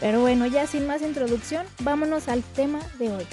[0.00, 3.26] Pero bueno, ya sin más introducción, vámonos al tema de hoy.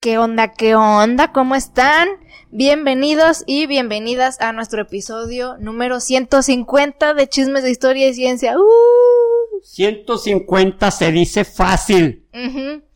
[0.00, 0.52] ¿Qué onda?
[0.52, 1.32] ¿Qué onda?
[1.32, 2.08] ¿Cómo están?
[2.52, 8.54] Bienvenidos y bienvenidas a nuestro episodio número 150 de Chismes de Historia y Ciencia.
[8.56, 9.60] ¡Uh!
[9.64, 12.28] 150 se dice fácil,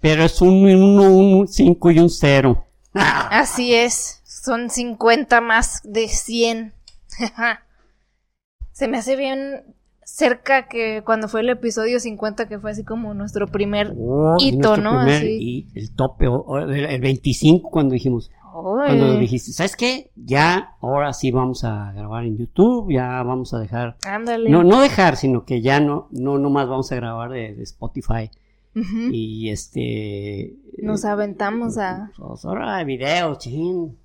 [0.00, 2.64] pero es un 1, un 5 y un 0.
[2.94, 6.72] Así es, son 50 más de 100.
[8.72, 9.62] Se me hace bien
[10.04, 14.76] cerca que cuando fue el episodio 50, que fue así como nuestro primer Oh, hito,
[14.76, 14.90] nuestro ¿no?
[15.02, 15.38] primer Así.
[15.40, 20.10] Y el tope, el, el 25 cuando dijimos, cuando dijiste, ¿sabes qué?
[20.16, 24.50] Ya, ahora sí vamos a grabar en YouTube, ya vamos a dejar, ándale.
[24.50, 28.30] no, no dejar, sino que ya no, no nomás vamos a grabar de, de Spotify
[28.74, 30.54] y este...
[30.78, 32.10] Nos aventamos a...
[32.16, 33.96] Pues ahora de video, ching.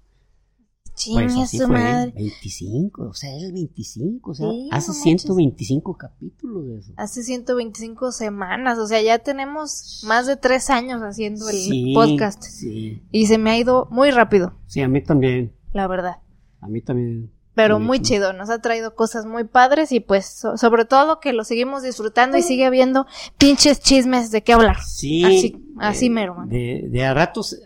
[0.98, 2.12] Chingue Pues así su fue, madre.
[2.16, 5.04] 25, o sea, es el 25, o sea, Sí, hace no manches.
[5.04, 6.92] 125 capítulos de eso.
[6.98, 12.42] Hace 125 semanas, o sea, ya tenemos más de tres años haciendo el Sí, podcast.
[12.44, 16.18] Sí, Y se me ha ido muy rápido, sí, a mí también, la verdad.
[16.62, 17.32] a mí también.
[17.54, 21.34] Pero muy chido, nos ha traído cosas muy padres y pues so- sobre todo que
[21.34, 23.08] lo seguimos disfrutando y sigue habiendo
[23.40, 24.78] pinches chismes de qué hablar.
[24.84, 25.24] Sí.
[25.24, 26.50] Así- así eh, mero, man.
[26.50, 27.58] De, de a ratos,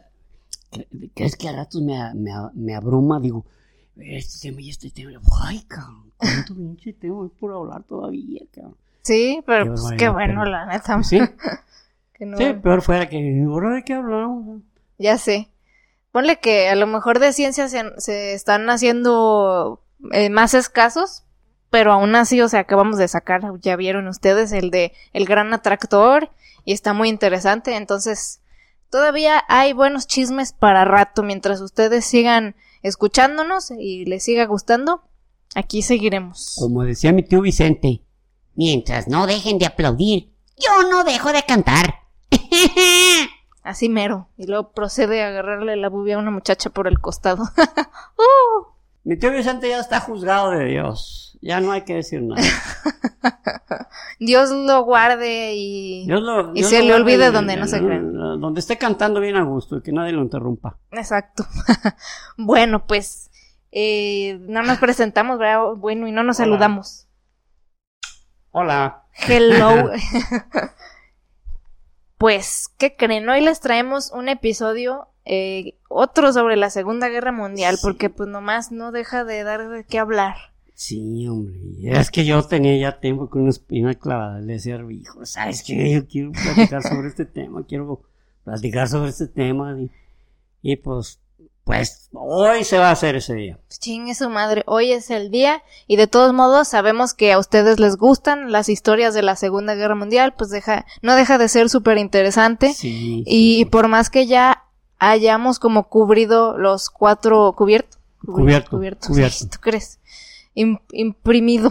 [1.14, 3.20] ¿crees que a ratos me, me, me abruma?
[3.20, 3.46] Digo,
[3.98, 5.12] este tema y este tema.
[5.44, 8.76] Ay, cabrón, cuánto pinche tema hay por hablar todavía, cabrón.
[9.04, 11.02] Sí, pero Qué pues qué bueno, la neta.
[11.04, 11.20] Sí,
[12.14, 14.62] que no- sí, peor fuera que, ¿ahora de qué hablamos?
[14.98, 15.50] Ya sé.
[16.12, 19.82] Ponle que a lo mejor de ciencia se, se están haciendo
[20.12, 21.24] eh, más escasos,
[21.70, 25.54] pero aún así, o sea, acabamos de sacar, ya vieron ustedes, el de El Gran
[25.54, 26.30] Atractor,
[26.66, 28.41] y está muy interesante, entonces
[28.92, 35.02] todavía hay buenos chismes para rato, mientras ustedes sigan escuchándonos y les siga gustando,
[35.56, 36.56] aquí seguiremos.
[36.60, 38.04] Como decía mi tío Vicente,
[38.56, 42.02] Mientras no dejen de aplaudir, yo no dejo de cantar.
[43.64, 47.44] Así mero, y luego procede a agarrarle la bubia a una muchacha por el costado.
[47.44, 48.66] ¡Uh!
[49.04, 51.31] mi tío Vicente ya está juzgado de Dios.
[51.42, 52.42] Ya no hay que decir nada.
[54.20, 56.06] Dios lo guarde y...
[56.06, 58.00] Dios lo- Y Dios se le olvide donde no se cree.
[58.00, 60.78] Donde esté cantando bien a gusto y que nadie lo interrumpa.
[60.92, 61.44] Exacto.
[62.38, 63.32] bueno, pues
[63.72, 65.74] eh, no nos presentamos, ¿verdad?
[65.78, 66.46] Bueno, y no nos Hola.
[66.46, 67.08] saludamos.
[68.52, 69.06] Hola.
[69.28, 69.90] Hello.
[72.18, 73.28] pues, ¿qué creen?
[73.30, 77.82] Hoy les traemos un episodio, eh, otro sobre la Segunda Guerra Mundial, Sí.
[77.84, 80.51] porque pues nomás no deja de dar de qué hablar.
[80.84, 81.60] Sí, hombre.
[81.84, 84.40] Es que yo tenía ya tiempo con una espina clavada.
[84.40, 85.92] Le decía, hijo, ¿sabes qué?
[85.92, 87.64] Yo quiero platicar sobre este tema.
[87.68, 88.02] Quiero
[88.44, 89.78] platicar sobre este tema.
[89.80, 89.92] Y,
[90.64, 91.20] y pues,
[91.66, 93.60] pues, hoy se va a hacer ese día.
[93.70, 97.80] Chingue su madre, hoy es el día y de todos modos sabemos que a ustedes
[97.80, 101.70] les gustan las historias de la Segunda Guerra Mundial, pues deja, no deja de ser
[101.70, 102.74] súper interesante.
[102.74, 103.24] Sí.
[103.28, 104.64] Y por más que ya
[104.98, 109.38] hayamos como cubrido los cuatro cubierto, Cubierto, cubierto, cubierto.
[109.38, 110.00] sí, ¿tú crees?
[110.54, 111.70] Im- imprimido.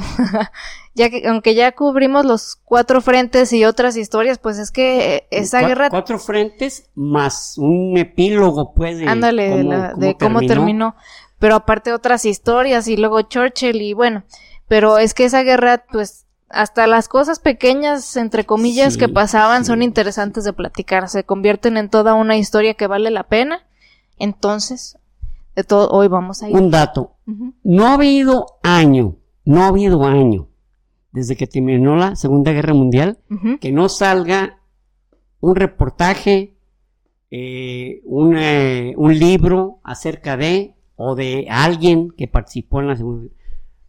[0.94, 5.26] ya que aunque ya cubrimos los cuatro frentes y otras historias, pues es que eh,
[5.30, 10.40] esa guerra Cuatro frentes más un epílogo, pues, de ándale de, cómo- la- de cómo
[10.40, 10.96] terminó.
[11.38, 14.24] pero aparte otras historias y luego Churchill y bueno,
[14.68, 19.64] pero es que esa guerra pues hasta las cosas pequeñas entre comillas Sí, que pasaban
[19.64, 19.68] sí.
[19.68, 23.62] son interesantes de platicar, se convierten en toda una historia que vale la pena.
[24.18, 24.98] Entonces,
[25.56, 26.56] de todo hoy vamos a ir.
[26.56, 27.16] Un dato.
[27.62, 30.48] No ha habido año, no ha habido año,
[31.12, 33.18] desde que terminó la Segunda Guerra Mundial,
[33.60, 34.58] que no salga
[35.40, 36.56] un reportaje,
[37.30, 43.22] eh, un, eh, un libro acerca de, o de alguien que participó en la Segunda
[43.24, 43.34] Guerra.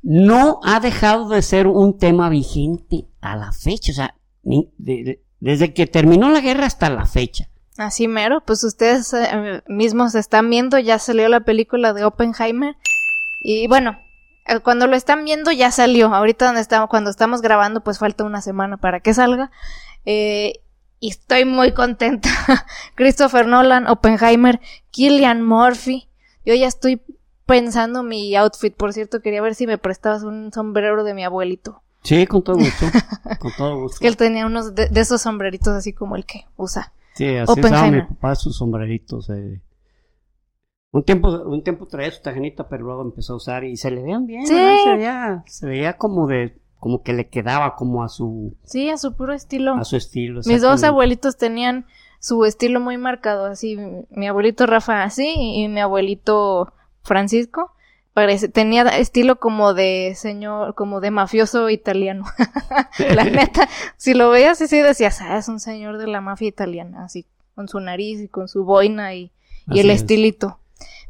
[0.04, 5.04] No ha dejado de ser un tema vigente a la fecha, o sea, ni- de-
[5.04, 7.50] de- desde que terminó la guerra hasta la fecha.
[7.82, 12.76] Así mero, pues ustedes eh, mismos están viendo, ya salió la película de Oppenheimer
[13.42, 13.98] y bueno,
[14.46, 18.24] eh, cuando lo están viendo ya salió, ahorita donde estamos, cuando estamos grabando pues falta
[18.24, 19.50] una semana para que salga
[20.06, 20.60] eh,
[21.00, 22.30] y estoy muy contenta.
[22.96, 24.62] Christopher Nolan, Oppenheimer,
[24.92, 26.08] Killian Murphy,
[26.46, 27.02] yo ya estoy
[27.48, 31.82] pensando mi outfit, por cierto quería ver si me prestabas un sombrero de mi abuelito.
[32.04, 32.86] Sí, con todo gusto.
[33.40, 33.98] con todo gusto.
[34.00, 36.94] Que él tenía unos de, de esos sombreritos así como el que usa.
[37.14, 39.30] Sí, así usaba mi papá sus sombreritos.
[39.30, 39.62] eh.
[40.94, 44.02] Un tiempo, un tiempo traía su tajanita, pero luego empezó a usar y se le
[44.04, 44.46] veían bien.
[44.46, 48.98] Se veía, se veía como de, como que le quedaba como a su, Sí, a
[48.98, 49.76] su puro estilo.
[49.76, 50.42] a su estilo.
[50.46, 51.86] Mis dos abuelitos tenían
[52.20, 53.78] su estilo muy marcado, así
[54.10, 56.74] mi abuelito Rafa así y mi abuelito
[57.04, 57.72] Francisco
[58.14, 62.26] parece tenía estilo como de señor, como de mafioso italiano.
[63.16, 63.68] la neta,
[63.98, 67.26] si lo veías así decías, ah, es un señor de la mafia italiana, así
[67.56, 69.32] con su nariz y con su boina y,
[69.68, 70.02] y el es.
[70.02, 70.60] estilito.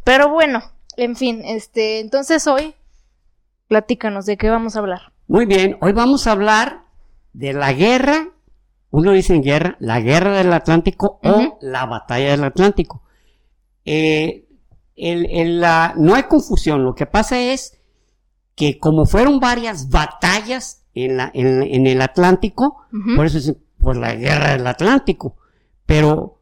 [0.04, 0.64] Pero bueno,
[0.98, 2.76] en fin, este, entonces hoy
[3.68, 5.14] platícanos de qué vamos a hablar.
[5.28, 6.84] Muy bien, hoy vamos a hablar
[7.34, 8.30] de la guerra,
[8.90, 13.02] uno dice en guerra, la guerra del Atlántico o la batalla del Atlántico.
[13.86, 14.46] Eh,
[15.02, 17.80] la- no hay confusión, lo que pasa es
[18.56, 23.98] que como fueron varias batallas en, la- en- en el Atlántico, por eso es por
[23.98, 25.38] la guerra del Atlántico,
[25.86, 26.40] pero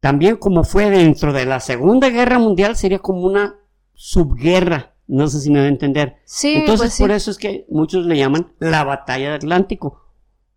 [0.00, 3.54] también como fue dentro de la Segunda Guerra Mundial sería como una
[3.94, 6.16] subguerra, no sé si me va a entender.
[6.24, 7.02] Sí, Entonces, pues sí.
[7.02, 9.98] por eso es que muchos le llaman la batalla del Atlántico.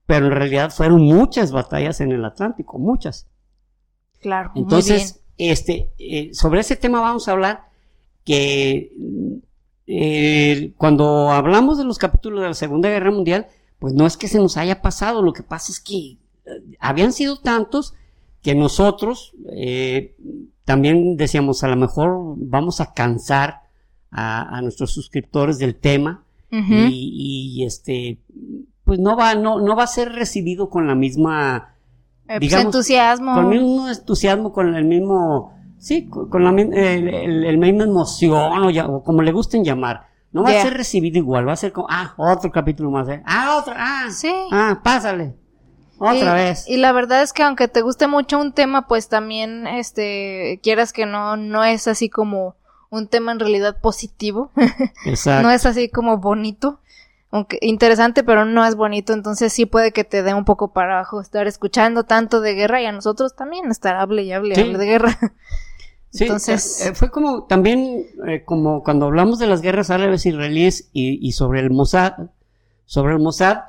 [0.06, 3.28] Pero en realidad fueron muchas batallas en el Atlántico, muchas.
[4.20, 7.66] Claro, muy Entonces, este, eh, sobre ese tema vamos a hablar
[8.24, 9.36] que mm,
[9.88, 13.48] eh, cuando hablamos de los capítulos de la Segunda Guerra Mundial,
[13.80, 16.18] pues no es que se nos haya pasado, lo que pasa es que eh,
[16.80, 17.94] habían sido tantos
[18.42, 20.16] que nosotros eh,
[20.66, 23.62] también decíamos, a lo mejor vamos a cansar
[24.12, 28.20] a, a nuestros suscriptores del tema y, y, este
[28.84, 31.73] pues no va no, no va a ser recibido con la misma
[32.24, 33.34] Eh, pues, digamos, entusiasmo.
[33.36, 36.74] con el mismo entusiasmo con el mismo sí con, la el,
[37.10, 40.74] el- el misma emoción o, ya- o como le gusten llamar no va a ser
[40.76, 43.22] recibido igual va a ser como ah otro capítulo más ¿eh?
[43.26, 44.34] ah otra ah Sí.
[44.52, 45.36] ah pásale
[46.00, 49.08] otra y, vez Y la verdad es que aunque te guste mucho un tema, pues
[49.10, 52.56] también, este, quieras que no, no es así como
[52.90, 54.52] un tema en realidad positivo.
[55.06, 56.80] exacto no es así como bonito.
[57.34, 59.12] Aunque interesante, pero no es bonito.
[59.12, 62.80] Entonces sí puede que te dé un poco para abajo estar escuchando tanto de guerra
[62.80, 64.62] y a nosotros también estar hable y hable, Sí.
[64.62, 65.18] hable de guerra.
[66.12, 70.92] Sí, Entonces- eh, fue como también eh, como cuando hablamos de las guerras árabes israelíes
[70.94, 72.14] y, y sobre el Mossad,
[72.86, 73.62] sobre el Mossad,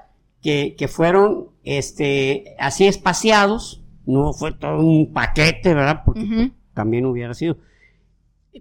[0.42, 6.02] que, que fueron este así espaciados, no fue todo un paquete, ¿verdad?
[6.04, 7.56] Porque también hubiera sido.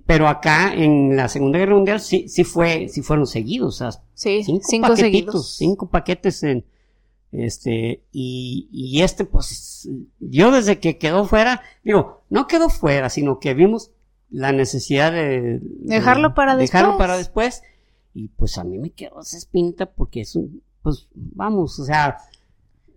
[0.06, 4.02] Pero acá en la Segunda Guerra Mundial sí, sí fue, sí fueron seguidos, o sea,
[4.14, 5.56] Sí, cinco, cinco, paquetitos, seguidos.
[5.56, 6.66] cinco paquetes en
[7.32, 13.40] este y, y este pues yo desde que quedó fuera digo no quedó fuera sino
[13.40, 13.90] que vimos
[14.30, 16.98] la necesidad de, de Dejarlo para dejarlo después.
[17.08, 17.62] para después
[18.14, 22.18] y pues a mí me quedó esa espinta porque es un pues vamos o sea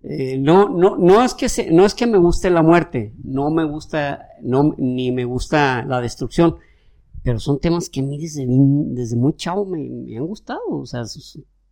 [0.02, 3.50] eh, no no no es que se- no es que me guste la muerte no
[3.50, 6.56] me gusta no ni me gusta la destrucción
[7.26, 10.86] pero son temas que a mí desde, desde muy chavo me, me han gustado o
[10.86, 11.26] sea Sí,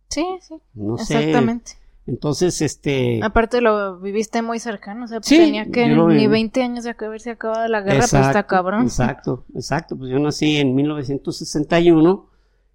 [0.09, 1.71] sí, no sé exactamente.
[2.05, 3.21] entonces, este.
[3.23, 6.27] Aparte lo viviste muy cercano, o sea, pues Sí, tenía que ni viví.
[6.27, 8.83] 20 años de haberse acabado la guerra, pues está cabrón.
[8.83, 9.97] Exacto, exacto.
[9.97, 12.29] Pues yo nací en 1961.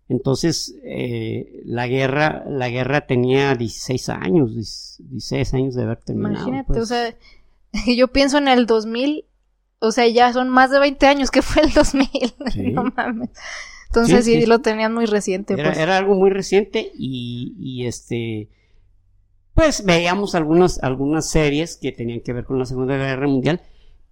[0.09, 6.35] Entonces, eh, la guerra, la guerra tenía 16 años, 16 años de haber terminado.
[6.35, 6.81] Imagínate, pues.
[6.81, 7.15] o sea,
[7.97, 9.27] yo pienso en el 2000,
[9.81, 12.09] o sea, ya son más de 20 años que fue el 2000,
[12.53, 12.63] Sí.
[12.73, 13.31] no mames.
[13.89, 14.47] Entonces sí, Sí, sí.
[14.47, 15.79] lo tenían muy reciente, era, pues.
[15.79, 18.49] era algo muy reciente y, y este.
[19.55, 23.61] Pues veíamos algunas, algunas series que tenían que ver con la Segunda Guerra Mundial,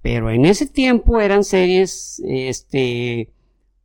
[0.03, 3.33] pero en ese tiempo eran series, este,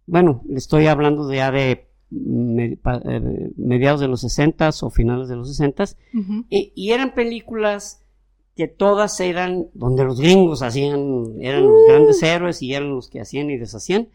[0.08, 5.36] bueno, le estoy hablando de ya de eh, mediados de los 60 o finales de
[5.36, 6.46] los 60 Ujú.
[6.50, 8.03] y, y eran películas
[8.56, 13.20] que todas eran donde los gringos hacían, eran los grandes héroes y eran los que
[13.20, 14.10] hacían y deshacían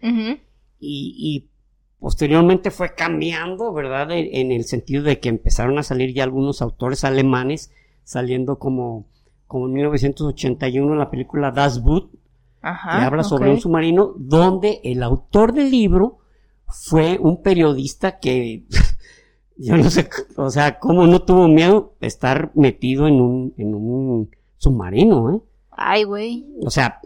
[0.80, 1.48] y, y
[1.98, 4.10] posteriormente fue cambiando, ¿verdad?
[4.12, 7.72] En, en el sentido de que empezaron a salir ya algunos autores alemanes,
[8.04, 9.06] saliendo como,
[9.46, 12.12] como en 1981 la película Das Boot,
[12.60, 12.98] Ajá.
[12.98, 16.18] que habla sobre un submarino, donde el autor del libro
[16.66, 18.66] fue un periodista que,
[19.58, 23.74] yo no sé, o sea, cómo no tuvo miedo de estar metido en un, en
[23.74, 25.40] un submarino, ¿eh?
[25.72, 26.46] Ay, güey.
[26.64, 27.00] O sea...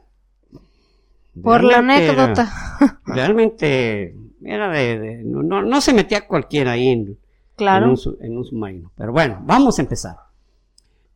[1.42, 2.52] Por la era- anécdota.
[3.06, 7.18] realmente era de, de- no, no, no se metía cualquiera ahí en, en,
[7.56, 7.90] Claro.
[7.90, 8.92] un, en un submarino.
[8.96, 10.16] Pero bueno, vamos a empezar.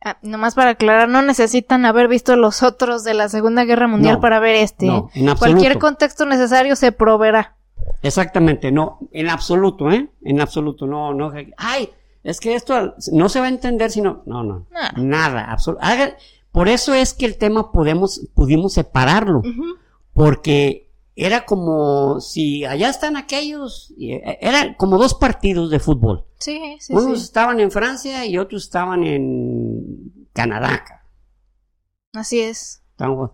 [0.03, 4.15] Ah, nomás para aclarar, no necesitan haber visto los otros de la Segunda Guerra Mundial
[4.15, 4.85] No, para ver este.
[4.85, 5.19] no, ¿eh?
[5.19, 5.57] en absoluto.
[5.57, 7.56] Cualquier contexto necesario se proveerá.
[8.01, 10.09] Exactamente, no, en absoluto, ¿eh?
[10.23, 11.31] En absoluto, no, no.
[11.57, 11.89] Ay,
[12.23, 14.91] es que esto no se va a entender sino, no, no, Nah.
[14.97, 16.17] nada, absolutamente.
[16.51, 19.41] Por eso es que el tema podemos, pudimos separarlo,
[20.13, 26.25] porque era como si allá están aquellos, eh, era como dos partidos de fútbol.
[26.39, 27.25] Sí, sí, Unos sí.
[27.25, 30.83] estaban en Francia y otros estaban en Canadá.
[32.13, 32.81] Así es.
[32.91, 33.31] Estaban,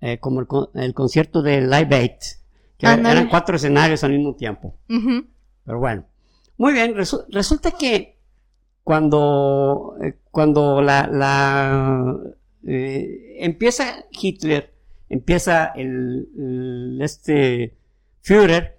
[0.00, 2.12] eh, como el, el concierto de Live Aid,
[2.78, 4.76] que eran cuatro escenarios al mismo tiempo.
[5.64, 6.06] Pero bueno,
[6.56, 8.18] muy bien, resu- resulta que
[8.84, 12.16] cuando, eh, cuando la, la,
[12.66, 14.74] eh, empieza Hitler,
[15.08, 17.76] empieza el, el- este
[18.22, 18.78] Führer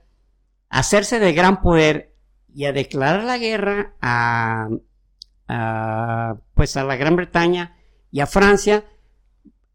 [0.69, 2.15] a hacerse de gran poder
[2.53, 4.69] y a declarar la guerra a,
[5.47, 7.75] a, pues a la Gran Bretaña
[8.11, 8.83] y a Francia,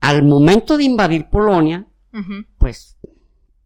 [0.01, 1.87] al momento de invadir Polonia,
[2.59, 2.97] pues,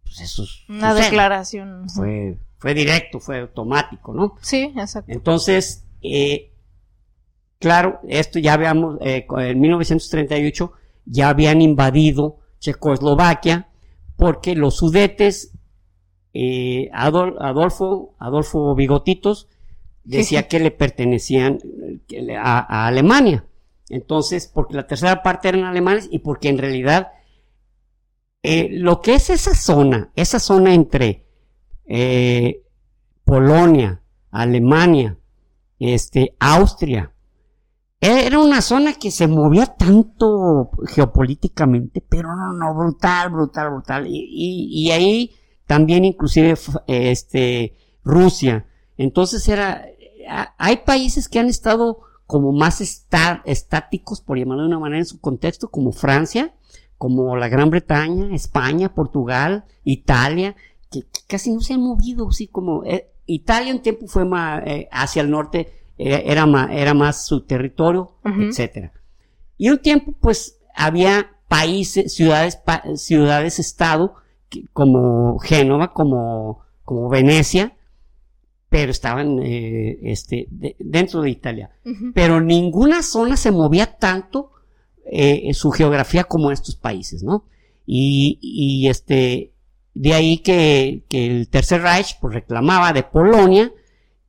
[0.08, 1.04] pues eso Una sucede.
[1.04, 1.88] declaración.
[1.88, 4.34] Fue, fue directo, fue automático, ¿no?
[4.40, 5.12] Sí, exacto.
[5.12, 6.50] Entonces, eh,
[7.58, 10.72] claro, esto ya habíamos, eh, en 1938
[11.06, 13.68] ya habían invadido Checoslovaquia
[14.16, 15.52] porque los sudetes,
[16.34, 19.48] eh, Adol- Adolfo, Adolfo Bigotitos,
[20.04, 21.58] decía que le pertenecían
[22.36, 23.44] a Alemania.
[23.90, 27.12] Entonces, porque la tercera parte eran alemanes y porque en realidad
[28.42, 31.26] eh, lo que es esa zona, esa zona entre
[31.87, 32.62] eh,
[33.25, 35.18] Polonia, Alemania,
[35.78, 37.12] este, Austria,
[38.00, 44.07] era una zona que se movía tanto geopolíticamente, pero no, no, brutal, brutal, brutal.
[44.09, 45.33] Y, ahí
[45.66, 46.54] también inclusive
[46.87, 48.66] este, Rusia.
[48.97, 49.85] Entonces era,
[50.28, 55.07] a- hay países que han estado como más estáticos, por llamarlo de una manera, en
[55.07, 56.54] su contexto, como Francia,
[56.99, 60.55] como la Gran Bretaña, España, Portugal, Italia,
[60.90, 64.62] que, que casi no se han movido, así como eh, Italia un tiempo fue más
[64.67, 68.43] eh, hacia el norte, eh, era, más, era más su territorio, Ujú.
[68.43, 68.93] etcétera.
[69.57, 74.14] Y un tiempo, pues, había países, ciudades, pa- ciudades, estado,
[74.49, 77.75] que- como Génova, como, como Venecia,
[78.69, 81.71] pero estaban, eh, este, de- dentro de Italia.
[82.14, 84.50] Pero ninguna zona se movía tanto,
[85.10, 87.44] eh, su geografía como estos países, ¿no?
[87.86, 89.52] Y, y este,
[89.94, 93.72] de ahí que, que el Tercer Reich, pues, reclamaba de Polonia,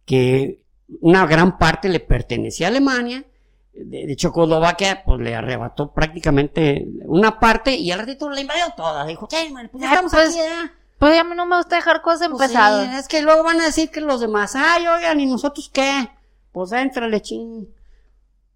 [0.05, 0.62] que
[1.01, 3.25] una gran parte le pertenecía a Alemania,
[3.74, 9.05] de, de Checoslovaquia, pues le arrebató prácticamente una parte y al ratito la invadió toda.
[9.05, 10.74] Dijo, "Sí, man, pues ya estamos pues, aquí, ya".
[10.98, 12.89] Pues a mí no me gusta dejar cosas Pues empezadas.
[12.89, 16.09] sí, es que luego van a decir que los demás, ay, oigan, ¿y nosotros qué?
[16.51, 17.67] Pues éntrale, ching.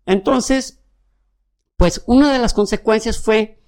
[0.05, 0.79] Entonces,
[1.77, 3.59] pues una de las consecuencias fue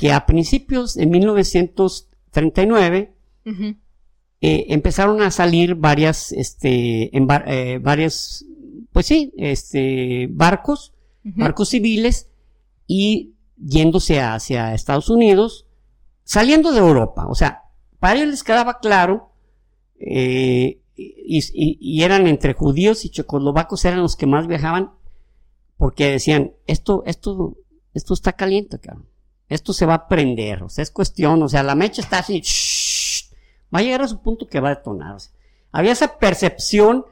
[0.00, 3.14] que a principios de 1939
[3.46, 3.64] Ujú.
[4.40, 8.44] eh, empezaron a salir varias, este, en bar- eh, varias,
[8.92, 10.92] pues sí, este, barcos,
[11.24, 12.28] barcos civiles
[12.86, 15.66] y yéndose hacia Estados Unidos,
[16.22, 17.26] saliendo de Europa.
[17.28, 17.62] O sea,
[17.98, 19.32] para ellos les quedaba claro,
[19.98, 24.92] eh, y, y- y eran entre judíos y checoslovacos, eran los que más viajaban,
[25.78, 27.56] porque decían, esto, esto,
[27.94, 29.08] esto está caliente, cabrón.
[29.48, 32.40] Esto se va a prender, o sea, es cuestión, o sea, la mecha está así,
[32.42, 33.32] shhh,
[33.72, 35.14] va a llegar a su punto que va a detonar.
[35.14, 35.32] o sea,
[35.70, 37.04] había esa percepción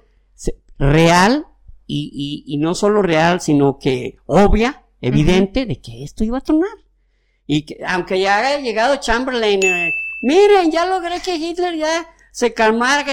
[0.78, 1.46] real
[1.86, 2.10] y,
[2.46, 6.70] y- y no solo real, sino que obvia, evidente, de que esto iba a tronar.
[7.46, 9.90] Y que, aunque ya haya llegado Chamberlain, eh,
[10.22, 13.04] miren, ya logré que Hitler ya se calmara,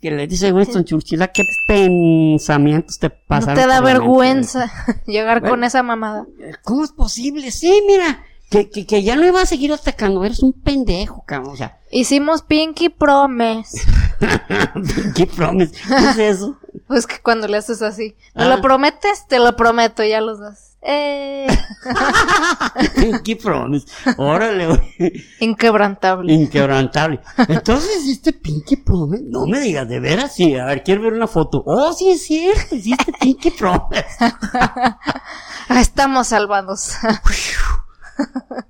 [0.00, 3.56] que, le dice Winston Churchill, "¿A ¿qué pensamientos te No pasaron?
[3.56, 4.72] te da por la mente?" vergüenza
[5.06, 5.52] llegar Bueno.
[5.56, 6.24] con esa mamada.
[6.62, 7.50] ¿Cómo es posible?
[7.50, 11.52] Sí, mira, que, que, que ya no iba a seguir atacando, eres un pendejo, cabrón,
[11.54, 13.80] o sea, Hicimos Pinky Promise.
[15.14, 15.72] ¿qué promise?
[15.86, 16.56] ¿Qué es eso?
[16.88, 18.16] Pues que cuando le haces así.
[18.34, 18.48] ¿Me Ah.
[18.48, 19.26] lo prometes?
[19.28, 20.76] Te lo prometo, ya los das.
[20.82, 21.46] Eh,
[23.24, 23.86] ¿Qué promise?
[24.18, 25.12] Órale, güey.
[25.40, 26.32] inquebrantable.
[26.32, 27.20] Inquebrantable.
[27.48, 31.26] Entonces, este Pinky Promise, no me digas, de veras, sí, a ver, quiero ver una
[31.26, 31.62] foto.
[31.64, 34.04] Oh, sí es cierto, hiciste Pinky Promise.
[34.20, 36.90] Ah, Estamos salvados.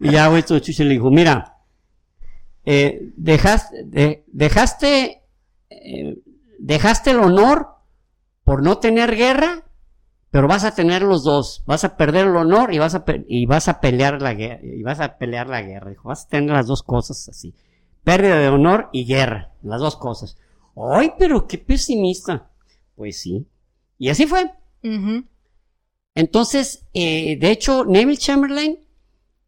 [0.01, 1.57] Y ya, güey, tu le dijo, mira,
[2.65, 5.23] eh, dejaste, de- dejaste,
[5.71, 6.19] eh,
[6.59, 7.69] dejaste el honor
[8.45, 9.65] por no tener guerra,
[10.31, 13.47] pero vas a tener los dos, vas a perder el honor y vas a, y
[13.47, 16.51] vas a pelear la guerra, y vas a pelear la guerra, dijo, vas a tener
[16.51, 17.55] las dos cosas así,
[18.03, 20.37] pérdida de honor y guerra, las dos cosas.
[20.77, 22.51] Ay, pero qué pesimista.
[22.97, 23.47] Pues sí.
[23.99, 24.51] Y así fue.
[26.15, 28.79] Entonces, eh, de hecho, Neville Chamberlain,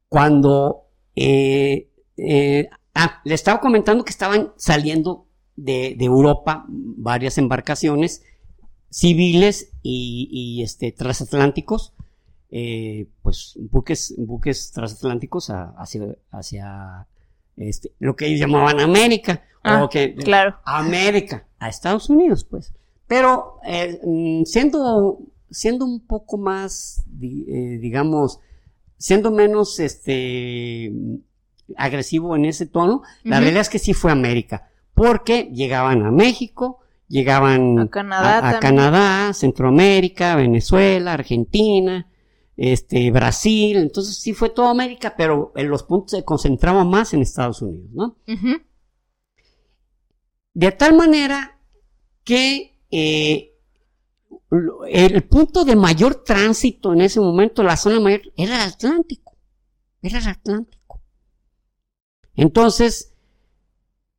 [0.09, 0.85] cuando
[1.15, 8.23] eh, eh, ah, le estaba comentando que estaban saliendo de, de Europa varias embarcaciones
[8.91, 11.93] civiles y, y, este, transatlánticos,
[12.51, 17.07] eh, pues buques, buques transatlánticos a- hacia, hacia
[17.57, 20.57] este, lo que ellos llamaban América, Ah, o que, claro.
[20.65, 22.73] América, a Estados Unidos, pues.
[23.09, 25.19] Pero eh, mm, siendo,
[25.51, 28.39] siendo un poco más, eh, digamos,
[28.99, 30.93] siendo menos este
[31.77, 36.81] agresivo en ese tono, la realidad es que sí fue América, porque llegaban a México,
[37.09, 38.61] llegaban A Canadá a.
[38.61, 42.07] Canadá, Centroamérica, Venezuela, Argentina,
[42.57, 47.23] este, Brasil, entonces sí fue toda América, pero en los puntos se concentraba más en
[47.23, 48.17] Estados Unidos, ¿no?
[50.55, 51.61] De tal manera
[52.25, 53.56] que eh,
[54.89, 59.37] el punto de mayor tránsito en ese momento, la zona mayor, era el Atlántico.
[60.03, 61.03] Era el Atlántico.
[62.35, 63.15] Entonces,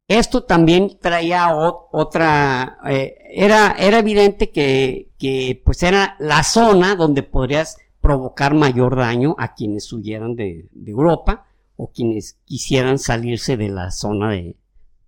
[0.08, 1.50] esto también traía
[1.92, 8.96] otra, eh, era, era evidente que, que pues era la zona donde podrías provocar mayor
[8.96, 14.56] daño a quienes huyeran de, de Europa o quienes quisieran salirse de la zona de,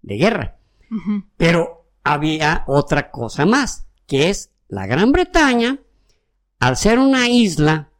[0.01, 0.57] de guerra.
[1.37, 5.79] Pero había otra cosa más, que es la Gran Bretaña,
[6.59, 7.91] al ser una isla,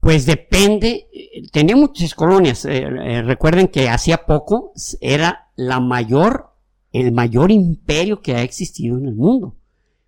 [0.00, 1.06] pues depende,
[1.52, 2.64] tenía muchas colonias.
[2.64, 6.50] eh, eh, recuerden que hacía poco era la mayor,
[6.92, 9.56] el mayor imperio que ha existido en el mundo,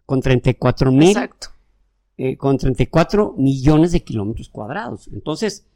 [0.06, 1.48] con 34 mil, Exacto.
[2.16, 5.08] eh, con 34 millones de kilómetros cuadrados.
[5.12, 5.66] Entonces,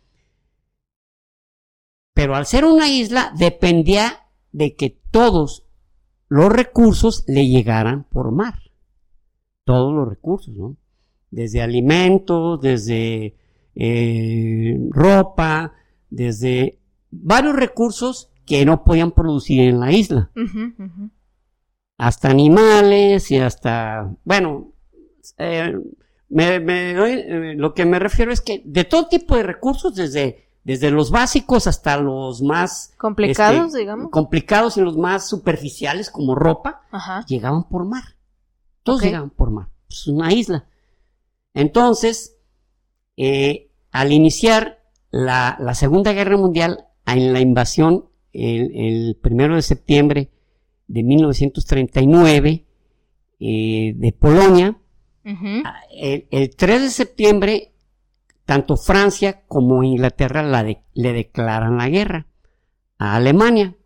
[2.15, 5.65] pero al ser una isla dependía de que todos
[6.29, 8.55] los recursos le llegaran por mar.
[9.67, 10.77] Todos los recursos, ¿no?
[11.31, 13.35] Desde alimentos, desde
[13.75, 15.73] eh, ropa,
[16.09, 16.79] desde
[17.11, 20.31] varios recursos que no podían producir en la isla.
[21.99, 24.73] Hasta animales y hasta, bueno,
[25.39, 25.75] eh,
[26.29, 30.45] me- me eh, lo que me refiero es que de todo tipo de recursos, desde,
[30.63, 34.11] desde los básicos hasta los más Complicados, este, digamos.
[34.11, 37.25] complicados y los más superficiales como ropa, Ajá.
[37.27, 38.05] llegaban por mar.
[38.87, 39.05] Todos Ok.
[39.07, 39.69] llegaban por mar.
[39.91, 40.67] Es una isla.
[41.53, 42.37] Entonces,
[43.17, 49.63] eh, al iniciar la, la Segunda Guerra Mundial, en la invasión, el, el primero de
[49.63, 50.31] septiembre
[50.87, 52.67] de 1939,
[53.41, 54.79] eh, de Polonia,
[55.25, 57.73] el, el 3 de septiembre,
[58.45, 62.27] tanto Francia como Inglaterra la de- le declaran la guerra
[62.99, 63.77] a Alemania.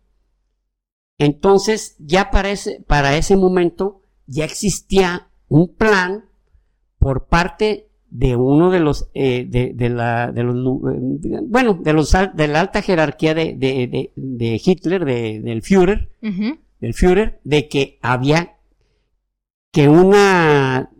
[1.17, 4.00] Entonces, ya para ese, para ese momento,
[4.31, 6.25] ya existía un plan
[6.99, 11.93] por parte de uno de los, eh, de, de la, de los, eh, bueno, de
[11.93, 16.09] los, de la alta jerarquía de, de, de- Hitler, de- del Führer,
[16.79, 18.57] del Führer, de que había
[19.71, 20.91] que una,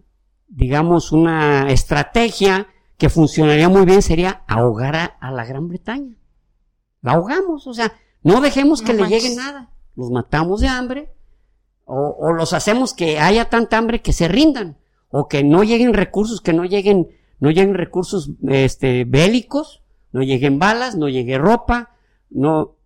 [0.48, 2.68] digamos, una estrategia
[2.98, 6.16] que funcionaría muy bien sería ahogar a, a la Gran Bretaña.
[7.02, 7.92] La ahogamos, o sea,
[8.24, 9.70] no dejemos que le llegue nada.
[9.96, 11.10] Los matamos de hambre
[11.86, 14.78] o, o los hacemos que haya tanta hambre que se rindan
[15.10, 20.58] o que no lleguen recursos, que no lleguen, no lleguen recursos este, bélicos, no lleguen
[20.58, 21.96] balas, no llegue ropa,
[22.30, 22.78] no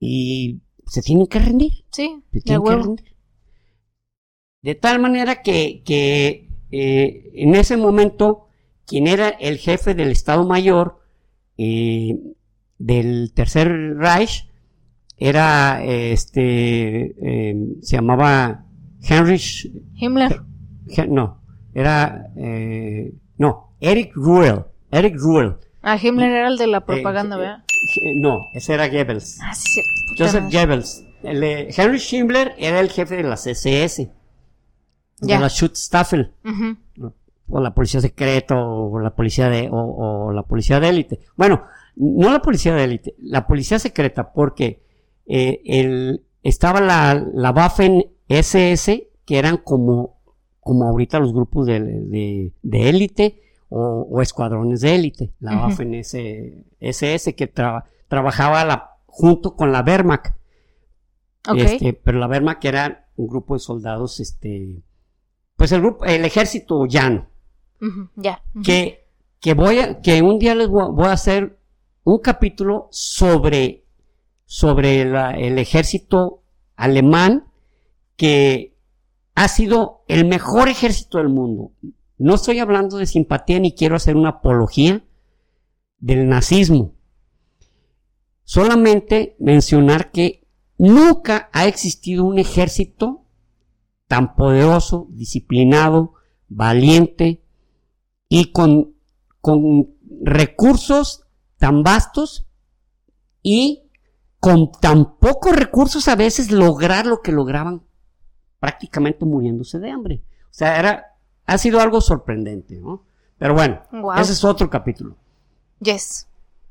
[0.00, 1.84] y se tienen que rendir.
[1.90, 3.16] Sí, Se de tienen que rendir.
[4.62, 8.48] De tal manera que, que, eh, en ese momento,
[8.86, 11.00] quien era el jefe del Estado Mayor
[11.56, 12.18] eh,
[12.78, 14.47] del Tercer Reich
[15.18, 17.14] era eh, este
[17.50, 18.64] eh, se llamaba
[19.02, 20.42] Heinrich Himmler.
[20.88, 21.40] He- no
[21.74, 27.38] era eh, no Eric Ruel Eric Ruel Ah, Himmler era el de la propaganda, Eh,
[27.40, 27.64] ¿verdad?
[28.02, 29.80] eh, no ese era Goebbels Ah, sí,
[30.18, 30.44] Joseph.
[30.52, 31.04] Goebbels.
[31.22, 34.10] El, eh, Henry Schindler era el jefe de las SS.
[35.20, 35.36] Ya.
[35.36, 36.32] De la Schutzstaffel.
[36.44, 37.12] Ujú.
[37.50, 39.76] O la policía secreta, o la policía de, o,
[40.28, 41.20] o la policía de élite.
[41.36, 41.64] Bueno,
[41.96, 44.82] no la policía de élite, la policía secreta, porque
[45.28, 50.20] eh, el, estaba la, la Waffen SS, que eran como,
[50.60, 55.32] como ahorita los grupos de, de, de élite o, o escuadrones de élite.
[55.40, 55.60] La Ujú.
[55.66, 60.34] Waffen SS, que traba- trabajaba la, junto con la Wehrmacht.
[61.56, 64.82] Este, pero la Wehrmacht era un grupo de soldados, este,
[65.56, 67.28] pues el grupo, el ejército llano,
[67.80, 68.42] Ujú, Ya.
[68.64, 69.06] Que,
[69.40, 71.58] que voy a, que un día les voy a hacer
[72.04, 73.86] un capítulo sobre,
[74.50, 76.42] sobre el ejército
[76.74, 77.44] alemán,
[78.16, 78.74] que
[79.34, 81.72] ha sido el mejor ejército del mundo.
[82.16, 85.04] No estoy hablando de simpatía ni quiero hacer una apología
[85.98, 86.94] del nazismo.
[88.42, 93.26] Solamente mencionar que nunca ha existido un ejército
[94.06, 96.14] tan poderoso, disciplinado,
[96.48, 97.44] valiente
[98.30, 98.94] y con,
[99.42, 99.90] con
[100.22, 101.26] recursos
[101.58, 102.46] tan vastos
[103.42, 103.87] y
[104.40, 107.82] con tan pocos recursos a veces lograr lo que lograban
[108.60, 110.22] prácticamente muriéndose de hambre.
[110.44, 111.06] O sea, era,
[111.46, 113.04] ha sido algo sorprendente, ¿no?
[113.38, 114.14] Pero bueno, Wow.
[114.18, 115.16] ese es otro capítulo.
[115.80, 116.28] Yes.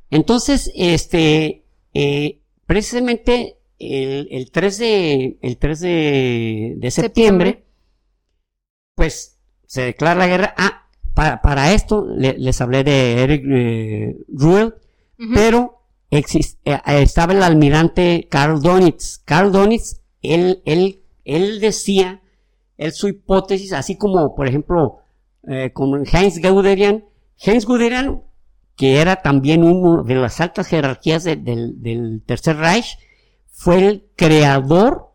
[0.10, 7.65] Entonces, este, eh, precisamente el, el 3 de, el 3 de, de septiembre, Septiembre.
[8.95, 10.53] pues se declara la guerra.
[10.58, 14.75] Ah, para, para esto le- les hablé de Eric eh, Ruel,
[15.34, 15.76] pero
[16.12, 16.24] eh,
[16.65, 19.20] eh, estaba el almirante Karl Donitz.
[19.26, 22.22] Karl Donitz, él, él, él decía,
[22.78, 25.00] él su hipótesis, así como, por ejemplo,
[25.48, 27.06] eh, con Heinz Guderian,
[27.39, 28.24] Heinz Guderian,
[28.76, 32.98] que era también uno de las altas jerarquías de- del, del Tercer Reich,
[33.52, 35.12] fue el creador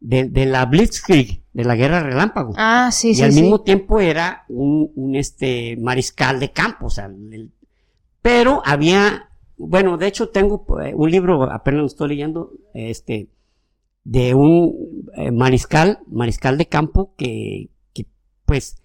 [0.00, 3.40] de, de la Blitzkrieg, de la guerra relámpago Ah, sí, y sí, al sí.
[3.40, 7.50] mismo tiempo era un, un, este mariscal de campo, o sea, el-
[8.20, 9.25] pero había,
[9.56, 13.28] bueno, de hecho tengo eh, un libro, apenas lo estoy leyendo, este,
[14.04, 18.06] de un eh, mariscal, mariscal de campo que, que,
[18.44, 18.76] pues,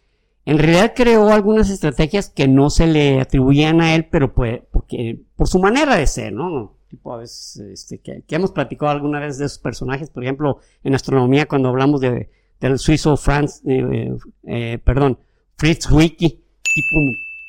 [0.46, 5.22] en realidad creó algunas estrategias que no se le atribuían a él, pero pues, porque,
[5.36, 6.78] por su manera de ser, ¿no?
[6.88, 10.96] Tipo a veces, este, que, hemos platicado alguna vez de esos personajes, por ejemplo, en
[10.96, 12.30] astronomía cuando hablamos de,
[12.60, 14.12] del suizo Franz, eh,
[14.48, 15.20] eh, perdón,
[15.58, 16.98] Fritz Wiki, tipo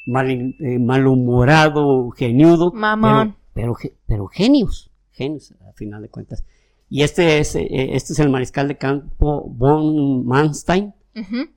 [0.07, 3.37] mal, eh, malhumorado, geniudo, Mamón.
[3.55, 6.45] pero, pero, ge- pero genios, genios, al final de cuentas.
[6.89, 11.49] Y este es, eh, este es el mariscal de campo von Manstein, Ujú.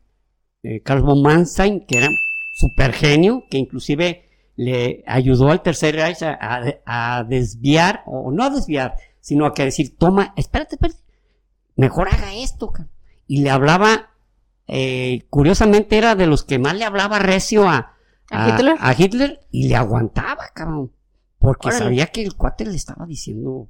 [0.64, 2.10] eh, Carl von Manstein, que era
[2.56, 4.24] super genio, que inclusive
[4.56, 9.54] le ayudó al Tercer Reich a, a- a desviar, o no a desviar, sino a
[9.54, 11.00] que decir, toma, espérate, espérate,
[11.76, 12.72] mejor haga esto.
[12.72, 12.88] ca-".
[13.28, 14.12] Y le hablaba,
[14.68, 17.95] eh, curiosamente era de los que más le hablaba recio a,
[18.32, 18.76] ¿A Hitler?
[18.80, 20.92] a Hitler y le aguantaba, cabrón.
[21.40, 21.84] Porque Órale.
[21.84, 23.70] sabía que el cuate le estaba diciendo,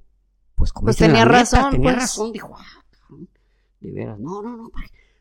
[0.55, 1.95] pues como Pues tenía neta, razón, tenía pues.
[2.03, 3.27] razón, dijo, ah, cabrón,
[3.81, 4.71] de veras, no, no, no,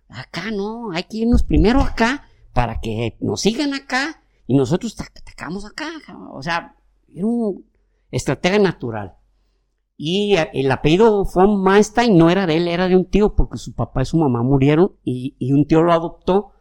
[0.09, 5.09] acá no, hay que irnos primero acá para que nos sigan acá y nosotros ta-
[5.17, 6.29] atacamos acá, cabrón.
[6.33, 6.77] o sea,
[7.13, 7.65] era un
[8.13, 9.15] estratega natural.
[9.97, 13.75] Y el apellido von Manstein no era de él, era de un tío, porque su
[13.75, 16.53] papá y su mamá murieron y, y un tío lo adoptó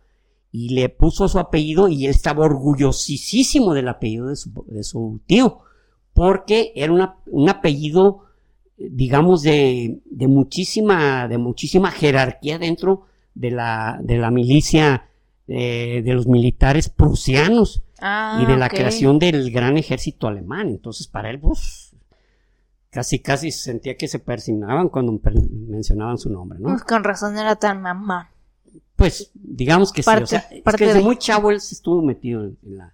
[0.55, 5.19] y le puso su apellido y él estaba orgullosísimo del apellido de su, de su
[5.25, 5.59] tío,
[6.13, 8.25] porque era una- un apellido,
[8.77, 15.09] digamos, de, de muchísima, de muchísima jerarquía dentro de la, de la milicia
[15.47, 20.67] eh, de los militares prusianos Ah, y de la creación del gran ejército alemán.
[20.67, 21.95] Entonces, para él, pues,
[22.89, 25.17] casi, casi se sentía que se persignaban cuando
[25.69, 26.69] mencionaban su nombre, ¿no?
[26.69, 28.29] Pues con razón era tan mamá.
[28.95, 30.35] Pues, digamos que Parte- sí.
[30.35, 32.93] O sea, es que desde de- muy chavo él se estuvo metido en, en la.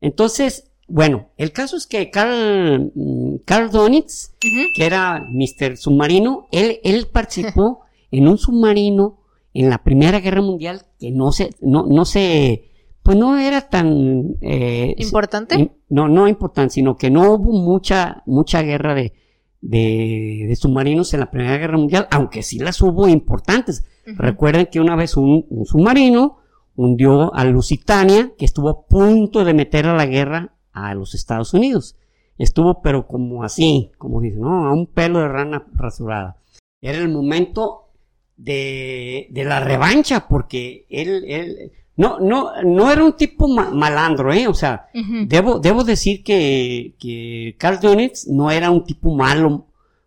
[0.00, 5.76] Entonces, bueno, el caso es que Carl, mm, Carl Donitz, que era Mr.
[5.76, 9.18] Submarino, él, él participó en un submarino
[9.54, 12.70] en la Primera Guerra Mundial que no se, no, no se,
[13.02, 15.56] pues no era tan eh, ¿Importante?
[15.56, 19.14] im- no, no importante, sino que no hubo mucha, mucha guerra de,
[19.60, 23.84] de, de submarinos en la Primera Guerra Mundial, aunque sí las hubo importantes.
[24.06, 26.38] Recuerden que una vez un, un submarino
[26.76, 31.54] hundió a Lusitania, que estuvo a punto de meter a la guerra a los Estados
[31.54, 31.96] Unidos.
[32.36, 34.66] Estuvo, pero como así, como dicen, ¿no?
[34.66, 36.36] A un pelo de rana rasurada.
[36.80, 37.90] Era el momento
[38.36, 44.32] de, de la revancha, porque él, él, no, no, no era un tipo ma- malandro,
[44.32, 44.48] ¿eh?
[44.48, 44.88] O sea.
[45.28, 49.66] Debo, debo decir que, que Carl Donitz no era un tipo malo,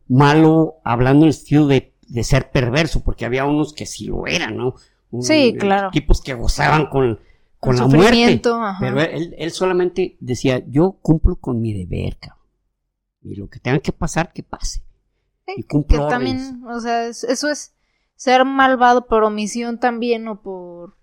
[0.09, 4.27] malo hablando en el sentido de, de ser perverso, porque había unos que sí lo
[4.27, 4.75] eran, ¿no?
[5.11, 5.89] Un- Sí, claro.
[5.91, 7.19] Tipos que gozaban con,
[7.59, 8.41] con El la muerte.
[8.49, 8.77] ajá.
[8.79, 12.37] Pero él, él solamente decía, yo cumplo con mi deber, cabrón.
[13.23, 14.83] Y lo que tenga que pasar, que pase.
[15.47, 16.49] Y Que cumplo órdenes.
[16.49, 17.73] también, o sea, es- eso es
[18.15, 20.95] ser malvado por omisión también o por...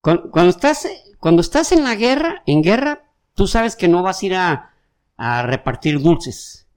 [0.00, 0.86] Cuando, cuando estás,
[1.18, 4.70] cuando estás en la guerra, en guerra, tú sabes que no vas a ir a,
[5.16, 6.68] a repartir dulces.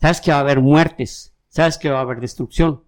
[0.00, 2.82] Sabes que va a haber muertes, sabes que va a haber destrucción.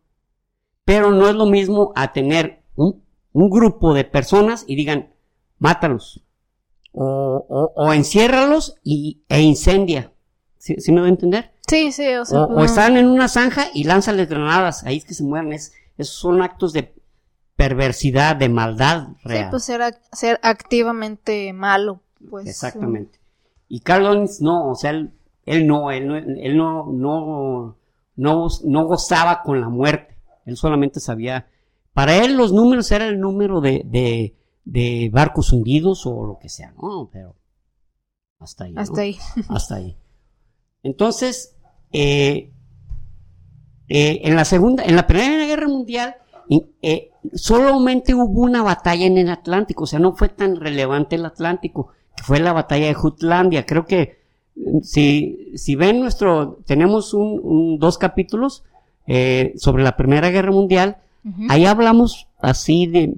[0.84, 5.12] Pero no es lo mismo a tener un, un grupo de personas y digan,
[5.58, 6.24] mátalos.
[6.92, 10.12] O, o, o enciérralos y, e incendia.
[10.58, 11.52] ¿Sí, sí me voy a entender?
[11.68, 12.42] Sí, sí, o sea...
[12.42, 15.52] O, pues, o están en una zanja y lánzales granadas, ahí es que se mueran.
[15.52, 16.92] Es, esos son actos de
[17.56, 19.50] perversidad, de maldad Sí, real.
[19.50, 22.46] pues ser, ac- ser activamente malo, pues.
[22.48, 23.20] Exactamente.
[23.68, 25.12] Y Carl Owens no, o sea, él,
[25.46, 27.76] él no, él no, él no, no,
[28.16, 30.16] no, no gozaba con la muerte.
[30.46, 31.48] Él solamente sabía,
[31.92, 36.48] para él los números eran el número de, de, de barcos hundidos o lo que
[36.48, 37.08] sea, ¿no?
[37.12, 37.36] Pero
[38.38, 38.72] hasta ahí.
[38.72, 38.80] ¿no?
[38.80, 39.18] Hasta ahí.
[39.48, 39.96] Hasta ahí.
[40.82, 41.56] Entonces,
[41.92, 42.52] eh,
[43.88, 46.16] eh, en la segunda, en la primera guerra mundial,
[46.82, 51.26] eh, solamente hubo una batalla en el Atlántico, o sea, no fue tan relevante el
[51.26, 53.66] Atlántico, que fue la batalla de Jutlandia.
[53.66, 54.19] Creo que
[54.82, 58.64] si, si ven nuestro, tenemos un, un- dos capítulos
[59.06, 60.98] eh, sobre la Primera Guerra Mundial,
[61.48, 63.14] ahí hablamos así de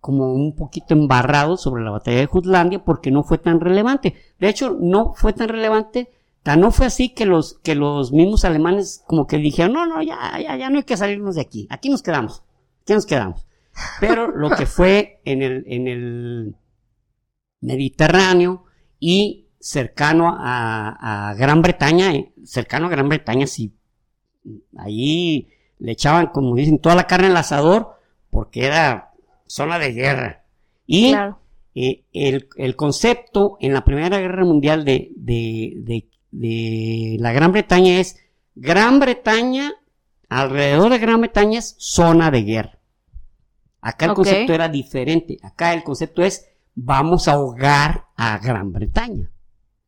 [0.00, 4.14] como un poquito embarrado sobre la batalla de Jutlandia porque no fue tan relevante.
[4.38, 6.10] De hecho, no fue tan relevante,
[6.42, 10.02] tan no fue así que los, que los mismos alemanes como que dijeron, no, no,
[10.02, 12.42] ya, ya, ya no hay que salirnos de aquí, aquí nos quedamos,
[12.82, 13.46] aquí nos quedamos.
[13.98, 16.54] Pero lo que fue en el, en el
[17.60, 18.64] Mediterráneo
[19.00, 23.72] y cercano a, a Gran Bretaña, eh, cercano a Gran Bretaña, sí,
[24.76, 25.48] ahí
[25.78, 27.98] le echaban, como dicen, toda la carne al asador
[28.30, 29.12] porque era
[29.46, 30.44] zona de guerra.
[30.86, 31.38] Y Claro.
[31.74, 37.52] eh, el, el concepto en la Primera Guerra Mundial de, de, de- de la Gran
[37.52, 38.18] Bretaña es
[38.56, 39.72] Gran Bretaña,
[40.28, 42.78] alrededor de Gran Bretaña es zona de guerra.
[43.80, 45.38] Acá el concepto era diferente.
[45.42, 49.30] Acá el concepto es vamos a ahogar a Gran Bretaña.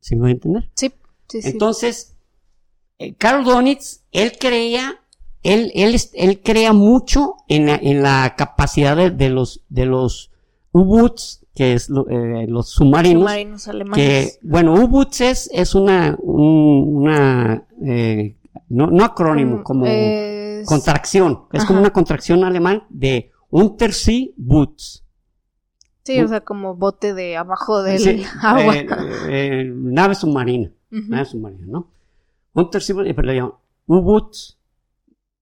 [0.07, 0.71] ¿Sí me voy a entender?
[0.75, 0.93] Sí,
[1.27, 1.49] sí, sí.
[1.49, 2.15] Entonces,
[3.01, 5.01] eh, Karl Donitz, él creía,
[5.43, 10.31] él, él, él crea mucho en la, en la capacidad de, de los, de los
[10.71, 14.39] U-Boots, que es eh, los submarinos, Submarinos que, alemanes.
[14.43, 18.37] bueno, U-Boots es, es una, un- una, eh,
[18.69, 25.03] no, no acrónimo, Mm, como es- contracción, es como una contracción alemán de Untersee Boots.
[26.07, 28.77] Sí, o sea, como bote de abajo del Sí, agua.
[28.77, 28.87] eh,
[29.29, 30.71] eh, nave submarina.
[30.91, 31.91] Nave submarina, ¿no?
[32.55, 33.53] Untersee, eh, pero le llaman
[33.87, 34.57] U-Boots,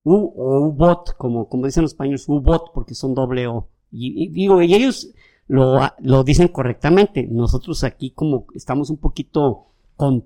[0.05, 3.69] U o U-Bot, como, como dicen los españoles, U-Bot, porque son doble O.
[3.93, 5.11] Y, y digo, y ellos
[5.47, 7.27] lo, lo dicen correctamente.
[7.31, 10.25] Nosotros aquí como estamos un poquito con-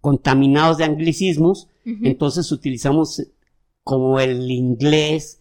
[0.00, 3.22] contaminados de anglicismos, entonces utilizamos
[3.84, 5.40] como el inglés,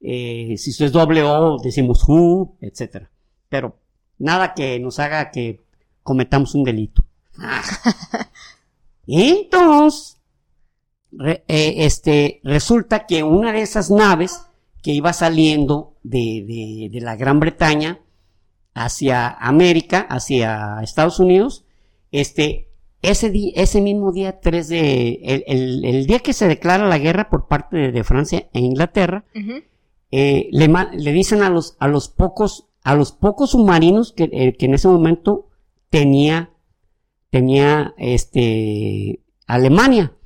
[0.00, 3.10] eh, si eso es doble O, decimos who, etcétera.
[3.52, 3.76] Pero
[4.18, 5.60] nada que nos haga que
[6.02, 7.04] cometamos un delito.
[9.06, 10.16] Entonces,
[11.12, 14.42] re- eh, este, resulta que una de esas naves
[14.82, 18.00] que iba saliendo de, de- de la Gran Bretaña
[18.74, 21.64] hacia América, hacia Estados Unidos,
[22.10, 22.68] este,
[23.02, 26.98] ese, di- ese mismo día 3 de, el, el- el día que se declara la
[26.98, 29.24] guerra por parte de, de Francia e Inglaterra,
[30.10, 34.56] eh, le, le dicen a los, a los pocos, a los pocos submarinos que, eh,
[34.56, 35.48] que en ese momento
[35.90, 36.50] tenía,
[37.30, 40.16] tenía, este, Alemania.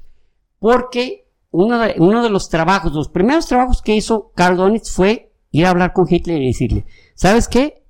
[0.58, 5.32] Porque uno de, uno de los trabajos, los primeros trabajos que hizo Karl Donitz fue
[5.50, 7.84] ir a hablar con Hitler y decirle, ¿sabes qué?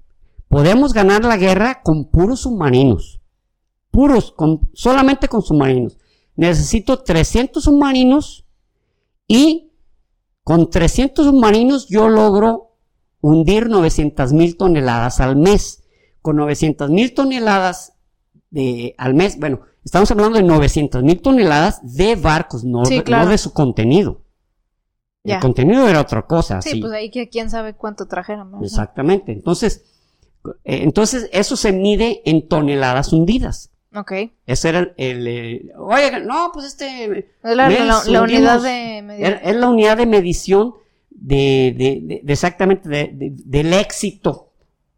[0.48, 3.20] Podemos ganar la guerra con puros submarinos.
[3.90, 5.98] Puros, con, solamente con submarinos.
[6.36, 8.46] Necesito 300 submarinos
[9.26, 9.72] y
[10.44, 12.65] con 300 submarinos yo logro
[13.26, 15.82] hundir 900 mil toneladas al mes.
[16.22, 17.94] Con 900 mil toneladas
[18.50, 23.04] de, al mes, bueno, estamos hablando de 900 mil toneladas de barcos, no, Sí, de,
[23.04, 23.24] claro.
[23.24, 24.22] no de su contenido.
[25.24, 25.36] Ya.
[25.36, 26.62] El contenido era otra cosa.
[26.62, 26.80] Sí, sí.
[26.80, 28.50] pues ahí que quién sabe cuánto trajeron.
[28.52, 28.64] ¿verdad?
[28.64, 29.32] Exactamente.
[29.32, 29.84] Entonces,
[30.64, 33.70] eh, entonces eso se mide en toneladas hundidas.
[33.94, 34.12] Ok.
[34.46, 38.98] Ese era el, el, eh, oye, no, pues este, Es la, la- la unidad de
[39.18, 40.74] era- es la unidad de medición
[41.18, 44.52] de, de- de- exactamente de- de- del éxito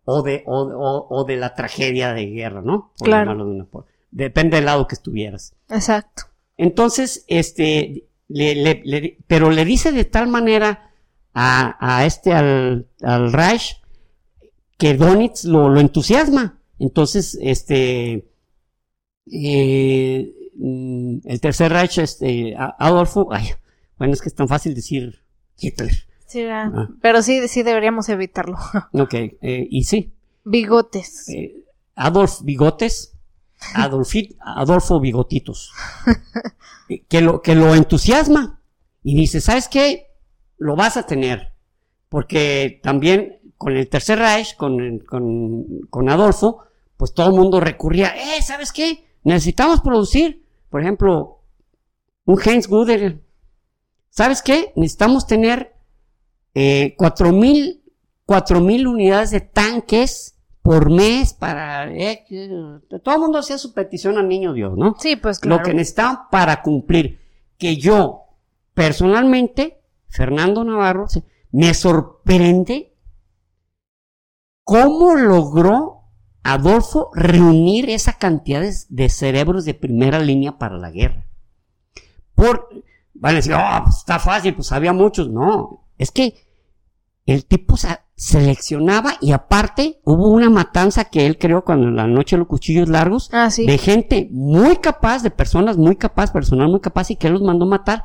[0.04, 2.92] o de, o, o- o de la tragedia de guerra, ¿no?
[2.98, 3.36] Por Claro.
[3.36, 3.66] de una.
[4.10, 5.54] Depende del lado que estuvieras.
[5.68, 6.24] Exacto.
[6.56, 10.90] Entonces, este, le, le- le- pero le dice de tal manera
[11.34, 13.80] a, a este, al, al Reich,
[14.76, 16.58] que Donitz lo, lo entusiasma.
[16.78, 18.28] Entonces, este,
[19.30, 23.48] eh, el tercer Reich, este, Adolfo, ay,
[23.98, 25.20] bueno, es que es tan fácil decir
[25.58, 25.90] Hitler.
[26.28, 26.88] Sí, ah.
[27.00, 28.56] Pero sí, sí deberíamos evitarlo.
[28.92, 30.12] Ok, eh, y sí,
[30.44, 31.28] Bigotes.
[31.30, 31.64] eh,
[31.96, 33.14] Adolf Bigotes,
[33.74, 35.72] Adolfi- Adolfo Bigotitos,
[36.88, 38.60] eh, que lo, que lo entusiasma
[39.02, 40.06] y dice, ¿sabes qué?
[40.58, 41.52] Lo vas a tener,
[42.08, 46.62] porque también con el Tercer Reich, con, con, con Adolfo,
[46.96, 49.04] pues todo el mundo recurría, eh, ¿sabes qué?
[49.24, 51.40] Necesitamos producir, por ejemplo,
[52.26, 53.20] un Heinz Guder.
[54.10, 54.72] ¿Sabes qué?
[54.76, 55.74] Necesitamos tener
[56.54, 57.82] eh, cuatro mil
[58.24, 62.24] cuatro mil unidades de tanques por mes para eh,
[63.02, 64.96] todo el mundo hacía su petición al niño Dios, ¿no?
[64.98, 65.58] Sí, pues claro.
[65.58, 67.20] Lo que necesitaban para cumplir
[67.56, 68.24] que yo
[68.74, 71.06] personalmente Fernando Navarro
[71.50, 72.88] me sorprende
[74.68, 76.02] ¿Cómo logró
[76.42, 81.24] Adolfo reunir esa cantidad de, de cerebros de primera línea para la guerra?
[82.34, 82.68] Por,
[83.14, 85.30] van a decir, oh, pues está fácil, pues había muchos.
[85.30, 86.34] No, es que
[87.26, 87.76] el tipo
[88.14, 92.48] seleccionaba y aparte hubo una matanza que él creó cuando en la noche de los
[92.48, 93.66] cuchillos largos Ah, sí.
[93.66, 97.42] de gente muy capaz, de personas muy capaz, personal muy capaz y que él los
[97.42, 98.04] mandó matar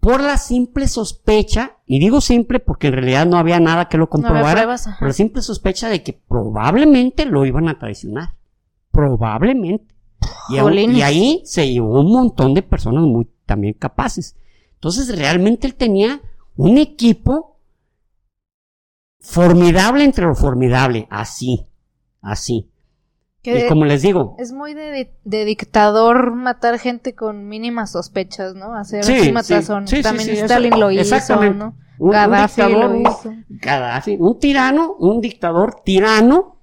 [0.00, 4.04] por la simple sospecha, y digo simple porque en realidad no había nada que lo
[4.04, 4.98] No comprobara, pruebas, ajá.
[4.98, 8.34] por la simple sospecha de que probablemente lo iban a traicionar.
[8.92, 9.94] Probablemente.
[10.48, 14.36] Y, y ahí se llevó un montón de personas muy también capaces.
[14.74, 16.20] Entonces realmente él tenía
[16.56, 17.58] un equipo
[19.20, 21.66] formidable entre lo formidable, así,
[22.20, 22.70] así.
[23.42, 27.92] Que y como les digo, Es muy de, di- de dictador matar gente con mínimas
[27.92, 28.74] sospechas, ¿no?
[28.74, 29.86] Hacer Sí, matazón.
[29.86, 31.36] sí, sí, También Stalin lo hizo.
[31.54, 31.76] ¿no?
[31.98, 33.34] un, un Gaddafi dictador, lo hizo.
[33.48, 36.60] Gaddafi, un tirano, un dictador tirano,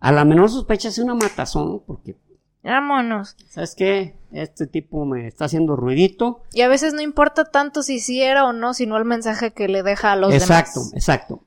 [0.00, 2.16] a la menor sospecha hace una matazón, porque,
[2.62, 3.36] Vámonos.
[3.48, 4.14] ¿sabes qué?
[4.30, 6.42] Este tipo me está haciendo ruidito.
[6.52, 9.68] Y a veces no importa tanto si sí era o no, sino el mensaje que
[9.68, 10.92] le deja a los exacto, demás.
[10.94, 11.44] exacto.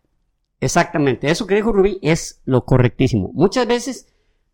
[0.60, 1.30] Exactamente.
[1.30, 3.32] Eso que dijo Rubí es lo correctísimo.
[3.34, 4.08] Muchas veces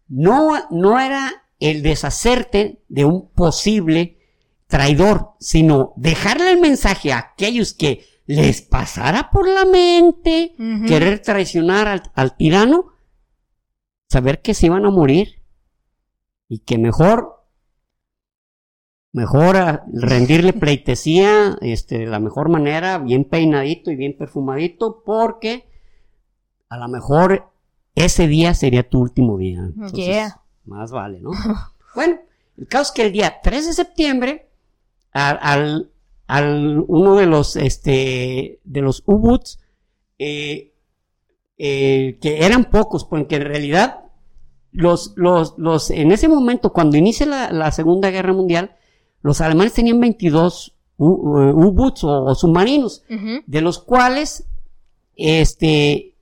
[0.08, 4.20] no, no era el deshacerte de un posible
[4.68, 10.56] traidor, sino dejarle el mensaje a aquellos que les pasara por la mente
[10.88, 12.94] querer traicionar al, al tirano,
[14.10, 15.41] saber que se iban a morir
[16.52, 17.46] y que mejor,
[19.14, 25.66] mejor a- rendirle pleitesía, este, de la mejor manera, bien peinadito y bien perfumadito, porque
[26.68, 27.50] a lo mejor
[27.96, 29.60] ese día sería tu último día.
[29.60, 30.42] Entonces, Yeah.
[30.66, 31.32] Más vale, ¿no?
[31.96, 32.20] bueno,
[32.58, 34.50] el caso es que el día 3 de septiembre,
[35.14, 35.92] al, al,
[36.28, 39.60] al- uno de los, este, de los U-Boots,
[40.20, 40.74] eh,
[41.58, 44.04] eh, que eran pocos, porque en realidad
[44.72, 48.76] los, los, los, en ese momento, cuando inicia la, la Segunda Guerra Mundial,
[49.22, 53.04] los alemanes tenían 22 U- eh, U-Boots o, o submarinos,
[53.46, 54.46] de los cuales,
[55.16, 56.16] este,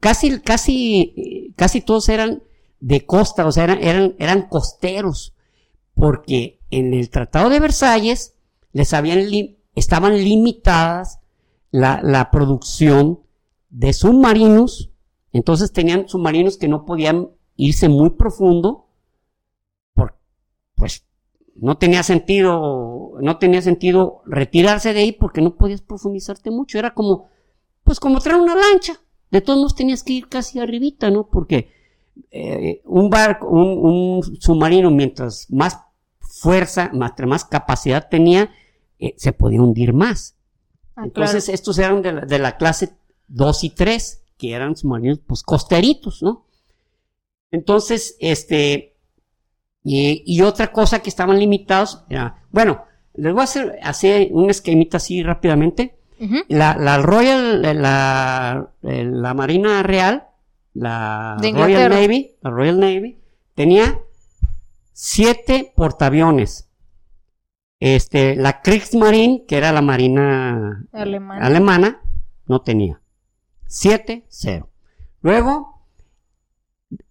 [0.00, 2.42] casi, casi, casi todos eran
[2.80, 5.34] de costa, o sea, eran, eran, eran costeros,
[5.94, 8.34] porque en el Tratado de Versalles
[8.72, 11.20] les habían, li- estaban limitadas
[11.70, 13.20] la, la producción
[13.70, 14.90] de submarinos,
[15.32, 18.86] entonces tenían submarinos que no podían irse muy profundo,
[20.76, 21.06] pues
[21.56, 26.92] no tenía sentido, no tenía sentido retirarse de ahí porque no podías profundizarte mucho, era
[26.94, 27.28] como,
[27.82, 31.28] pues como traer una lancha, de todos modos tenías que ir casi arribita, ¿no?
[31.28, 31.70] Porque
[32.30, 35.78] eh, un barco, un, un submarino, mientras más
[36.20, 38.50] fuerza, más, más capacidad tenía,
[38.98, 40.36] eh, se podía hundir más.
[40.94, 42.96] Ah, Entonces, estos eran de la, de la clase
[43.28, 46.45] 2 y 3, que eran submarinos, pues, costeritos, ¿no?
[47.50, 48.96] Entonces, este,
[49.82, 54.50] y, y otra cosa que estaban limitados, era, bueno, les voy a hacer, hacer un
[54.50, 55.96] esquemita así rápidamente.
[56.48, 60.28] La, la Royal, la, la Marina Real,
[60.72, 61.90] la Royal.
[61.90, 63.18] Navy, la Royal Navy,
[63.54, 64.00] tenía
[64.92, 66.70] siete portaaviones.
[67.80, 71.42] Este, la Kriegsmarine, que era la marina Alemán.
[71.42, 72.00] alemana,
[72.46, 73.02] no tenía.
[73.66, 74.70] Siete, cero.
[75.20, 75.75] Luego,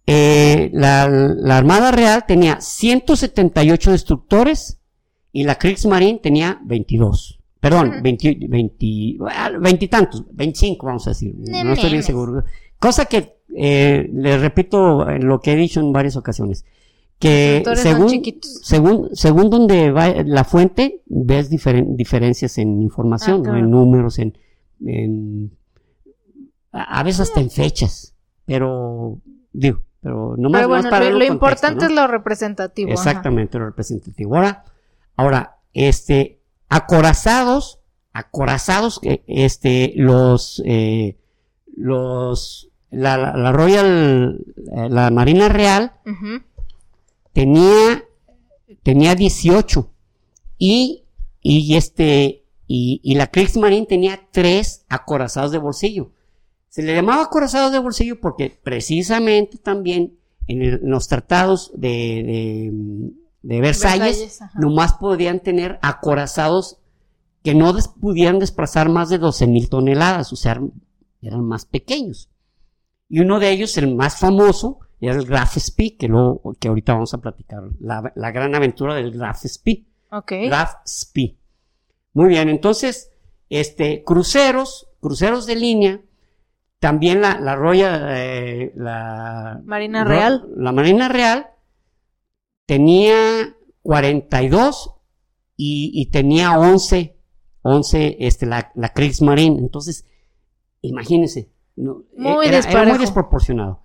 [0.06, 4.78] eh, la, la Armada Real tenía 178 destructores
[5.32, 7.40] y la Kriegsmarine tenía 22.
[7.60, 8.02] Perdón, Ujú.
[8.02, 8.86] 20, 20,
[9.30, 11.34] ah, 20 y tantos, 25 vamos a decir.
[11.36, 12.44] No No estoy bien seguro.
[12.78, 16.64] Cosa que, eh, les repito lo que he dicho en varias ocasiones.
[17.18, 18.08] Que según,
[18.62, 24.36] según, según donde va la fuente, ves diferen- diferencias en información, en números, en,
[26.72, 29.18] a veces hasta en fechas, pero
[29.58, 31.90] digo, pero nomás, Pero nomás bueno, para lo, lo contexto, importante ¿no?
[31.90, 32.90] es lo representativo.
[32.92, 33.00] ajá.
[33.00, 34.36] Exactamente, lo representativo.
[34.36, 34.64] Ahora,
[35.16, 37.80] ahora, este, acorazados,
[38.12, 41.16] acorazados, este, los, eh,
[41.76, 46.42] los, la, la, Royal, eh, la Marina Real Ujú.
[47.32, 48.04] tenía,
[48.82, 49.90] tenía 18
[50.58, 51.04] y,
[51.42, 56.10] y este, y, y la Kriegsmarine tenía tres acorazados de bolsillo.
[56.76, 61.88] Se le llamaba acorazados de bolsillo porque precisamente también en, el- en los tratados de,
[61.88, 62.70] de,
[63.42, 66.76] de Versalles, Versalles, nomás podían tener acorazados
[67.42, 70.60] que no des- pudieran desplazar más de 12 mil toneladas, o sea,
[71.22, 72.28] eran, más pequeños.
[73.08, 76.92] Y uno de ellos, el más famoso, era el Graf Spee, que, luego- que ahorita
[76.92, 79.86] vamos a platicar, la, la gran aventura del Graf Spee.
[80.46, 81.38] Graf Spee.
[82.12, 83.10] Muy bien, entonces,
[83.48, 86.00] este, cruceros, cruceros de línea,
[86.86, 89.60] también la, la Royal, eh, la...
[89.64, 90.48] Marina Ro- Real.
[90.56, 91.48] La Marina Real
[92.64, 94.92] tenía 42
[95.56, 97.16] y, y tenía 11,
[97.62, 99.58] 11 este, la, la Kriegsmarine.
[99.58, 100.04] Entonces,
[100.80, 101.50] imagínense.
[101.74, 103.82] no, Muy era, era muy desproporcionado.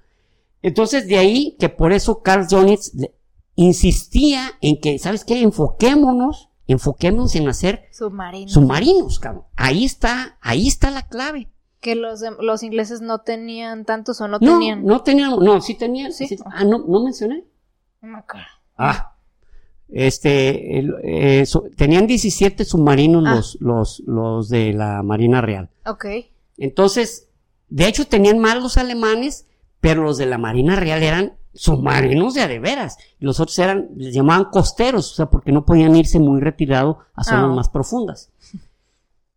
[0.62, 2.92] Entonces, de ahí que por eso Carl Jonitz
[3.56, 5.42] insistía en que, ¿sabes qué?
[5.42, 8.48] Enfoquémonos, enfoquémonos en hacer Submarino.
[8.52, 9.46] submarinos, cabrón.
[9.56, 11.50] Ahí está, ahí está la clave.
[11.82, 14.86] Que los, los ingleses no tenían tantos o no, No, tenían.
[14.86, 16.14] no teníamos, no, sí tenían.
[16.14, 16.28] Sí.
[16.28, 16.38] sí.
[16.46, 17.44] ah, no, no mencioné.
[18.02, 18.24] No.
[18.78, 19.16] Ah,
[19.90, 20.80] este,
[21.42, 23.36] eh, so- tenían 17 submarinos Ah.
[23.36, 25.70] los, los, los de la Marina Real.
[25.86, 26.06] Ok.
[26.58, 27.28] Entonces,
[27.70, 29.48] de hecho tenían más los alemanes,
[29.80, 32.98] pero los de la Marina Real eran submarinos de a de veras.
[33.20, 37.24] Los otros eran, les llamaban costeros, o sea, porque no podían irse muy retirado a
[37.24, 37.56] zonas Ah.
[37.56, 38.30] más profundas.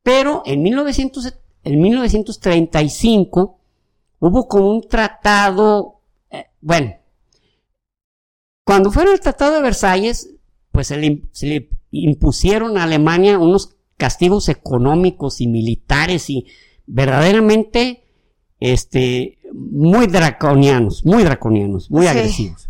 [0.03, 1.32] Pero en 1900,
[1.64, 3.58] en 1935
[4.20, 6.00] hubo como un tratado,
[6.30, 6.94] eh, bueno,
[8.64, 10.30] cuando fue el Tratado de Versalles,
[10.72, 16.46] pues se le, im- se le impusieron a Alemania unos castigos económicos y militares y
[16.86, 18.04] verdaderamente
[18.60, 22.08] este, muy draconianos, muy draconianos, muy Sí.
[22.08, 22.68] agresivos.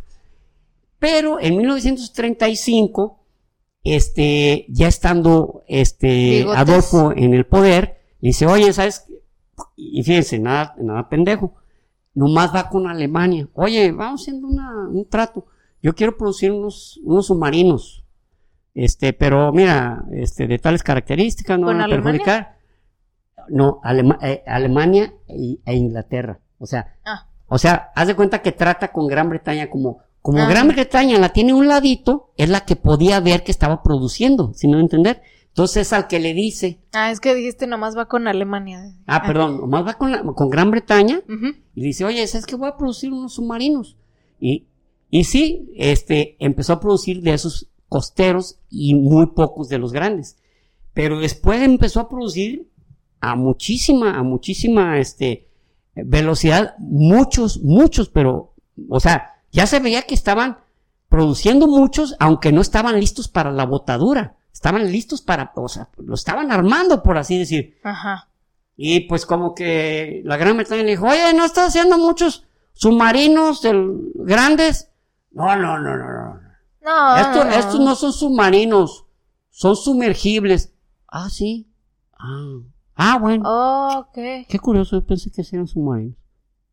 [0.99, 3.21] Pero en 1935,
[3.85, 6.59] este, ya estando este, Bigotes.
[6.59, 9.07] Adolfo en el poder, dice, oye, ¿sabes?
[9.77, 11.55] Y fíjense, nada, nada pendejo.
[12.15, 13.49] Nomás va con Alemania.
[13.55, 15.47] Oye, vamos haciendo una- un trato.
[15.83, 18.05] Yo quiero producir unos, unos submarinos.
[18.75, 22.05] Este, pero mira, este, de tales características, no ¿Con van a Alemania?
[22.25, 22.59] perjudicar.
[23.49, 26.41] No, Alema- eh, Alemania e, e Inglaterra.
[26.59, 27.29] O sea, Ah.
[27.47, 30.47] o sea, haz de cuenta que trata con Gran Bretaña como, como Ah.
[30.49, 34.67] Gran Bretaña la tiene un ladito, es la que podía ver que estaba produciendo, si
[34.69, 35.23] no entender.
[35.55, 38.93] Entonces al que le dice, Ah, es que dijiste nomás va con Alemania.
[39.07, 41.23] ah, perdón, nomás va con, la- con Gran Bretaña
[41.77, 43.97] y dice, oye, ¿sabes que voy a producir unos submarinos?
[44.41, 44.67] Y,
[45.11, 50.37] y sí, este, empezó a producir de esos costeros y muy pocos de los grandes.
[50.93, 52.69] Pero después empezó a producir
[53.21, 55.47] a muchísima, a muchísima, este,
[55.95, 58.55] velocidad, muchos, muchos, pero,
[58.89, 60.59] o sea, ya se veía que estaban
[61.09, 64.37] produciendo muchos, aunque no estaban listos para la botadura.
[64.65, 67.79] Estaban listos para, o sea, lo estaban armando, por así decir.
[67.85, 68.31] Ajá.
[68.79, 73.61] Y pues como que la Gran Bretaña le dijo, oye, ¿no estás haciendo muchos submarinos
[73.61, 74.91] del- grandes?
[75.33, 76.41] No, no, no, no, no.
[76.81, 77.51] No, Esto- no.
[77.51, 79.05] Estos no son submarinos,
[79.51, 80.73] son sumergibles.
[81.09, 81.71] Ah, sí.
[82.19, 82.61] Ah,
[82.95, 83.43] ah bueno.
[83.47, 84.47] Oh, ok.
[84.49, 86.17] Qué curioso, yo pensé que eran submarinos.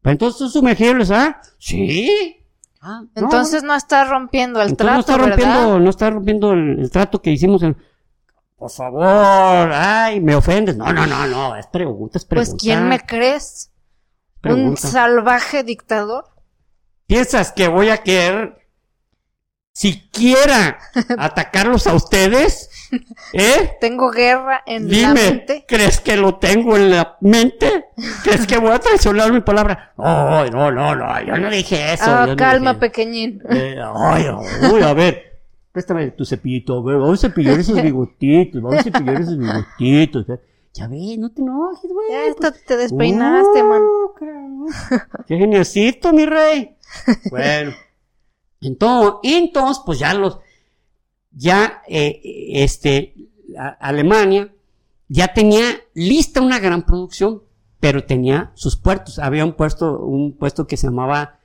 [0.02, 1.42] Pero entonces son sumergibles, ¿ah?
[1.58, 2.38] Sí.
[2.82, 5.80] Ah, Entonces no está rompiendo el entonces no está trato, rompiendo, ¿verdad?
[5.80, 7.78] no está rompiendo el, el trato que hicimos en...
[8.56, 10.76] Por favor, ay, me ofendes.
[10.76, 12.52] No, no, no, no, es pregunta, es pregunta.
[12.52, 13.72] Pues ¿quién me crees?
[14.44, 16.26] ¿Un salvaje dictador?
[17.06, 18.68] ¿Piensas que voy a querer
[19.74, 20.80] siquiera
[21.18, 22.70] atacarlos a ustedes?
[23.34, 23.72] ¿Eh?
[23.80, 25.66] Tengo guerra en la mente.
[25.68, 27.86] ¿crees que lo tengo en la mente?
[28.24, 29.94] ¿Crees que voy a traicionar mi palabra?
[29.98, 32.04] No, no, no, no, yo no dije eso.
[32.08, 33.42] Ah, no calma, dije- pequeñín.
[33.50, 34.26] Eh, ay,
[34.72, 35.40] uy, a ver,
[35.72, 40.30] préstame tu cepillito, a ver, vamos a cepillar esos bigotitos, vamos a cepillar esos bigotitos.
[40.30, 40.40] ¿eh?
[40.74, 42.08] Ya ves, no te enojes, güey.
[42.12, 43.82] Ya hasta te despeinaste, Uh, man.
[44.18, 44.66] cabrón.
[45.28, 46.76] Qué geniacito, mi rey.
[47.30, 47.72] Bueno,
[48.62, 50.40] entonces, entonces, pues ya los,
[51.32, 52.22] ya, eh,
[52.54, 53.16] este,
[53.80, 54.54] Alemania
[55.08, 55.64] ya tenía
[55.94, 57.44] lista una gran producción,
[57.80, 59.20] pero tenía sus puertos.
[59.20, 61.40] Había un puesto, un puesto que se llamaba,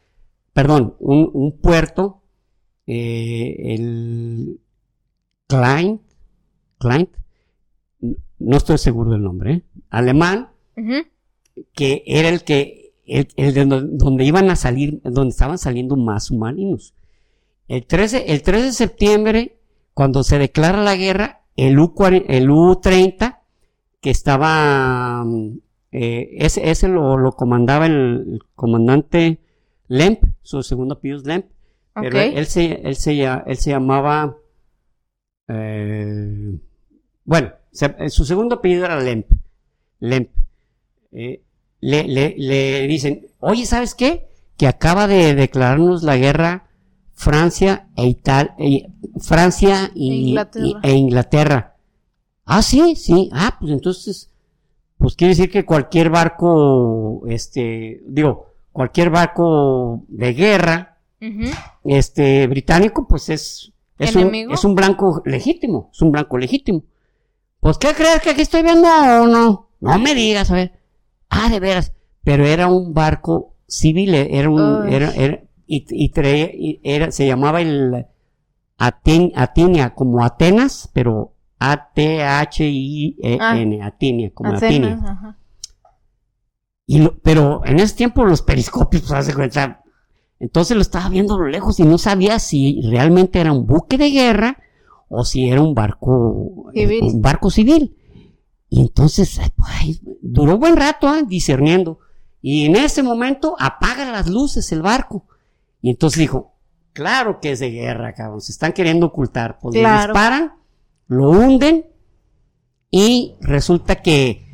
[0.52, 2.22] perdón, un, un puerto,
[2.86, 4.60] eh, el
[5.48, 6.00] Klein,
[6.78, 7.08] Klein,
[8.38, 9.62] no estoy seguro del nombre, ¿eh?
[9.90, 10.50] alemán,
[11.72, 15.96] que era el que, el, el de do- donde iban a salir, donde estaban saliendo
[15.96, 16.94] más submarinos.
[17.66, 19.58] El 13, el 13 de septiembre,
[19.96, 21.94] cuando se declara la guerra, el U,
[22.28, 23.38] el U-30,
[24.02, 25.58] que estaba, mm,
[25.92, 29.38] eh, ese, ese lo, lo comandaba el, comandante
[29.88, 31.46] Lemp, su segundo apellido es Lemp,
[31.94, 32.24] pero Ok.
[32.26, 34.36] él, él se, él, se, él se llamaba,
[35.48, 36.58] eh,
[37.24, 39.26] bueno, se- su segundo apellido era Lemp,
[40.00, 40.28] Lemp.
[41.12, 41.40] Eh,
[41.80, 44.28] le, le, le dicen, oye, ¿sabes qué?
[44.58, 46.65] Que acaba de declararnos la guerra
[47.18, 48.54] Francia e Italia,
[49.20, 50.66] Francia y, E Inglaterra.
[50.66, 51.76] y- e Inglaterra.
[52.44, 53.30] Ah, sí, sí.
[53.32, 54.30] Ah, pues entonces,
[54.98, 60.98] pues quiere decir que cualquier barco, este, digo, cualquier barco de guerra,
[61.84, 66.84] este, británico, pues es, es un, es un blanco legítimo, es un blanco legítimo.
[67.60, 69.70] Pues, ¿qué crees que aquí estoy viendo o no?
[69.80, 70.72] No me digas, a ver.
[71.30, 71.92] Ah, de veras.
[72.22, 75.12] pero era un barco civil, era un, era-
[75.66, 78.06] y, y traía- y era, se llamaba el
[78.78, 81.34] Aten, Atinia, como Atenas, pero
[82.46, 85.10] A-T-H-I-N, Atinia, como Atenas, Atinia.
[85.12, 85.38] ajá.
[86.86, 89.82] Y lo- pero en ese tiempo los periscopios, pues, cuenta,
[90.38, 93.98] entonces lo estaba viendo a lo lejos y no sabía si realmente era un buque
[93.98, 94.58] de guerra
[95.08, 97.02] o si era un barco Civil.
[97.02, 97.96] un barco civil.
[98.68, 102.00] Y entonces ay, duró buen rato ah, discerniendo.
[102.42, 105.24] Y en ese momento apaga las luces el barco.
[105.86, 106.52] Y entonces dijo,
[106.92, 109.60] claro que es de guerra, cabrón, se están queriendo ocultar.
[109.60, 110.54] Pues le disparan,
[111.06, 111.86] lo hunden
[112.90, 114.44] y resulta que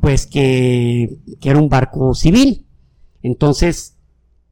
[0.00, 2.66] pues que, que era un barco civil.
[3.22, 3.96] Entonces,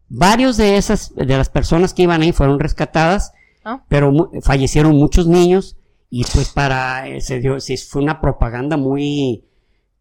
[0.08, 3.32] varios de esas, de las personas que iban ahí fueron rescatadas,
[3.64, 3.82] Ah.
[3.88, 5.76] pero mu- fallecieron muchos niños
[6.10, 9.44] y pues para, eh, se dio, se- fue una propaganda muy,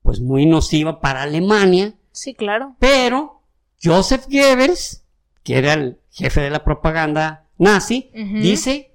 [0.04, 2.76] pues muy nociva para Alemania, Sí, claro.
[2.78, 3.42] pero
[3.84, 5.04] Joseph Goebbels,
[5.50, 8.12] que era el jefe de la propaganda nazi,
[8.44, 8.92] dice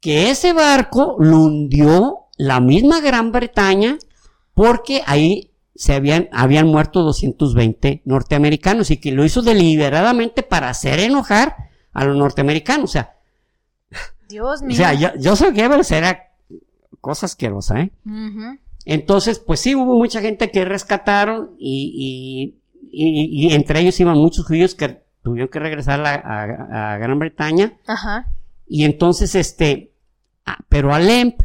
[0.00, 3.98] que ese barco lo hundió la misma Gran Bretaña
[4.54, 10.98] porque ahí se habían, habían muerto 220 norteamericanos y que lo hizo deliberadamente para hacer
[10.98, 11.56] enojar
[11.92, 12.84] a los norteamericanos.
[12.88, 13.16] O sea,
[14.30, 14.76] Dios o mío.
[14.76, 16.30] sea yo, Joseph Goebbels era
[17.02, 17.90] cosa asquerosa, ¿eh?
[18.86, 22.54] Entonces, pues sí, hubo mucha gente que rescataron y,
[22.90, 26.98] y- y- y entre ellos iban muchos judíos que tuvieron que regresar a, a- a
[26.98, 27.72] Gran Bretaña.
[27.86, 28.26] Ajá.
[28.66, 29.92] Y entonces, este,
[30.46, 31.40] ah, pero a Lemp,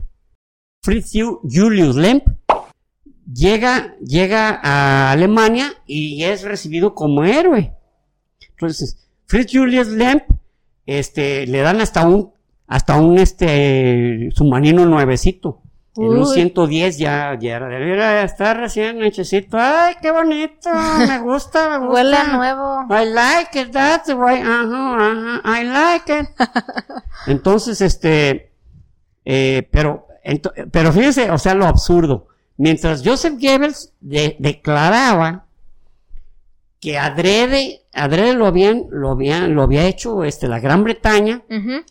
[0.84, 2.24] Fritz Ju- Julius Lemp,
[3.32, 7.74] llega, llega a Alemania y es recibido como héroe.
[8.52, 10.24] Entonces, Fritz Julius Lemp,
[10.86, 12.32] este, le dan hasta un,
[12.68, 15.62] hasta un, este, submarino nuevecito.
[15.98, 16.34] En un Uy.
[16.34, 19.58] 110 ya, ya era, está recién hechecito.
[19.60, 20.70] Ay, qué bonito,
[21.08, 21.94] me gusta, me gusta.
[21.94, 22.86] Huele a nuevo.
[22.90, 26.30] I like it, that's the way, ajá, ajá, I like it.
[27.28, 28.52] Entonces, este,
[29.26, 32.28] eh, pero, ento- pero fíjense, o sea, lo absurdo.
[32.58, 35.46] Mientras Joseph Goebbels de- declaraba
[36.80, 41.84] que adrede, adrede lo habían, lo habían, lo había hecho, este, la Gran Bretaña, Ujú.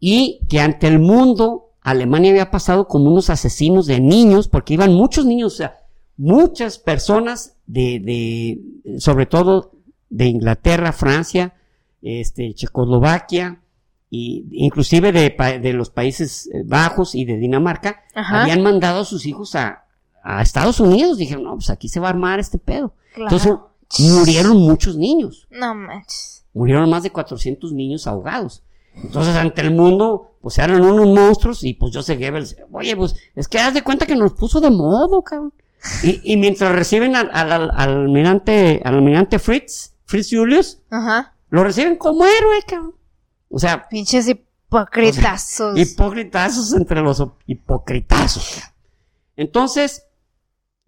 [0.00, 4.92] y que ante el mundo Alemania había pasado como unos asesinos de niños, porque iban
[4.94, 5.78] muchos niños, o sea,
[6.16, 9.72] muchas personas de, de sobre todo
[10.10, 11.54] de Inglaterra, Francia,
[12.02, 13.60] este, Checoslovaquia,
[14.10, 18.42] y inclusive de, de los Países eh, Bajos y de Dinamarca, Ajá.
[18.42, 19.86] habían mandado a sus hijos a,
[20.22, 21.16] a Estados Unidos.
[21.16, 22.94] Dijeron, no, pues aquí se va a armar este pedo.
[23.14, 23.30] Claro.
[23.34, 26.44] Entonces, murieron muchos niños No manches.
[26.52, 28.62] murieron más de 400 niños ahogados.
[28.94, 33.48] Entonces, ante el mundo, pues eran unos monstruos y pues Joseph Goebbels, oye, pues es
[33.48, 35.52] que haz de cuenta que nos puso de modo, cabrón.
[36.02, 41.34] Y, y mientras reciben al, al- al- al almirante, al almirante Fritz, Fritz Julius, Ajá.
[41.50, 42.94] lo reciben como héroe, cabrón.
[43.48, 45.78] O sea, Pinches hipocritazos.
[45.78, 48.62] hipocritazos entre los hipocritazos.
[49.36, 50.04] Entonces,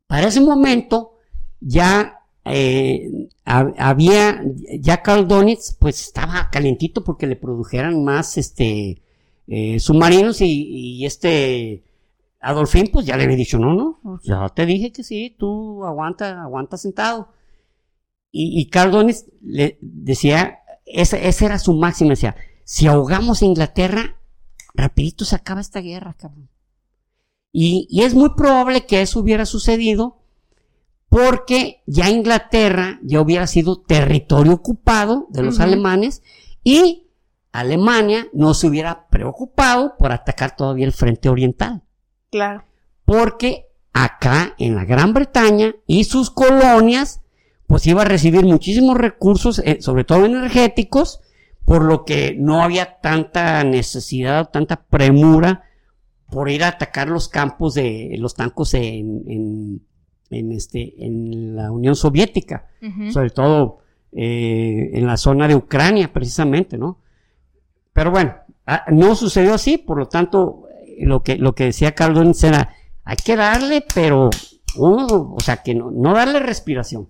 [0.07, 1.19] para ese momento,
[1.61, 4.42] ya eh, ha- había,
[4.80, 9.03] ya Karl Donitz, pues estaba calientito porque le produjeran más, este,
[9.47, 10.47] eh, submarinos y,
[11.01, 11.84] y este,
[12.40, 16.42] Adolfín, pues ya le había dicho, no, no, ya te dije que sí, tú aguanta,
[16.42, 17.28] aguanta sentado.
[18.30, 23.47] Y, y Karl Donitz le decía, esa, esa era su máxima, decía, si ahogamos a
[23.47, 24.16] Inglaterra,
[24.74, 26.51] rapidito se acaba esta guerra, cabrón.
[27.53, 30.24] Y, y es muy probable que eso hubiera sucedido
[31.15, 36.25] porque ya Inglaterra ya hubiera sido territorio ocupado de los alemanes
[36.65, 37.07] y
[37.53, 41.85] Alemania no se hubiera preocupado por atacar todavía el frente oriental.
[42.33, 42.65] Claro.
[43.05, 47.21] Porque acá en la Gran Bretaña y sus colonias,
[47.69, 51.21] pues iba a recibir muchísimos recursos, eh, sobre todo energéticos,
[51.65, 55.62] por lo que no había tanta necesidad, tanta premura
[56.29, 59.87] por ir a atacar los campos de los tancos en, en,
[60.31, 62.66] en este, en la Unión Soviética,
[63.12, 63.79] sobre todo
[64.12, 66.99] eh, en la zona de Ucrania, precisamente, ¿no?
[67.93, 68.35] Pero bueno,
[68.66, 72.70] ah, no sucedió así, por lo tanto, eh, lo que, lo que decía Carlos era,
[73.05, 74.31] hay que darle, pero,
[74.77, 77.09] o sea, que no, no darle respiración.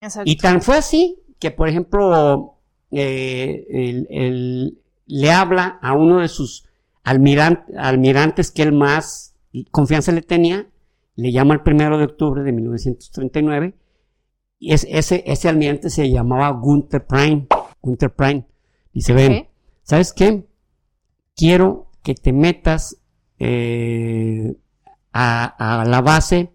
[0.00, 0.30] Exacto.
[0.30, 2.58] Y tan fue así que, por ejemplo,
[2.90, 6.64] eh, el- el- le habla a uno de sus
[7.04, 9.34] almiran- almirantes que él más
[9.70, 10.66] confianza le tenía,
[11.16, 13.74] le llama el primero de octubre de 1939,
[14.58, 17.46] y es- ese, ese almirante se llamaba Gunther Prime.
[17.80, 18.46] Gunther Prime.
[18.92, 19.48] Dice, ven.
[19.82, 20.46] ¿sabes qué?
[21.34, 22.96] Quiero que te metas
[23.38, 24.54] eh,
[25.12, 26.52] a, a la base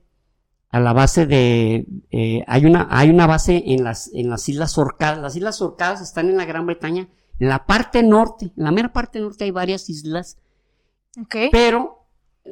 [0.69, 4.77] a la base de, eh, hay una, hay una base en las, en las Islas
[4.77, 5.17] Orcadas.
[5.19, 7.07] Las Islas Orcadas están en la Gran Bretaña,
[7.39, 10.37] en la parte norte, en la mera parte norte hay varias islas,
[11.21, 11.35] Ok.
[11.53, 12.06] pero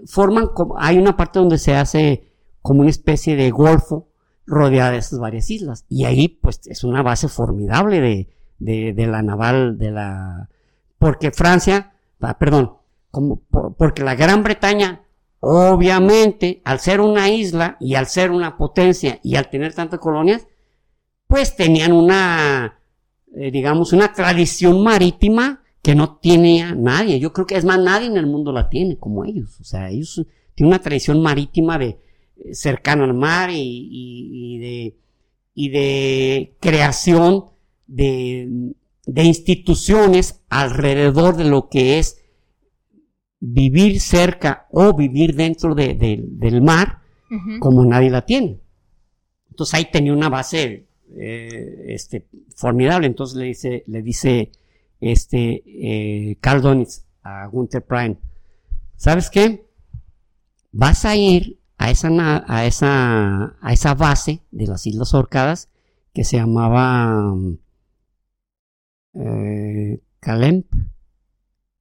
[0.07, 2.31] forman como, hay una parte donde se hace
[2.61, 4.09] como una especie de golfo
[4.45, 5.85] rodeada de esas varias islas.
[5.89, 8.29] Y ahí, pues, es una base formidable de,
[8.59, 10.49] de, de la naval, de la,
[10.97, 12.73] porque Francia, ah, perdón,
[13.11, 15.03] como, por- porque la Gran Bretaña,
[15.39, 20.47] obviamente, al ser una isla y al ser una potencia y al tener tantas colonias,
[21.27, 22.79] pues tenían una,
[23.35, 27.19] eh, digamos, una tradición marítima que no tenía nadie.
[27.19, 29.59] Yo creo que es más, nadie en el mundo la tiene como ellos.
[29.59, 30.25] O sea, ellos
[30.55, 31.99] tienen una tradición marítima de
[32.37, 34.97] eh, cercano al mar y, y- y de,
[35.53, 37.45] y de creación
[37.85, 38.73] de,
[39.05, 42.17] de instituciones alrededor de lo que es
[43.39, 46.99] vivir cerca o vivir dentro de- de- del mar
[47.59, 48.59] como nadie la tiene.
[49.51, 53.05] Entonces ahí tenía una base eh, este, formidable.
[53.05, 54.51] Entonces le dice, le dice
[54.99, 58.17] este eh, Carl Donitz a Gunther Prime,
[58.95, 59.65] ¿sabes qué?
[60.71, 62.09] Vas a ir a esa,
[62.47, 65.69] a esa, a esa base de las Islas Orcadas
[66.13, 67.33] que se llamaba
[69.13, 70.65] eh, Calemp.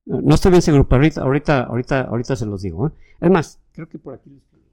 [0.07, 2.89] No estoy bien seguro, pero ahorita, ahorita, ahorita, ahorita se los digo.
[2.89, 2.93] ¿eh?
[3.21, 4.31] Es más, creo que por aquí.
[4.31, 4.65] lo escribí.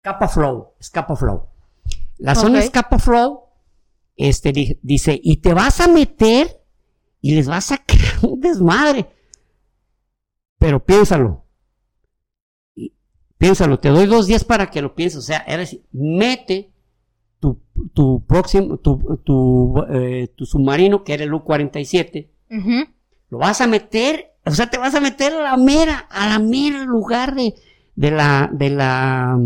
[0.00, 1.46] Scapa Flow, Scapa Flow.
[2.18, 2.66] La zona Ok.
[2.66, 3.47] Scapa Flow,
[4.18, 6.60] este, di- dice, y te vas a meter
[7.22, 9.06] y les vas a crear un desmadre.
[10.58, 11.44] Pero piénsalo.
[13.38, 15.18] Piénsalo, te doy dos días para que lo pienses.
[15.18, 16.72] O sea, decir, mete
[17.38, 17.60] tu,
[17.94, 22.90] tu próximo, tu, tu, eh, tu submarino, que era el U-47, Ujú.
[23.30, 26.40] lo vas a meter, o sea, te vas a meter a la mera, a la
[26.40, 27.54] mera lugar de,
[27.94, 29.38] de la, de la,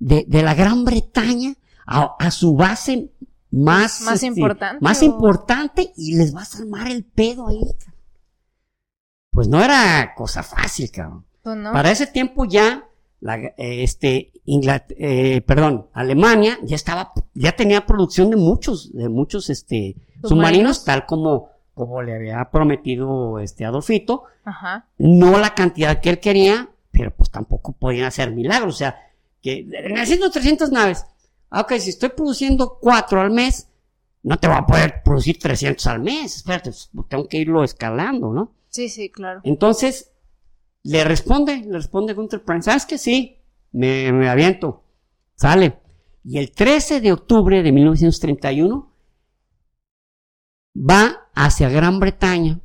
[0.00, 1.54] de, de la Gran Bretaña,
[1.86, 3.12] a, a su base
[3.54, 7.60] más, Más este, importante, más o- importante y les vas a armar el pedo ahí.
[9.30, 11.24] Pues no era cosa fácil, cabrón.
[11.42, 11.72] Pues no.
[11.72, 12.88] Para ese tiempo ya,
[13.20, 13.52] la, eh,
[13.82, 19.96] este, Inglat- eh, perdón, Alemania ya estaba, ya tenía producción de muchos, de muchos, este,
[20.22, 20.28] Submarinos.
[20.28, 24.24] submarinos, tal como, como le había prometido, este, Adolfito.
[24.44, 24.86] Ajá.
[24.98, 28.74] No la cantidad que él quería, pero pues tampoco podían hacer milagros.
[28.74, 28.96] O sea,
[29.42, 31.04] que necesito 300 naves.
[31.56, 33.68] Ah, ok, si estoy produciendo cuatro al mes,
[34.24, 36.36] no te voy a poder producir 300 al mes.
[36.36, 38.56] Espérate, pues, tengo que irlo escalando, ¿no?
[38.70, 39.40] Sí, sí, claro.
[39.44, 40.10] Entonces,
[40.82, 43.38] le responde, le responde Gunther Prime, ¿sabes que sí?
[43.70, 44.82] Me, me aviento.
[45.36, 45.78] Sale.
[46.24, 48.92] Y el 13 de octubre de 1931
[50.76, 52.60] va hacia Gran Bretaña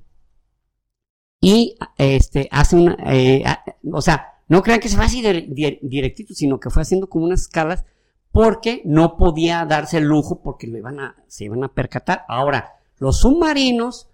[1.42, 3.44] y este hace una, eh,
[3.92, 7.26] o sea, no crean que se va así de- directito, sino que fue haciendo como
[7.26, 7.86] unas escalas
[8.32, 12.26] porque no podía darse el lujo porque lo iban a, se iban a percatar.
[12.28, 14.08] Ahora, los submarinos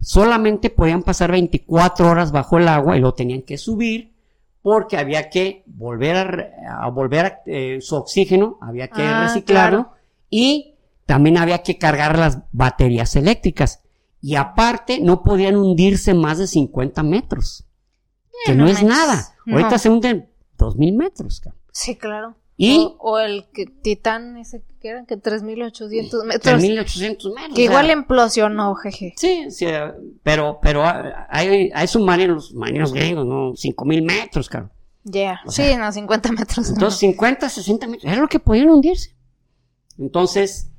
[0.00, 4.14] solamente podían pasar 24 horas bajo el agua y lo tenían que subir
[4.62, 9.96] porque había que volver a, volver a, eh, su oxígeno, había que Ah, reciclarlo claro.
[10.28, 10.74] y
[11.06, 13.82] también había que cargar las baterías eléctricas.
[14.22, 17.64] Y aparte no podían hundirse más de 50 metros.
[18.44, 18.88] Que Eh, no, no es manches.
[18.98, 19.28] nada.
[19.46, 19.56] No.
[19.56, 21.40] Ahorita se hunden 2000 metros.
[21.40, 21.60] cabrón.
[21.72, 22.36] Sí, claro.
[22.62, 26.42] Y O, o el que, Titán, ese que eran que 3800 metros.
[26.42, 27.48] 3800 metros.
[27.48, 29.14] Que o sea, igual implosionó, jeje.
[29.16, 29.64] Sí, sí,
[30.22, 33.56] pero, pero hay, hay submarinos, submarinos gringos, ¿no?
[33.56, 34.72] 5000 metros, cabrón.
[35.04, 35.40] Ya.
[35.46, 36.68] Sí, sea, no, 50 metros.
[36.68, 39.16] Entonces, 50, 60 metros, era lo que podían hundirse.
[39.96, 40.70] Entonces,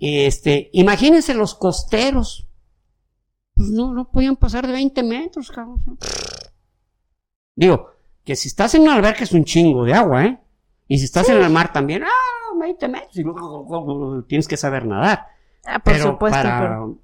[0.00, 2.48] este, imagínense los costeros.
[3.52, 5.82] Pues no, no podían pasar de 20 metros, cabrón.
[7.54, 7.90] Digo,
[8.24, 10.40] que si estás en una alberca es un chingo de agua, ¿eh?
[10.88, 14.86] Y si estás en el mar también, ah, 20 metros, y luego tienes que saber
[14.86, 15.26] nadar.
[15.64, 16.98] Ah, por pero supuesto, para, pero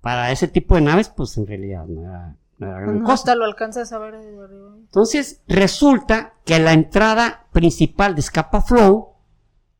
[0.00, 3.14] para ese tipo de naves, pues en realidad no era, no era gran no, cosa.
[3.14, 4.74] hasta lo alcanzas a ver desde arriba.
[4.76, 9.14] Entonces, resulta que la entrada principal de Scapa Flow,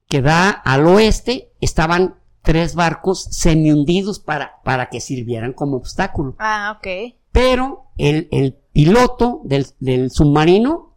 [0.08, 6.36] que da al oeste, estaban tres barcos semi-hundidos para, para que sirvieran como obstáculo.
[6.38, 7.14] Ah, ok.
[7.32, 10.94] Pero el, el piloto del, del submarino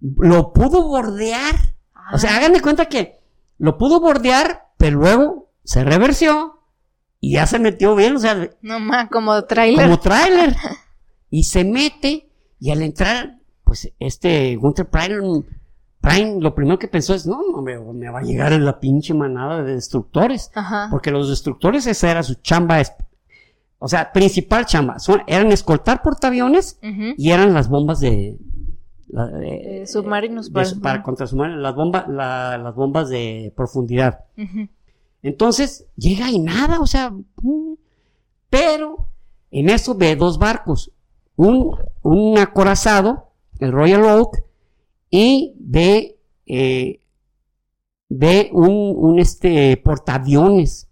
[0.00, 1.73] lo pudo bordear.
[2.12, 3.20] O sea, hagan de cuenta que
[3.58, 6.60] lo pudo bordear, pero luego se reversió
[7.20, 9.84] y ya se metió bien, o sea, No más, como trailer.
[9.86, 10.54] como tráiler.
[11.30, 12.28] Y se mete
[12.60, 15.42] y al entrar, pues este Gunther Prime,
[16.00, 19.14] Prime lo primero que pensó es, no, no me, me va a llegar la pinche
[19.14, 20.50] manada de destructores.
[20.54, 20.88] Ajá.
[20.90, 22.82] Porque los destructores esa era su chamba,
[23.78, 24.98] o sea, principal chamba.
[24.98, 26.78] Son- eran escoltar portaaviones
[27.16, 28.36] y eran las bombas de
[29.14, 34.24] la- eh, Eh, submarinos de- para- contra submarinos, las bombas, la- las bombas de profundidad.
[35.22, 37.74] Entonces llega y nada, o sea, mm,
[38.50, 39.08] pero
[39.50, 40.90] en eso ve dos barcos,
[41.36, 44.42] un, un acorazado, el Royal Oak,
[45.10, 47.00] y ve, eh,
[48.08, 50.88] ve un, un este portaaviones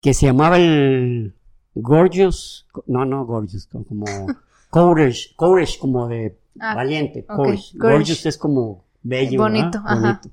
[0.00, 1.34] que se llamaba el
[1.74, 4.04] Gorgeous, no, no Gorgeous, co- como
[4.70, 7.78] Courage, Courage como de Ah, valiente, ok, Courage.
[7.78, 7.94] courage.
[7.98, 10.20] Gorgeous es como bello, Bonito, ajá.
[10.22, 10.30] Bonito.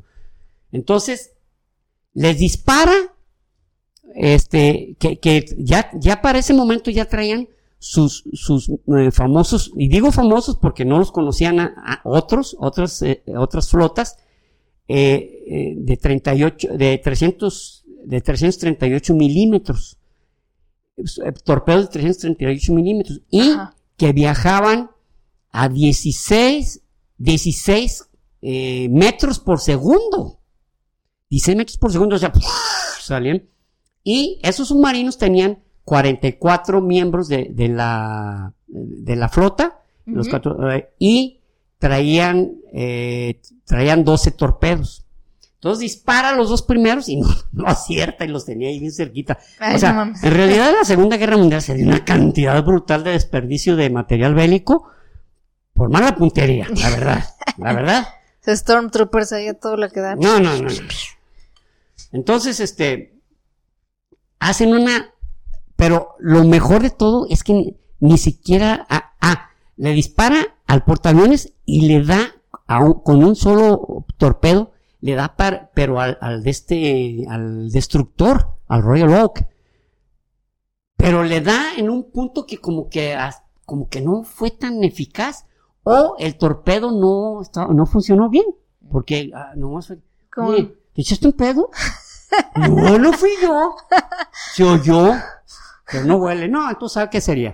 [0.72, 1.32] Entonces,
[2.14, 2.94] les dispara,
[4.16, 7.48] este, que, que ya, ya para ese momento ya traían
[7.80, 13.02] sus, sus eh, famosos, y digo famosos porque no los conocían a, a otros, otras,
[13.02, 14.18] eh, otras flotas,
[14.88, 19.98] eh, eh, de 38, de 300, de 338 milímetros,
[21.44, 23.76] torpedos de 338 milímetros, y Ajá.
[23.98, 24.92] que viajaban
[25.56, 26.82] a 16,
[27.18, 28.10] 16
[28.42, 30.40] eh, metros por segundo.
[31.30, 32.32] 16 metros por segundo, o sea,
[33.00, 33.44] salían.
[34.04, 40.90] Y esos submarinos tenían 44 miembros de, de la, de la flota, los cuatro, eh,
[41.00, 41.42] y
[41.80, 45.06] traían, eh, traían 12 torpedos.
[45.56, 48.92] Entonces dispara a los dos primeros y no, no acierta y los tenía ahí bien
[48.92, 49.40] cerquita.
[49.60, 53.04] Ay, o sea, no en realidad la Segunda Guerra Mundial se dio una cantidad brutal
[53.04, 54.90] de desperdicio de material bélico
[55.76, 57.24] por mala puntería, la verdad,
[57.58, 58.08] la verdad.
[58.48, 60.16] Stormtroopers ahí a todo lo que da.
[60.16, 60.70] No, no, no.
[60.70, 60.70] no.
[62.12, 63.20] Entonces, este,
[64.40, 65.14] hacen una,
[65.76, 70.84] pero lo mejor de todo es que ni, ni siquiera, ah, ah, le dispara al
[70.86, 72.36] portaaviones y le da
[72.68, 74.72] a un- con un solo torpedo,
[75.02, 79.46] le da par- pero al, al de este, al destructor, al Royal Oak.
[80.98, 84.84] Pero le da en un punto que como que, as- como que no fue tan
[84.84, 85.46] eficaz
[85.86, 88.46] o el torpedo no, estaba- no funcionó bien.
[88.92, 89.98] Porque, ah, fue,
[90.32, 91.70] Como- Oye, ¿te echaste un pedo?
[92.56, 93.76] no, no fui yo.
[94.54, 95.14] Se oyó,
[95.90, 96.48] pero no huele.
[96.50, 97.54] No, entonces, ¿sabe qué sería?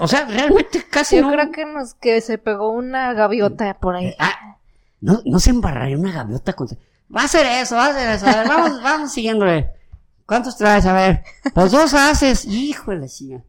[0.00, 3.94] O sea, realmente casi Yo no, creo que nos que se pegó una gaviota por
[3.96, 4.14] ahí.
[4.18, 4.56] ah,
[5.00, 6.76] no, no se embarraría una gaviota contra...
[7.14, 8.26] Va a hacer eso, va a hacer eso.
[8.26, 9.70] A ver, vamos, vamos siguiéndole.
[10.26, 10.84] ¿Cuántos traes?
[10.86, 11.22] A ver.
[11.54, 12.44] Pues dos haces.
[12.44, 13.42] Híjole, chica.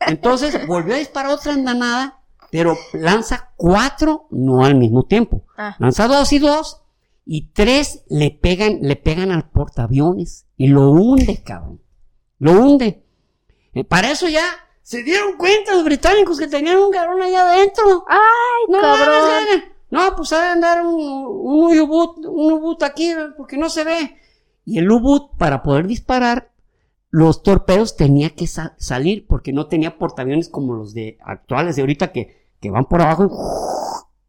[0.00, 2.18] Entonces, volvió a disparar otra andanada,
[2.50, 5.44] pero lanza cuatro, no al mismo tiempo.
[5.56, 5.76] Ah.
[5.78, 6.82] Lanza dos y dos,
[7.24, 11.80] y tres le pegan, le pegan al portaaviones, y lo hunde, cabrón.
[12.38, 13.04] Lo hunde.
[13.74, 14.44] Eh, para eso ya
[14.82, 18.04] se dieron cuenta los británicos que tenían un cabrón allá adentro.
[18.08, 18.18] ¡Ay,
[18.72, 19.28] No, cabrón!
[19.28, 23.84] mames, no, pues ha de andar un, un U-boot, un U-boot aquí, porque no se
[23.84, 24.16] ve.
[24.64, 26.50] Y el U-boot, para poder disparar,
[27.10, 31.82] los torpedos tenía que sa- salir, porque no tenía portaaviones como los de actuales de
[31.82, 33.30] ahorita que, que van por abajo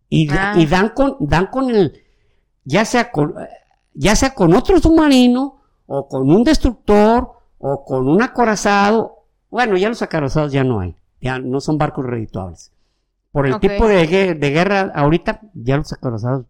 [0.09, 0.53] y, Ah.
[0.57, 2.01] y dan con, dan con el,
[2.63, 3.35] ya sea con,
[3.93, 9.25] ya sea con otro submarino, o con un destructor, o con un acorazado.
[9.49, 12.71] Bueno, ya los acorazados ya no hay, ya no son barcos redituables.
[13.31, 16.45] Por el tipo de, de guerra ahorita, ya los acorazados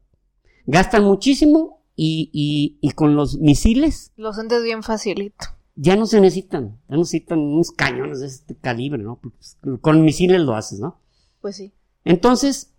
[0.65, 5.47] gastan muchísimo y, y, y con los misiles Lo sientes bien facilito.
[5.75, 9.17] ya no se necesitan, ya no necesitan unos cañones de este calibre, ¿no?
[9.21, 10.97] Pues, Con misiles lo haces, ¿no?
[11.41, 11.73] Pues sí.
[12.03, 12.73] Entonces,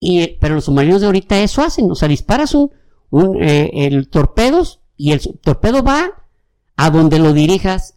[0.00, 2.70] y, eh, pero los submarinos de ahorita eso hacen, o sea, disparas un,
[3.10, 6.10] un eh, el torpedos y el torpedo va
[6.76, 7.94] a donde lo dirijas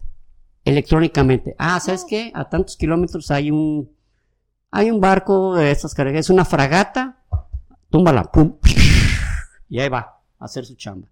[0.64, 1.56] electrónicamente.
[1.58, 2.32] Ah, ¿sabes qué?
[2.34, 3.92] A tantos kilómetros hay un
[4.72, 7.24] hay un barco de estas cargas, es una fragata,
[7.90, 8.58] túmbala, pum,
[9.68, 11.08] y ahí va a hacer su chamba.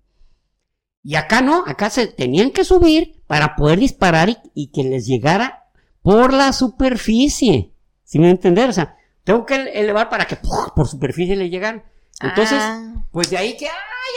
[1.03, 5.08] Y acá no, acá se tenían que subir para poder disparar y, y que les
[5.08, 5.70] llegara
[6.01, 7.74] por la superficie.
[8.08, 8.70] ¿Sí me entender?
[8.70, 8.95] O sea,
[9.26, 10.70] tengo que elevar para que ¡puf!
[10.74, 11.84] por superficie le llegan.
[12.22, 12.93] Entonces, Ah.
[13.12, 13.74] pues de ahí que, ay,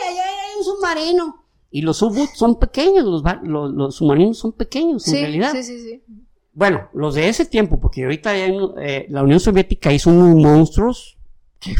[0.09, 1.45] ay, ay, hay un submarino.
[1.72, 5.51] Y los U-Boots son pequeños, los, bar- los, los submarinos son pequeños en realidad.
[5.53, 6.03] sí, sí, sí.
[6.53, 11.18] Bueno, los de ese tiempo, porque ahorita hay eh, la Unión Soviética hizo unos monstruos
[11.59, 11.74] que,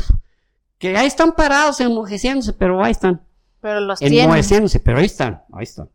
[0.78, 3.22] que ahí están parados, enmojeciéndose, pero ahí están.
[3.61, 4.20] Pero los tienen.
[4.24, 5.88] Enmoheciéndose, pero ahí están, ahí están.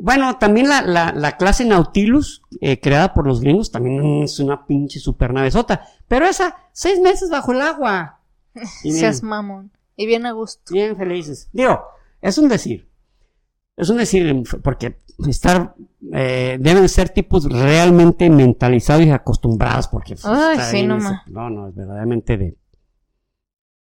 [0.00, 4.64] Bueno, también la, la, la clase Nautilus, eh, creada por los gringos, también es una
[4.66, 5.82] pinche super navezota.
[6.06, 8.20] Pero esa, seis meses bajo el agua.
[8.84, 9.70] Y Seas mamón.
[9.96, 10.72] Y bien a gusto.
[10.72, 11.48] bien felices.
[11.52, 11.82] Digo,
[12.20, 12.88] es un decir.
[13.76, 15.74] Es un decir, porque estar,
[16.12, 20.86] eh, deben ser tipos realmente mentalizados y acostumbrados, porque pues, Ay, sí, ese-
[21.28, 22.56] no, no, es verdaderamente de,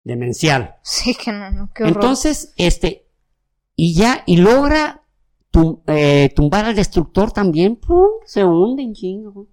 [0.05, 0.77] demencial.
[0.83, 1.97] Sí, que no, no, qué horror.
[1.97, 3.07] Entonces, este,
[3.77, 5.03] y ya, y logra
[5.55, 8.09] tum- eh, tumbar al destructor también, ¡pum!
[8.27, 9.47] se hunde en chingo.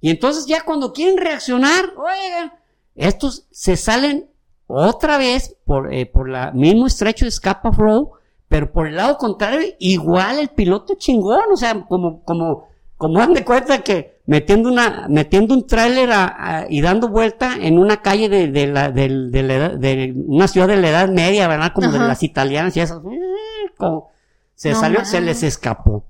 [0.00, 2.52] Y entonces ya cuando quieren reaccionar, oigan,
[2.96, 4.26] estos se salen
[4.66, 8.12] otra vez por, eh, por la mismo estrecho de Scapa Flow,
[8.48, 13.32] pero por el lado contrario, igual el piloto chingón, o sea, como, como, como dan
[13.34, 18.02] de cuenta que metiendo una, metiendo un tráiler a- a- y dando vuelta en una
[18.02, 21.46] calle de, de la, del- de, la edad- de una ciudad de la Edad Media,
[21.48, 21.72] ¿verdad?
[21.72, 23.00] Como de las italianas y esas,
[23.76, 24.10] como
[24.56, 26.04] se No salió, se les escapó.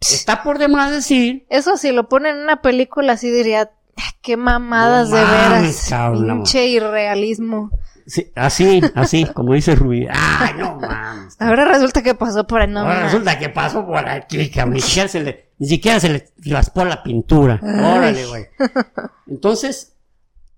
[0.00, 4.36] Está por demás decir Eso si lo ponen en una película así diría, "Ah, qué
[4.38, 5.86] mamadas No de veras.
[5.88, 7.70] cabrón, Pinche irrealismo.
[8.06, 10.06] Sí, así, así, como dice Rubí.
[10.12, 11.36] Ay, no mames.
[11.40, 14.74] Ahora resulta que pasó por ahí, no Ahora resulta que pasó por aquí, cabrón.
[14.74, 17.58] Ni siquiera se le, ni siquiera se le raspó la pintura.
[17.62, 18.44] Órale, güey.
[19.26, 19.94] Entonces,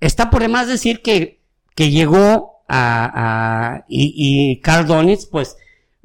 [0.00, 1.40] está por demás decir que,
[1.76, 3.12] que llegó a,
[3.76, 5.56] a- y, y Carl Donitz, pues,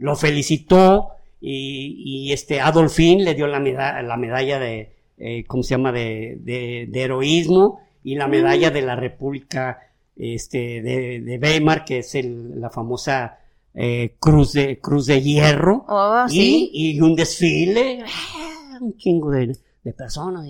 [0.02, 5.64] lo felicitó y, y este Adolfín le dio la, meda- la medalla de, eh, ¿cómo
[5.64, 5.92] se llama?
[5.92, 9.80] De, de, de heroísmo y la medalla de la República,
[10.16, 13.38] este, de, de Weimar, que es el- la famosa,
[13.74, 15.86] eh, cruz de, cruz de hierro.
[15.88, 16.70] Oh, sí.
[16.74, 20.46] Y, y un desfile, ah, un chingo de, de personas.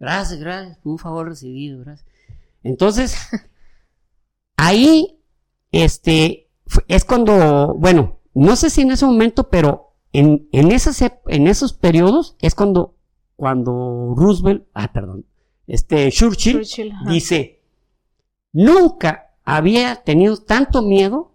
[0.00, 2.06] Gracias, gracias, un favor recibido, gracias.
[2.62, 3.16] Entonces,
[4.56, 5.18] ahí,
[5.72, 6.48] este,
[6.88, 11.46] es cuando, bueno, no sé si en ese momento, pero en, en, esas, ep- en
[11.48, 12.94] esos periodos es cuando,
[13.36, 15.26] cuando Roosevelt, ah, perdón,
[15.66, 16.62] este, Churchill,
[17.08, 17.62] dice,
[18.52, 21.34] nunca había tenido tanto miedo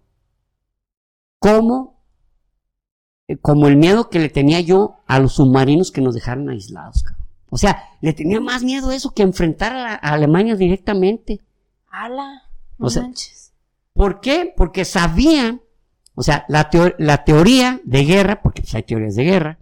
[1.38, 2.02] como,
[3.28, 7.02] eh, como el miedo que le tenía yo a los submarinos que nos dejaron aislados.
[7.02, 7.24] cabrón.
[7.50, 11.40] O sea, le tenía más miedo eso que enfrentar a, la- a Alemania directamente.
[11.88, 12.42] Ala,
[12.78, 13.52] no O sea, manches.
[13.92, 14.52] ¿Por qué?
[14.56, 15.62] Porque sabían,
[16.14, 19.58] o sea, la, teo- la teoría de guerra, porque pues, hay teorías de guerra,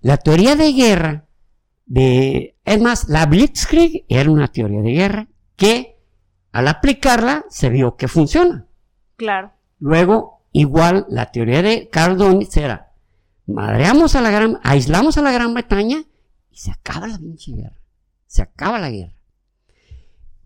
[0.00, 1.24] la teoría de guerra
[1.86, 5.96] de, es más, la Blitzkrieg era una teoría de guerra que
[6.52, 8.66] al aplicarla se vio que funciona.
[9.16, 9.52] Claro.
[9.78, 12.92] Luego, igual, la teoría de Carl Donitz era,
[13.46, 16.02] madreamos a la gran, aislamos a la Gran Bretaña
[16.50, 17.76] y se acaba la pinche guerra.
[18.26, 19.14] Se acaba la guerra.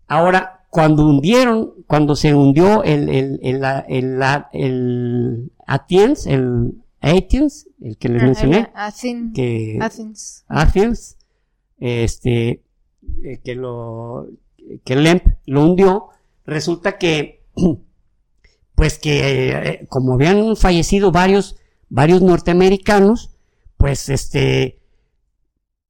[0.07, 4.21] Ahora, cuando hundieron, cuando se hundió el, el, el, el,
[4.53, 9.33] el Atiens, el Athens, el que les Ah, mencioné, Athens.
[9.33, 10.45] que Athens.
[10.47, 11.17] Athens,
[11.79, 12.61] este,
[13.23, 14.27] eh, que lo,
[14.83, 16.09] que Lemp lo hundió,
[16.45, 17.43] resulta que,
[18.75, 21.55] pues que, eh, como habían fallecido varios,
[21.89, 23.31] varios norteamericanos,
[23.77, 24.79] pues este,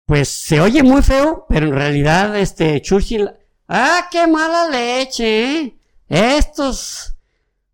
[0.05, 3.31] pues se oye muy feo, pero en realidad, este, Churchill,
[3.68, 5.76] ah, qué mala leche, ¿eh?
[6.07, 7.16] Estos,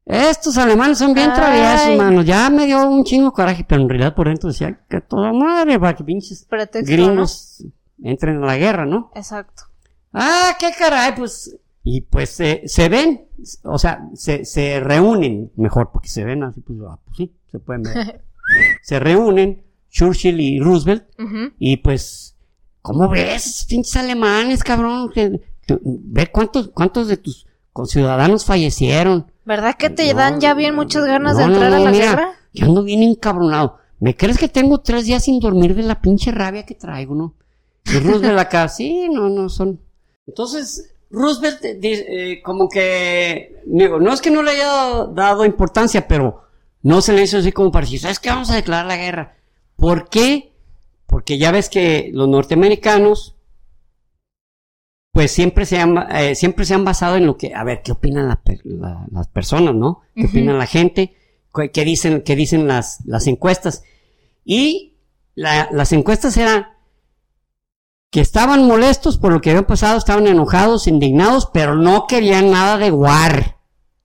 [0.06, 1.36] estos alemanes son bien Ay.
[1.36, 2.22] traviesos, mano.
[2.22, 5.80] Ya me dio un chingo coraje, pero en realidad por dentro decía que toda madre,
[5.80, 7.64] para que pinches Pretexto, gringos
[8.04, 9.12] entren a la guerra, ¿no?
[9.16, 9.64] Exacto.
[10.14, 11.58] Ah, qué caray, pues.
[11.84, 13.28] Y pues se se ven,
[13.64, 17.60] o sea, se, se reúnen, mejor, porque se ven así, pues, ah, pues sí, se
[17.60, 18.24] pueden ver.
[18.84, 21.06] se reúnen Churchill y Roosevelt,
[21.58, 22.36] y pues,
[22.82, 25.10] ¿cómo ves pinches alemanes, cabrón?
[25.12, 29.32] Que- ve cuántos, cuántos de tus conciudadanos fallecieron.
[29.46, 32.10] ¿Verdad que te No, dan ya bien muchas ganas de no, entrar a la mira,
[32.10, 32.32] guerra?
[32.54, 33.78] Yo ando bien encabronado.
[34.00, 37.36] ¿Me crees que tengo tres días sin dormir de la pinche rabia que traigo, no?
[37.86, 39.80] Y Roosevelt acá, sí, no, no son.
[40.28, 46.44] Entonces, Roosevelt, eh, como que, digo, no es que no le haya dado importancia, pero
[46.84, 48.30] no se le hizo así como para decir, ¿sabes qué?
[48.30, 49.36] Vamos a declarar la guerra.
[49.76, 50.54] ¿Por qué?
[51.06, 53.36] Porque ya ves que los norteamericanos,
[55.12, 57.92] pues siempre se han, eh, siempre se han basado en lo que, a ver, ¿qué
[57.92, 58.42] opinan la
[59.12, 60.02] las personas, no?
[60.16, 61.16] ¿Qué opinan la gente?
[61.74, 63.84] ¿Qué, dicen, qué dicen las, las encuestas?
[64.46, 64.96] Y
[65.36, 66.68] la- las encuestas eran
[68.10, 72.78] que estaban molestos por lo que había pasado, estaban enojados, indignados, pero no querían nada
[72.78, 73.58] de war.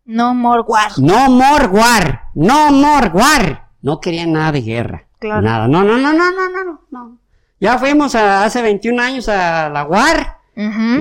[0.05, 0.93] No more war.
[0.99, 2.23] No more war.
[2.35, 3.71] No more war.
[3.83, 5.09] No querían nada de guerra.
[5.19, 5.43] Claro.
[5.43, 5.67] Nada.
[5.69, 7.19] No, no, no, no, no, no, no, no.
[7.61, 10.39] Ya fuimos a- hace 21 años a la war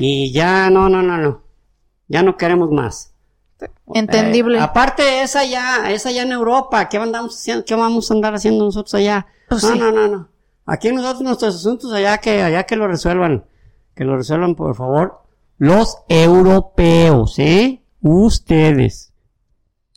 [0.02, 1.44] Y ya no, no, no, no.
[2.08, 3.14] Ya no queremos más.
[3.94, 4.58] Entendible.
[4.58, 7.64] Eh, aparte, esa ya, esa ya en Europa, ¿qué andamos haciendo?
[7.66, 9.26] ¿Qué vamos a andar haciendo nosotros allá?
[9.48, 9.80] Pues no, sí.
[9.80, 10.30] no, no, no.
[10.66, 13.46] Aquí nosotros nuestros asuntos allá que, allá que lo resuelvan.
[13.96, 15.22] Que lo resuelvan, por favor.
[15.58, 17.82] Los europeos, ¿eh?
[18.02, 19.14] Ustedes.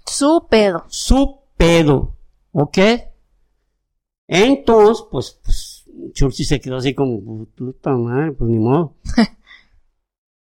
[0.06, 0.84] Su pedo.
[0.88, 2.14] Su pedo.
[2.52, 2.78] ¿Ok?
[4.28, 8.94] Entonces, pues, pues, Churchill se quedó así como, puta madre, pues ni modo.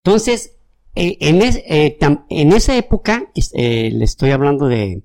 [0.04, 0.56] Entonces,
[0.94, 5.02] eh, en, es- eh, tam- en esa época, eh, le estoy hablando de,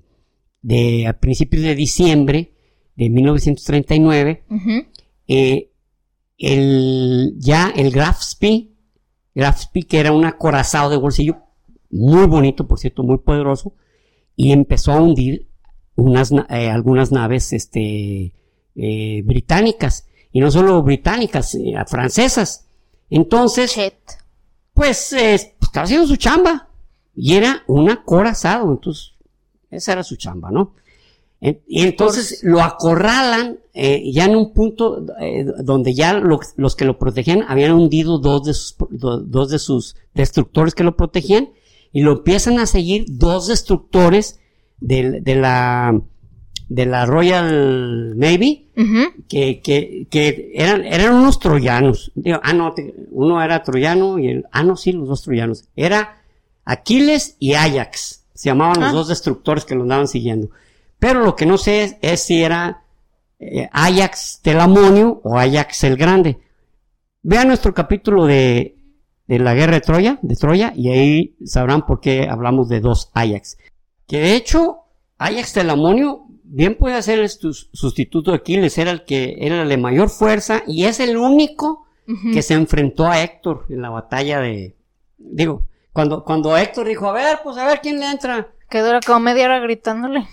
[0.60, 2.52] de a principios de diciembre
[2.96, 4.86] de 1939, Ujú.
[5.26, 5.70] eh,
[6.36, 8.72] el, ya el Graf Spee,
[9.34, 11.38] Graf Spee, que era un acorazado de bolsillo
[11.90, 13.72] muy bonito, por cierto, muy poderoso,
[14.36, 15.48] y empezó a hundir
[15.96, 18.34] unas, na- algunas naves este,
[19.24, 22.66] británicas, y no solo británicas, francesas.
[23.08, 23.94] Entonces, Chet.
[24.80, 26.68] Pues eh, estaba haciendo su chamba
[27.14, 29.12] y era un acorazado, entonces
[29.70, 30.74] esa era su chamba, ¿no?
[31.66, 36.86] Y entonces lo acorralan eh, ya en un punto eh, donde ya lo- los que
[36.86, 41.50] lo protegían habían hundido dos de, sus, do- dos de sus destructores que lo protegían
[41.92, 44.40] y lo empiezan a seguir dos destructores
[44.80, 46.00] del- de, la
[46.70, 48.70] de la Royal Navy
[49.28, 52.12] que, que, que eran, eran unos troyanos.
[52.14, 55.64] Digo, ah, no, te- uno era troyano y el, ah, no, sí, los dos troyanos.
[55.74, 56.22] Era
[56.64, 58.24] Aquiles y Ajax.
[58.34, 58.86] Se llamaban Ah.
[58.86, 60.50] los dos destructores que lo andaban siguiendo.
[61.00, 62.84] Pero lo que no sé es, es si era
[63.40, 66.38] eh, Ajax Telamonio o Ajax el Grande.
[67.22, 68.76] Vean nuestro capítulo de,
[69.26, 73.10] de la guerra de Troya, de Troya, y ahí sabrán por qué hablamos de dos
[73.14, 73.58] Ajax.
[74.06, 74.78] Que de hecho,
[75.18, 79.68] Ajax Telamonio bien puede ser el sus- sustituto de Aquiles, era el que era el
[79.68, 81.86] de mayor fuerza y es el único
[82.32, 84.74] que se enfrentó a Héctor en la batalla de,
[85.16, 88.48] digo, cuando, cuando Héctor dijo, a ver, pues a ver quién le entra.
[88.68, 90.26] Que dura como media hora gritándole.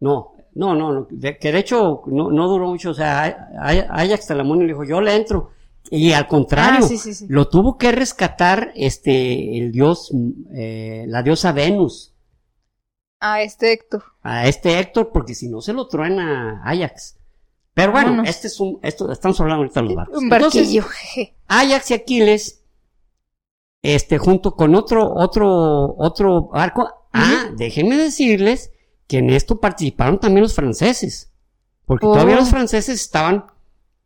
[0.00, 3.48] No, no, no, no, de- que de hecho no, no duró mucho, o sea,
[3.90, 5.50] Ajax Telamonio le dijo, yo le entro.
[5.90, 7.26] Y al contrario, Ah, sí, sí, sí.
[7.28, 10.10] lo tuvo que rescatar este, el dios,
[10.54, 12.13] eh, la diosa Venus.
[13.26, 14.02] A este Héctor.
[14.22, 17.16] a este Héctor, porque si no se lo truena Ajax.
[17.72, 18.28] Pero bueno, Vámonos.
[18.30, 20.18] este es un, esto, estamos hablando ahorita de los barcos.
[20.18, 20.84] Un barquillo.
[21.48, 22.62] Ajax y Aquiles,
[23.82, 27.08] este, junto con otro, otro, otro barco.
[27.12, 28.72] Ah, déjenme decirles
[29.06, 31.32] que en esto participaron también los franceses.
[31.86, 32.12] Porque Oh.
[32.12, 33.46] todavía los franceses estaban,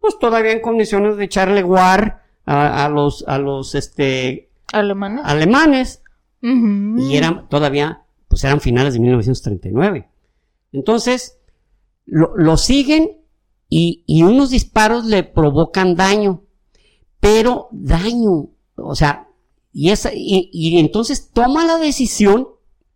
[0.00, 5.22] pues todavía en condiciones de echarle guar a, a los, a los, este, Alemanes.
[5.24, 6.02] alemanes.
[6.40, 8.02] Y eran todavía,
[8.38, 10.08] pues eran finales de 1939.
[10.70, 11.40] Entonces,
[12.06, 13.18] lo, lo siguen
[13.68, 16.44] y, y unos disparos le provocan daño,
[17.18, 19.26] pero daño, o sea,
[19.72, 22.46] y, esa, y, y entonces toma la decisión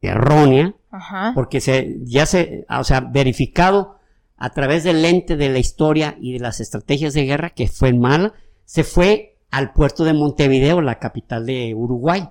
[0.00, 1.32] errónea, Ajá.
[1.34, 3.96] porque se, ya se, o sea, verificado
[4.36, 7.92] a través del lente de la historia y de las estrategias de guerra que fue
[7.92, 8.32] mala,
[8.64, 12.28] se fue al puerto de Montevideo, la capital de Uruguay.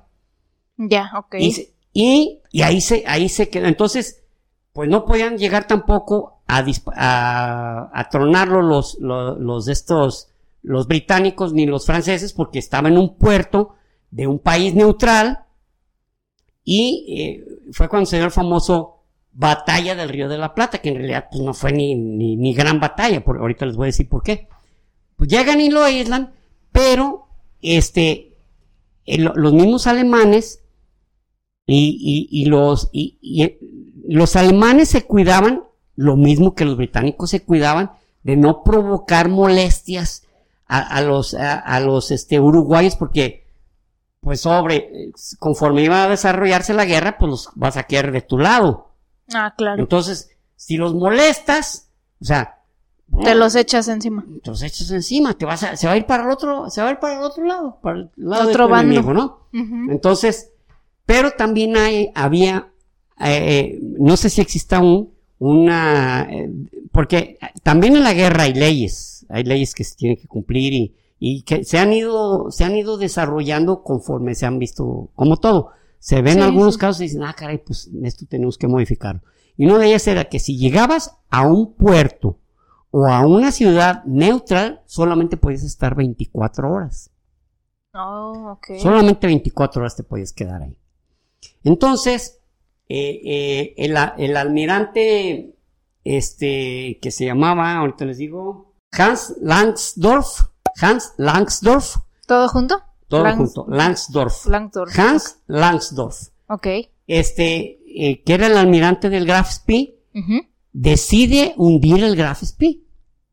[0.77, 1.35] Ya, ok.
[1.39, 3.67] Y, se- y, ahí se, ahí se quedó.
[3.67, 4.23] Entonces,
[4.73, 9.65] pues no podían llegar tampoco a, tronarlo los, los, los
[10.63, 13.75] los británicos ni los franceses porque estaba en un puerto
[14.11, 15.45] de un país neutral
[16.63, 20.89] y eh, fue cuando se dio el famoso batalla del Río de la Plata, que
[20.89, 24.07] en realidad pues no fue ni, ni, gran batalla, por, ahorita les voy a decir
[24.07, 24.47] por qué.
[25.15, 26.33] Pues llegan y lo aíslan,
[26.71, 27.27] pero
[27.61, 28.37] este,
[29.05, 30.61] los mismos alemanes
[31.71, 33.59] y, y- y los, y, y, eh,
[34.07, 35.63] los alemanes se cuidaban,
[35.95, 37.91] lo mismo que los británicos se cuidaban,
[38.23, 40.23] de no provocar molestias
[40.67, 43.45] a, a los, a, a los este, uruguayos, porque,
[44.21, 48.21] pues, sobre, eh, conforme iba a desarrollarse la guerra, pues los vas a quedar de
[48.21, 48.89] tu lado.
[49.33, 49.81] Ah, claro.
[49.81, 51.89] Entonces, si los molestas,
[52.21, 52.57] o sea,
[53.23, 54.23] Te los echas encima.
[54.43, 56.81] te los echas encima, te vas a, se va a ir para el otro, se
[56.81, 58.91] va a ir para el otro lado, para el lado Otro de tu bando.
[58.93, 59.47] enemigo, ¿no?
[59.91, 60.50] Entonces,
[61.11, 62.71] pero también hay, había,
[63.19, 66.49] eh, no sé si exista aún, una, eh,
[66.93, 70.95] porque también en la guerra hay leyes, hay leyes que se tienen que cumplir y,
[71.19, 75.71] y que se han ido, se han ido desarrollando conforme se han visto, como todo.
[75.99, 76.79] Se ven Sí, algunos sí.
[76.79, 79.21] casos y dicen, ah, caray, pues esto tenemos que modificarlo.
[79.57, 82.39] Y una de ellas era que si llegabas a un puerto
[82.89, 87.11] o a una ciudad neutral, solamente podías estar 24 horas.
[87.93, 88.79] Oh, ok.
[88.79, 90.77] Solamente 24 horas te podías quedar ahí.
[91.63, 92.39] Entonces,
[92.89, 93.73] eh, eh,
[94.17, 95.55] el, almirante,
[96.03, 100.41] este, que se llamaba, ahorita les digo, Hans Langsdorff,
[100.81, 102.81] Hans Langsdorff, ¿Todo junto?
[103.07, 104.99] todo Langs- junto, Langsdorff, Langsdorff.
[104.99, 106.67] Hans Langsdorff, Ok.
[107.07, 109.99] este, eh, que era el almirante del Graf Spee,
[110.73, 112.83] decide hundir el Graf Spee.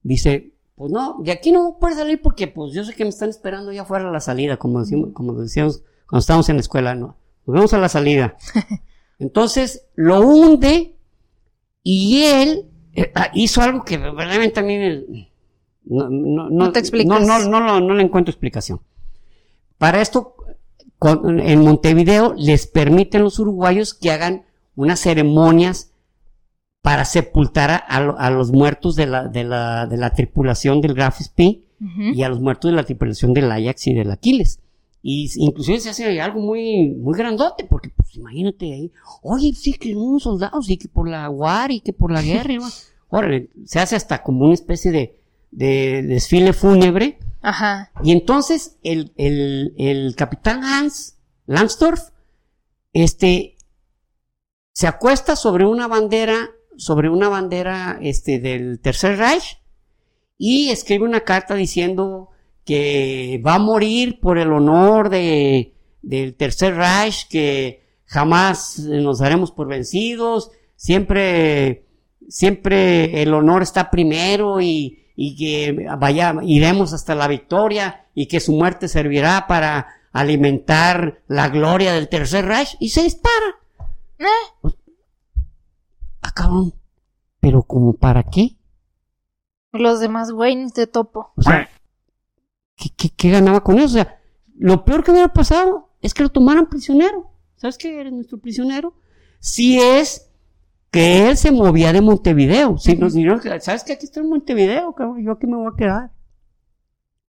[0.03, 3.31] Dice, pues no, de aquí no puedo salir porque pues yo sé que me están
[3.31, 7.17] esperando ya fuera la salida, como decimos, como decíamos cuando estábamos en la escuela, no.
[7.49, 8.37] Nos vemos a la salida.
[9.19, 10.95] Entonces lo hunde
[11.83, 14.77] y él eh, ah, hizo algo que verdaderamente a mí
[15.85, 17.27] no, no, No te explicas.
[17.27, 18.81] No, no, no, no, no le encuentro explicación.
[19.79, 20.35] Para esto,
[20.99, 24.45] con- en Montevideo les permiten los uruguayos que hagan
[24.77, 25.93] unas ceremonias
[26.83, 30.81] para sepultar a, a lo- a los muertos de la, de la, de la tripulación
[30.83, 31.65] del Graf Spee
[32.15, 34.61] y a los muertos de la tripulación del Ajax y del Aquiles.
[35.11, 38.93] Y inclusive se hace algo muy, muy grandote, porque pues imagínate ahí,
[39.23, 42.53] oye, sí que unos soldados, y que por la war, y que por la guerra,
[42.53, 42.59] y.
[43.09, 45.19] Órale, se hace hasta como una especie de,
[45.51, 47.91] de desfile fúnebre, Ajá.
[48.05, 52.11] y entonces el, el, el capitán Hans Langsdorff,
[52.93, 53.57] este,
[54.75, 59.59] se acuesta sobre una bandera, sobre una bandera, este, del Tercer Reich,
[60.37, 62.29] y escribe una carta diciendo
[62.69, 69.53] que va a morir por el honor de, del Tercer Reich, que jamás nos daremos
[69.53, 71.87] por vencidos, siempre,
[72.29, 78.39] siempre el honor está primero y, y que vaya, iremos hasta la victoria y que
[78.39, 83.57] su muerte servirá para alimentar la gloria del Tercer Reich y se dispara.
[84.19, 84.69] Eh,
[86.21, 86.75] Ah, cabrón.
[87.41, 88.57] Pero como para qué?
[89.73, 91.33] los demás, güey, ni te topo.
[91.37, 91.71] O sea,
[92.79, 93.87] ¿qué, qué, qué ganaba con eso?
[93.87, 94.19] O sea,
[94.57, 97.31] lo peor que hubiera pasado es que lo tomaran prisionero.
[97.57, 98.01] ¿Sabes qué?
[98.01, 98.95] Eres nuestro prisionero.
[99.41, 100.31] Si es
[100.91, 102.79] que él se movía de Montevideo.
[102.79, 103.93] Si que, ¿sabes qué?
[103.95, 105.23] Aquí estoy en Montevideo, cabrón.
[105.23, 106.11] Yo aquí me voy a quedar.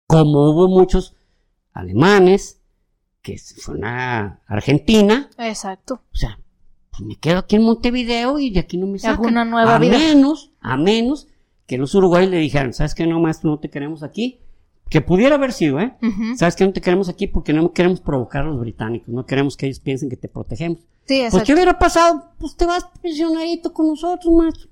[0.08, 1.16] Como hubo muchos
[1.74, 2.62] alemanes
[3.22, 5.30] que se fueron a Argentina.
[5.38, 6.02] Exacto.
[6.14, 6.40] O sea,
[6.92, 9.26] pues me quedo aquí en Montevideo y de aquí no me sacan.
[9.26, 9.98] una nueva a vida.
[9.98, 11.28] menos, a menos
[11.66, 13.06] que los uruguayos le dijeran, ¿sabes qué?
[13.06, 14.40] No, maestro, no te queremos aquí.
[14.90, 15.96] Que pudiera haber sido, ¿eh?
[16.36, 16.66] ¿Sabes qué?
[16.66, 19.10] No te queremos aquí porque no queremos provocar a los británicos.
[19.10, 20.80] No queremos que ellos piensen que te protegemos.
[20.80, 21.46] Sí, Pues, exacto.
[21.46, 22.32] ¿qué hubiera pasado?
[22.40, 24.70] Pues te vas prisionerito con nosotros, maestro.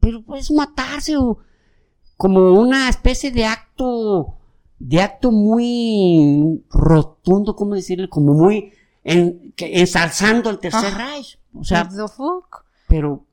[0.00, 1.38] Pero pues matarse o
[2.16, 4.36] como una especie de acto,
[4.78, 8.08] de acto muy rotundo, ¿cómo decirle?
[8.08, 8.72] Como muy
[9.04, 11.12] en, que, ensalzando el Tercer Ah.
[11.14, 11.38] Reich.
[11.54, 12.64] O sea, the fuck?
[12.88, 13.24] pero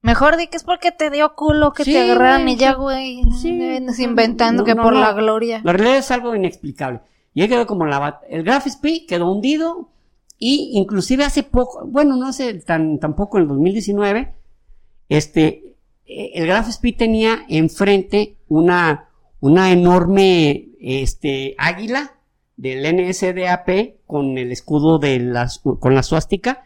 [0.00, 2.74] Mejor di que es porque te dio culo que Sí, te agarraran güey, y ya,
[2.74, 3.22] güey.
[3.40, 3.50] Sí.
[3.52, 5.00] vienes inventando No, que no, por no.
[5.00, 5.60] la gloria.
[5.64, 7.00] La realidad es algo inexplicable.
[7.34, 9.90] Y ahí quedó como la el Graph Spee quedó hundido
[10.38, 14.34] y inclusive hace poco, bueno, no hace tan tampoco en el 2019,
[15.08, 15.74] este
[16.06, 19.08] eh, el Graph Spee tenía enfrente una
[19.40, 22.14] una enorme este águila
[22.56, 23.68] del NSDAP
[24.06, 26.64] con el escudo de las con la suástica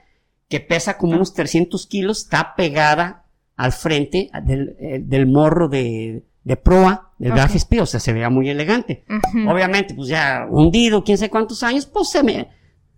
[0.49, 3.22] que pesa como unos 300 kilos, está pegada
[3.57, 7.37] al frente del, eh, del morro de, de proa del Ok.
[7.37, 9.05] Graph Spee, o sea, se veía muy elegante.
[9.49, 12.49] Obviamente, pues ya hundido, quién sabe cuántos años, pues se me,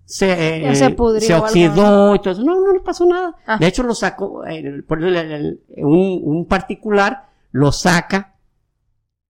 [0.04, 1.04] se, Ya se algo.
[1.38, 2.42] oxidó y todo eso.
[2.44, 3.36] No, no le pasó nada.
[3.46, 3.58] Ah.
[3.58, 8.36] De hecho, lo sacó, el- por el- el- un, un particular lo saca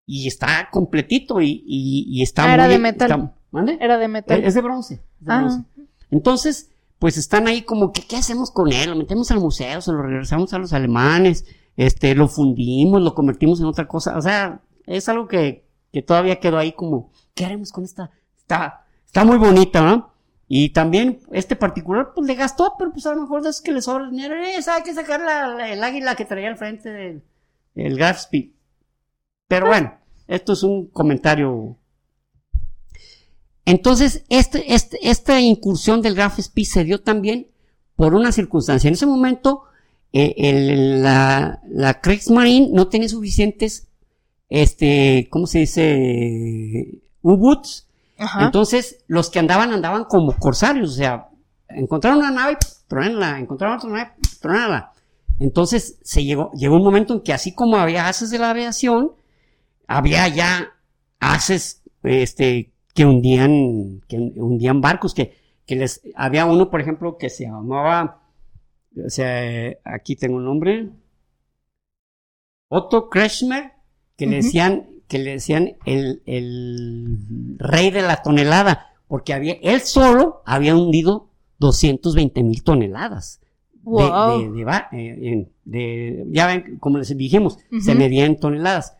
[0.06, 3.10] y está completito y, y, y está Ah, era muy- de metal.
[3.10, 3.84] está-.
[3.84, 4.44] Era de metal.
[4.44, 4.94] Es de bronce.
[4.94, 5.38] es de Ah.
[5.40, 5.62] bronce.
[6.10, 8.90] Entonces, pues están ahí como que, ¿qué hacemos con él?
[8.90, 11.44] Lo metemos al museo, se lo regresamos a los alemanes,
[11.76, 14.16] este, lo fundimos, lo convertimos en otra cosa.
[14.16, 18.10] O sea, es algo que, que todavía quedó ahí como, ¿qué haremos con esta?
[18.36, 20.12] Está, está muy bonita, ¿no?
[20.46, 23.72] Y también este particular, pues le gastó, pero pues a lo mejor de esos que
[23.72, 26.90] le sobra dinero, eh, hay que sacar la- la- el águila que traía al frente
[26.90, 27.22] del
[27.74, 28.50] el Speed.
[29.48, 29.94] Pero bueno,
[30.28, 31.76] esto es un comentario
[33.64, 37.48] entonces, este, este, esta incursión del Graph Spee se dio también
[37.96, 38.88] por una circunstancia.
[38.88, 39.62] En ese momento,
[40.12, 43.88] eh, el- la, la Kriegsmarine no tenía suficientes,
[44.48, 47.00] este, ¿cómo se dice?
[47.22, 47.88] U-Boots.
[48.44, 50.90] Entonces, los que andaban, andaban como corsarios.
[50.92, 51.28] O sea,
[51.68, 54.10] encontraron una nave, tronenla, encontraron otra nave,
[54.40, 54.92] tronenla.
[55.40, 59.12] Entonces, se llegó, llegó un momento en que así como había haces de la aviación,
[59.88, 60.68] había ya
[61.18, 65.34] haces, este, que hundían, que hundían barcos, que,
[65.66, 68.22] que les, había uno, por ejemplo, que se llamaba,
[69.04, 70.88] o sea, aquí tengo un nombre,
[72.68, 73.72] Otto Kretschmer,
[74.16, 79.80] que le decían, que le decían el, el rey de la tonelada, porque había, él
[79.80, 83.40] solo había hundido 220 mil toneladas.
[83.82, 84.40] Wow.
[84.40, 88.96] de, de ba- eh, de- ya ven, como les dijimos, se medía en toneladas.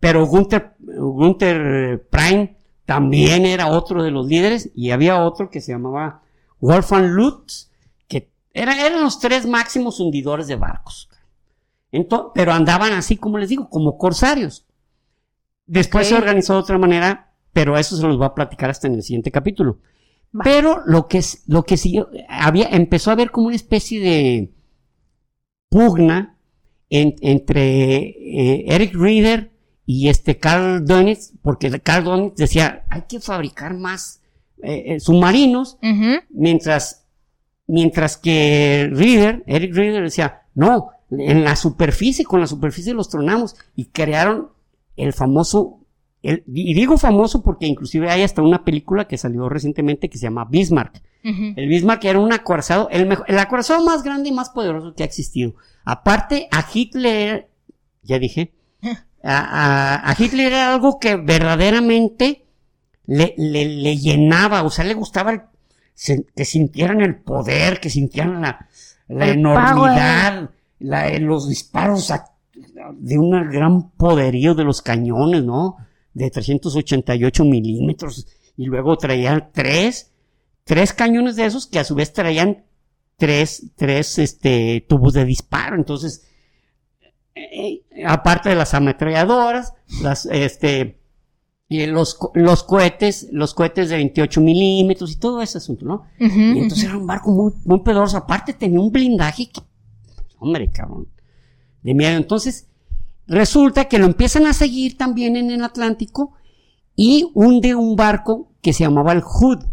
[0.00, 2.57] Pero Gunther, Gunther Prime
[2.88, 6.22] también era otro de los líderes y había otro que se llamaba
[6.58, 7.70] Wolfgang Lutz,
[8.08, 11.10] que era- eran los tres máximos hundidores de barcos.
[11.92, 14.64] Ento- pero andaban así, como les digo, como corsarios.
[15.66, 18.94] Después se organizó de otra manera, pero eso se los voy a platicar hasta en
[18.94, 19.80] el siguiente capítulo.
[20.34, 20.40] Va.
[20.44, 24.54] Pero lo que, lo que siguió, había, empezó a haber como una especie de
[25.68, 26.38] pugna
[26.88, 29.52] en- entre eh, Eric Reader
[29.90, 34.20] y este Carl Dönitz, porque Carl Dönitz decía, hay que fabricar más
[34.62, 35.78] eh, eh, submarinos,
[36.28, 37.06] mientras,
[37.66, 43.56] mientras que Reader, Eric Reader decía, no, en la superficie, con la superficie los tronamos
[43.74, 44.48] y crearon
[44.96, 45.76] el famoso
[46.22, 50.24] el- y digo famoso porque inclusive hay hasta una película que salió recientemente que se
[50.24, 51.00] llama Bismarck.
[51.56, 55.04] El Bismarck era un acorazado, el, mejor, el acorazado más grande y más poderoso que
[55.04, 55.54] ha existido.
[55.84, 57.48] Aparte, a Hitler,
[58.02, 58.52] ya dije,
[59.22, 59.38] a,
[60.04, 62.46] a- a Hitler era algo que verdaderamente
[63.06, 65.42] le, le- le llenaba, o sea, le gustaba el-
[65.94, 68.66] se- que sintieran el poder, que sintieran la,
[69.32, 72.24] enormidad, la- los disparos a-
[72.94, 75.76] de un gran poderío de los cañones, ¿no?
[76.14, 78.26] De 388 milímetros,
[78.56, 80.12] y luego traían tres,
[80.64, 82.64] tres cañones de esos que a su vez traían
[83.16, 86.24] tres, tres, este, tubos de disparo, entonces,
[87.38, 90.98] eh, aparte de las ametralladoras, las, este,
[91.68, 96.04] los, co- los cohetes, los cohetes de 28 milímetros y todo ese asunto, ¿no?
[96.56, 97.82] Y entonces era un barco muy, muy.
[98.14, 99.60] Aparte tenía un blindaje que,
[100.38, 101.08] hombre, cabrón,
[101.82, 102.16] de miedo.
[102.16, 102.68] Entonces,
[103.26, 106.32] resulta que lo empiezan a seguir también en el Atlántico
[106.96, 109.64] y hunde un barco que se llamaba el Hood,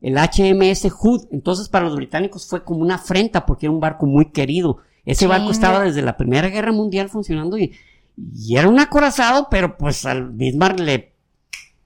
[0.00, 1.26] el HMS Hood.
[1.32, 4.78] Entonces, para los británicos fue como una afrenta porque era un barco muy querido.
[5.08, 7.72] Ese barco estaba desde la Primera Guerra Mundial funcionando y,
[8.16, 11.14] y era un acorazado, pero pues al Bismarck le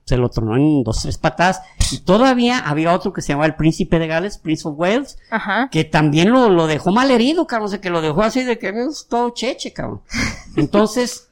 [0.05, 1.61] se lo tronó en dos, tres patadas.
[1.91, 5.69] Y todavía había otro que se llamaba el Príncipe de Gales, Prince of Wales, Ajá.
[5.71, 8.59] que también lo, lo dejó mal herido, cabrón, o sea, que lo dejó así de
[8.59, 10.01] que es todo cheche, cabrón.
[10.57, 11.29] Entonces,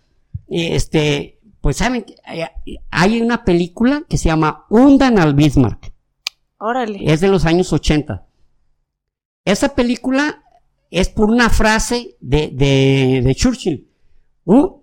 [0.48, 2.06] este, pues saben,
[2.90, 5.92] hay una película que se llama Hundan al Bismarck,
[6.58, 7.00] Órale.
[7.12, 8.26] es de los años 80.
[9.44, 10.41] Esa película
[10.92, 13.88] es por una frase de, de, de Churchill,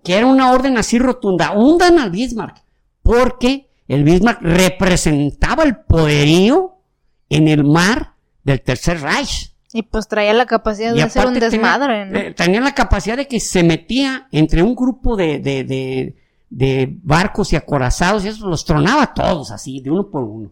[0.03, 2.63] que era una orden así rotunda, hundan al Bismarck,
[3.03, 6.75] porque el Bismarck representaba el poderío
[7.29, 8.13] en el mar
[8.43, 9.53] del Tercer Reich.
[9.71, 12.17] Y pues traía la capacidad de hacer un tenía- desmadre, ¿no?
[12.17, 16.15] eh, tenía la capacidad de que se metía entre un grupo de, de, de,
[16.49, 20.51] de barcos y acorazados y eso los tronaba todos así, de uno por uno.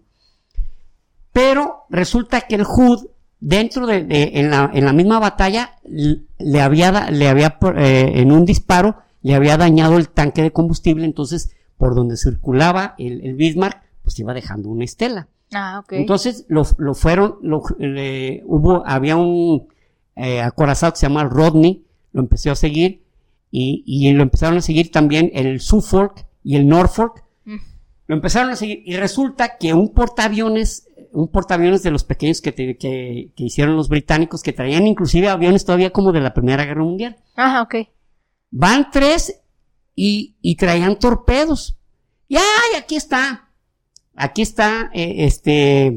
[1.34, 3.08] Pero resulta que el Hood,
[3.39, 8.31] dentro de, de- en, la, en la misma batalla, le había, le había eh, en
[8.31, 13.35] un disparo, le había dañado el tanque de combustible, entonces por donde circulaba el, el
[13.35, 15.27] Bismarck, pues iba dejando una estela.
[15.53, 15.93] Ah, ok.
[15.93, 19.68] Entonces lo, lo fueron, lo, le- hubo, había un
[20.15, 23.03] eh, acorazado que se llama Rodney, lo empezó a seguir
[23.51, 27.23] y, y lo empezaron a seguir también el Suffolk y el Norfolk.
[27.45, 27.55] Mm.
[28.07, 32.52] Lo empezaron a seguir y resulta que un portaaviones, un portaaviones de los pequeños que,
[32.52, 36.66] te- que, que hicieron los británicos, que traían inclusive aviones todavía como de la Primera
[36.66, 37.76] Guerra Mundial, Ajá, ok.
[38.52, 39.42] van tres
[39.96, 41.78] y, y traían torpedos.
[42.28, 42.78] Y ¡ay!
[42.78, 43.50] Aquí está.
[44.16, 45.88] Aquí está, eh, este,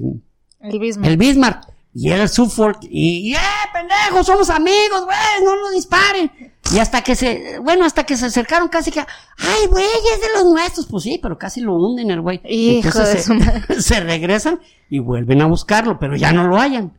[0.60, 1.10] El Bismarck.
[1.10, 1.64] el Bismarck.
[1.92, 2.78] Y era el Suffolk.
[2.82, 3.38] Y, ¡eh,
[3.72, 4.26] pendejos!
[4.26, 6.30] Somos amigos, güey, no nos disparen.
[6.72, 10.28] Y hasta que se, bueno, hasta que se acercaron casi que, ¡ay, güey, es de
[10.34, 10.86] los nuestros!
[10.86, 12.40] Pues sí, pero casi lo hunden el güey.
[12.44, 13.28] Entonces
[13.84, 16.92] se, regresan y vuelven a buscarlo, pero ya no lo hallan.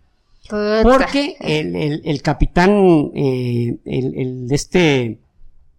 [0.44, 0.82] Puta.
[0.84, 5.20] Porque el, el, el capitán, eh, el, el este,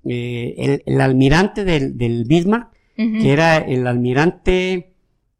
[0.04, 4.94] eh, el, el almirante del, del Bismarck, que era el almirante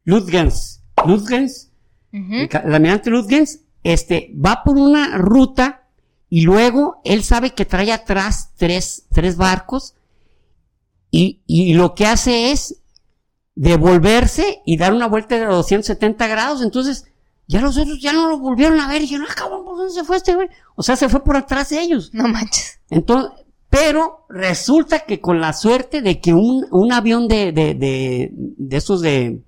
[0.04, 1.70] Ludgens, Ludgens,
[2.12, 5.81] el almirante Ludgens, este, va por una ruta
[6.34, 9.96] y luego él sabe que trae atrás tres, tres barcos
[11.10, 12.80] y, y lo que hace es
[13.54, 16.62] devolverse y dar una vuelta de 270 grados.
[16.62, 17.04] Entonces,
[17.46, 19.92] ya los otros ya no lo volvieron a ver y dijeron, ah, cabrón, ¿por dónde
[19.92, 20.48] se fue este güey?
[20.74, 22.08] O sea, se fue por atrás de ellos.
[22.14, 22.80] No manches.
[22.88, 23.30] Entonces,
[23.68, 28.76] pero resulta que con la suerte de que un, un avión de, de, de, de
[28.78, 29.42] esos de,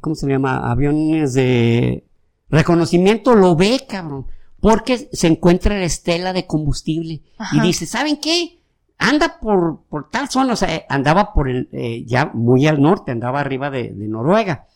[0.00, 0.70] ¿cómo se llama?
[0.70, 2.06] Aviones de
[2.48, 4.26] reconocimiento lo ve, cabrón.
[4.62, 7.20] Porque se encuentra la estela de combustible.
[7.36, 7.56] Ajá.
[7.56, 8.62] Y dice, ¿saben qué?
[8.96, 13.10] Anda por, por tal zona, o sea, andaba por el, eh, ya muy al norte,
[13.10, 14.68] andaba arriba de, de Noruega.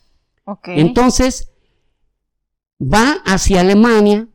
[0.45, 0.69] Ok.
[0.71, 1.53] Entonces,
[2.83, 4.27] va hacia Alemania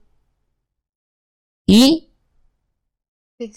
[1.65, 2.07] y
[3.38, 3.52] Sí,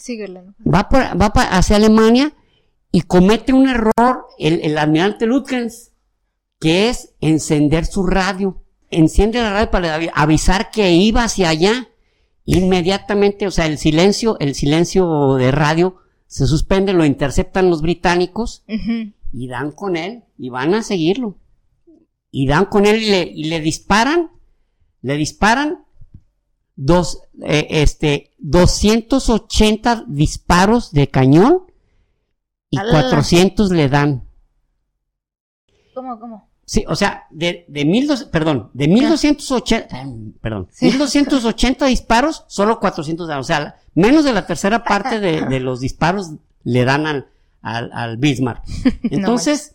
[0.66, 2.32] va, por- va hacia Alemania
[2.90, 5.92] y comete un error el, el almirante Lutkens,
[6.58, 8.63] que es encender su radio.
[8.96, 11.88] Enciende la radio para avi- avisar que iba hacia allá.
[12.44, 15.96] Inmediatamente, o sea, el silencio, el silencio de radio
[16.26, 18.64] se suspende, lo interceptan los británicos
[19.32, 21.36] y dan con él y van a seguirlo.
[22.30, 24.30] Y dan con él y le, y le disparan,
[25.02, 25.84] le disparan
[26.76, 31.62] dos, eh, este, 280 disparos de cañón
[32.70, 32.90] y ¡Hala!
[32.92, 34.28] 400 le dan.
[35.94, 36.48] ¿Cómo, cómo?
[36.66, 40.06] Sí, o sea, de, de mil dos, perdón, de 1280, eh,
[40.40, 40.86] perdón, Sí.
[40.86, 43.38] 1280 disparos, solo 400 dan.
[43.40, 46.30] O sea, menos de la tercera parte de, de los disparos
[46.62, 47.26] le dan al,
[47.60, 48.62] al, al Bismarck.
[49.10, 49.74] Entonces,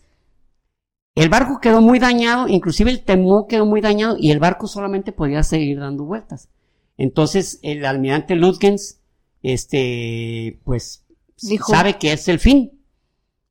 [1.14, 5.12] el barco quedó muy dañado, inclusive el temor quedó muy dañado y el barco solamente
[5.12, 6.48] podía seguir dando vueltas.
[6.96, 9.00] Entonces el almirante Lutkens,
[9.42, 11.04] este, pues,
[11.42, 11.72] Dijo.
[11.72, 12.72] sabe que es el fin.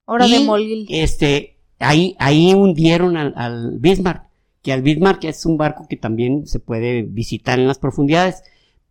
[0.06, 0.88] Hora de morir.
[0.90, 4.26] Este, ahí, ahí hundieron al, al Bismarck,
[4.62, 8.44] que al Bismarck es un barco que también se puede visitar en las profundidades,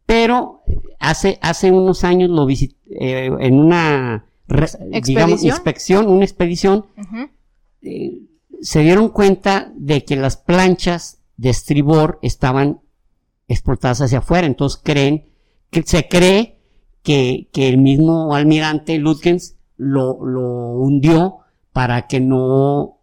[0.07, 0.63] pero
[0.99, 4.25] hace, hace unos años lo visité en una,
[5.05, 6.87] digamos, inspección, una expedición,
[7.83, 8.23] eh,
[8.63, 12.81] se dieron cuenta de que las planchas de estribor estaban
[13.47, 15.27] explotadas hacia afuera, entonces creen,
[15.71, 16.59] que se cree
[17.03, 21.41] que, que el mismo almirante Lutkens lo, lo hundió
[21.79, 22.99] para que no,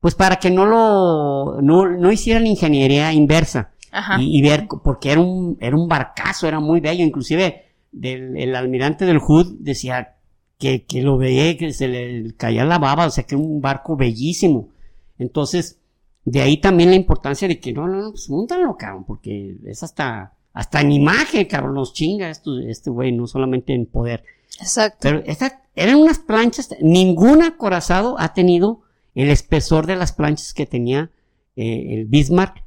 [0.00, 4.18] pues para que no lo, no, no hicieran ingeniería inversa Ajá.
[4.18, 8.56] y, y ver, porque era un, era un barcazo, era muy bello, inclusive del, el
[8.56, 10.16] almirante del Hood decía
[10.56, 13.60] que, que lo veía que se le caía la baba, o sea que era un
[13.60, 14.70] barco bellísimo.
[15.18, 15.78] Entonces,
[16.24, 19.82] de ahí también la importancia de que no, no, no, pues úntalo, cabrón, porque es
[19.82, 24.24] hasta, hasta en imagen, cabrón, nos chinga esto, este güey, no solamente en poder.
[24.58, 24.96] Exacto.
[25.02, 28.82] Pero esta, eran unas planchas, ningún acorazado ha tenido
[29.14, 31.10] el espesor de las planchas que tenía
[31.56, 32.64] eh, el Bismarck,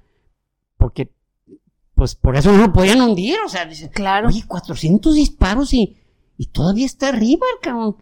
[0.78, 1.12] porque,
[1.96, 4.28] pues por eso no lo podían hundir, o sea, dice, Claro.
[4.30, 5.98] oye, 400 disparos y,
[6.38, 7.98] y todavía está arriba, el cabrón.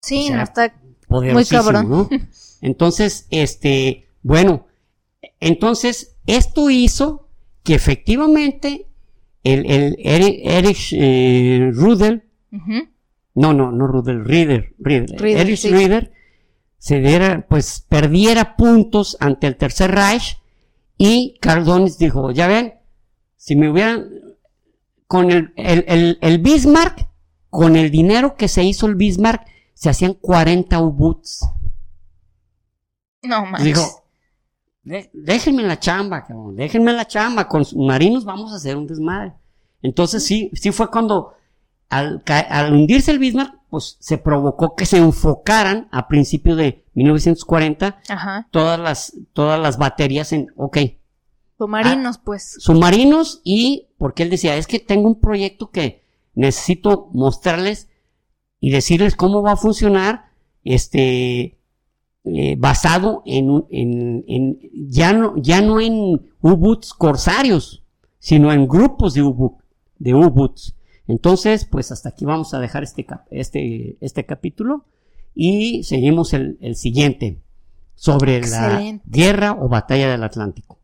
[0.00, 0.74] sí, o sea, no está.
[1.06, 1.88] Poderosísimo, cabrón.
[1.90, 2.08] ¿no?
[2.60, 4.66] Entonces, este, bueno,
[5.40, 7.28] entonces, esto hizo
[7.62, 8.88] que efectivamente
[9.44, 12.24] el, el Erich, Erich, eh, Rudel.
[13.38, 15.70] No, no, no Rudel, Rieder, Rieder, Rieder, Erich sí.
[15.70, 16.12] Rieder
[16.78, 20.38] se diera, pues perdiera puntos ante el Tercer Reich
[20.96, 22.74] y Cardones dijo, ya ven,
[23.36, 24.08] si me hubieran,
[25.06, 27.08] con el, el, el, el Bismarck,
[27.50, 31.46] con el dinero que se hizo el Bismarck, se hacían 40 U-Boots.
[33.22, 33.64] No manches.
[33.64, 34.04] Dijo,
[34.82, 39.32] "De- déjenme la chamba, cabrón, déjenme la chamba, con submarinos vamos a hacer un desmadre.
[39.82, 41.34] Entonces sí, sí fue cuando
[41.88, 42.22] al,
[42.72, 48.48] hundirse el Bismarck, pues se provocó que se enfocaran a principios de 1940 Ajá.
[48.50, 50.78] todas las, todas las baterías en, ok,
[51.56, 52.54] Submarinos, pues.
[52.58, 56.04] submarinos y porque él decía, es que tengo un proyecto que
[56.34, 57.88] necesito mostrarles
[58.60, 60.26] y decirles cómo va a funcionar,
[60.62, 61.58] este,
[62.24, 64.58] eh, basado en, en, en-
[64.88, 67.82] ya no, ya no en U-Boots corsarios,
[68.20, 69.54] sino en grupos de U-Boot,
[69.98, 70.74] de U-Boots.
[71.08, 74.84] Entonces, pues hasta aquí vamos a dejar este, cap- este, este capítulo
[75.34, 77.42] y seguimos el, el siguiente
[77.94, 80.78] sobre la guerra o batalla del Atlántico.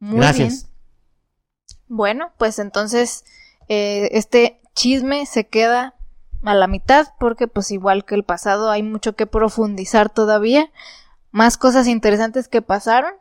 [0.00, 0.64] Muy Gracias.
[0.64, 1.76] bien.
[1.86, 3.24] Bueno, pues entonces
[3.68, 5.94] eh, este chisme se queda
[6.42, 10.70] a la mitad porque pues igual que el pasado hay mucho que profundizar todavía,
[11.30, 13.12] más cosas interesantes que pasaron,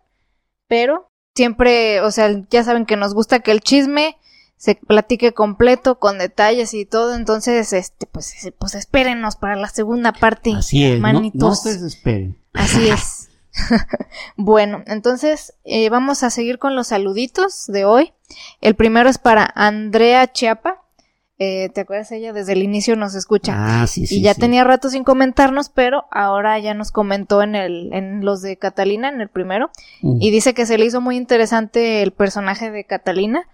[0.68, 4.18] pero siempre, o sea, ya saben que nos gusta que el chisme
[4.58, 10.12] se platique completo con detalles y todo, entonces este pues pues espérenos para la segunda
[10.14, 10.54] parte.
[10.58, 11.62] Así es, no- no, manitos.
[11.64, 12.38] se desesperen.
[12.54, 13.30] Así es.
[14.36, 18.14] bueno, entonces eh, vamos a seguir con los saluditos de hoy.
[18.62, 20.84] El primero es para Andrea Chiapa.
[21.40, 22.12] Eh, ¿Te acuerdas?
[22.12, 23.54] Ella desde el inicio nos escucha.
[23.56, 24.18] Ah, sí, sí.
[24.18, 24.40] y ya sí.
[24.42, 29.10] tenía rato sin comentarnos, pero ahora ya nos comentó en el, en los de Catalina,
[29.10, 29.70] en el primero,
[30.02, 30.18] Mm.
[30.20, 33.48] y dice que se le hizo muy interesante el personaje de Catalina.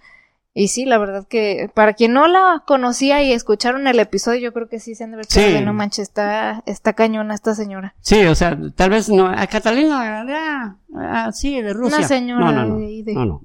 [0.55, 4.53] Y sí, la verdad que para quien no la conocía y escucharon el episodio, yo
[4.53, 5.39] creo que sí se han de Sí.
[5.41, 7.95] de no manches, está, está cañona esta señora.
[8.01, 9.25] Sí, o sea, tal vez no.
[9.27, 11.97] A Catalina, ah, sí, de Rusia.
[11.97, 12.77] Una señora No, no, no.
[12.77, 13.41] de ahí de- No, no.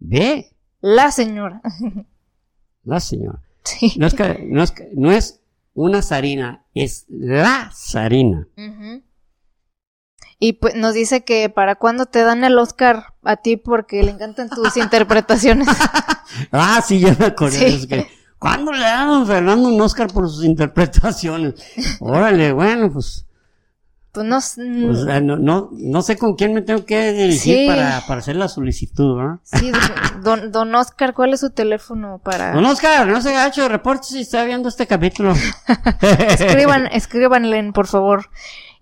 [0.00, 0.48] Ve,
[0.80, 1.60] La señora.
[2.84, 3.38] la señora.
[3.64, 3.92] Sí.
[3.98, 5.40] No es, que, no, es que- no es
[5.74, 8.48] una zarina, es la zarina.
[10.44, 14.10] Y pues nos dice que para cuándo te dan el Oscar a ti porque le
[14.10, 15.68] encantan tus interpretaciones.
[16.50, 17.58] Ah, sí, ya me acordé.
[17.58, 17.64] Sí.
[17.66, 18.08] Es que,
[18.38, 21.54] ¿Cuándo le dan a Fernando un Oscar por sus interpretaciones?
[22.00, 23.26] Órale, bueno, pues,
[24.12, 27.58] Pues no, s- pues, eh, no, no, no sé con quién me tengo que dirigir
[27.58, 27.66] Sí.
[27.68, 29.36] para, para hacer la solicitud, ¿verdad?
[29.44, 29.70] sí,
[30.22, 34.06] don, don Oscar, ¿cuál es su teléfono para Don Oscar, no se ha hecho reporte
[34.08, 35.34] si está viendo este capítulo.
[36.00, 38.30] escriban, escríbanle, por favor.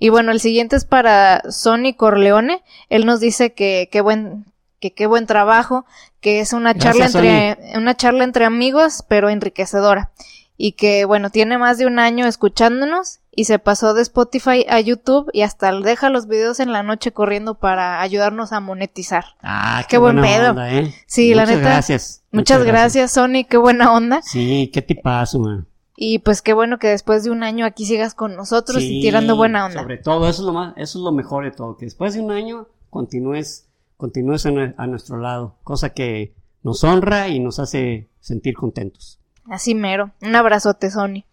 [0.00, 2.62] Y bueno, el siguiente es para Sonny Corleone.
[2.88, 4.46] Él nos dice que qué buen,
[4.80, 5.84] que qué buen trabajo,
[6.20, 10.10] que es una charla Gracias, entre, una charla entre amigos, pero enriquecedora.
[10.56, 14.80] Y que bueno, tiene más de un año escuchándonos y se pasó de Spotify a
[14.80, 19.24] YouTube y hasta deja los videos en la noche corriendo para ayudarnos a monetizar.
[19.42, 20.50] Ah, Qué buen buena pedo.
[20.50, 20.94] onda, ¿eh?
[21.06, 21.68] Sí, la Muchas neta.
[21.70, 22.22] Gracias.
[22.32, 24.22] Muchas gracias, Sony, qué buena onda.
[24.22, 25.66] Sí, qué tipazo, man.
[26.02, 29.36] Y pues qué bueno que después de un año aquí sigas con nosotros y tirando
[29.36, 29.82] buena onda.
[29.82, 32.22] Sobre todo, eso es lo más, eso es lo mejor de todo, que después de
[32.22, 33.68] un año continúes,
[33.98, 36.32] continúes a nuestro lado, cosa que
[36.62, 39.20] nos honra y nos hace sentir contentos.
[39.50, 40.12] Así mero.
[40.22, 41.24] Un abrazote, Sony.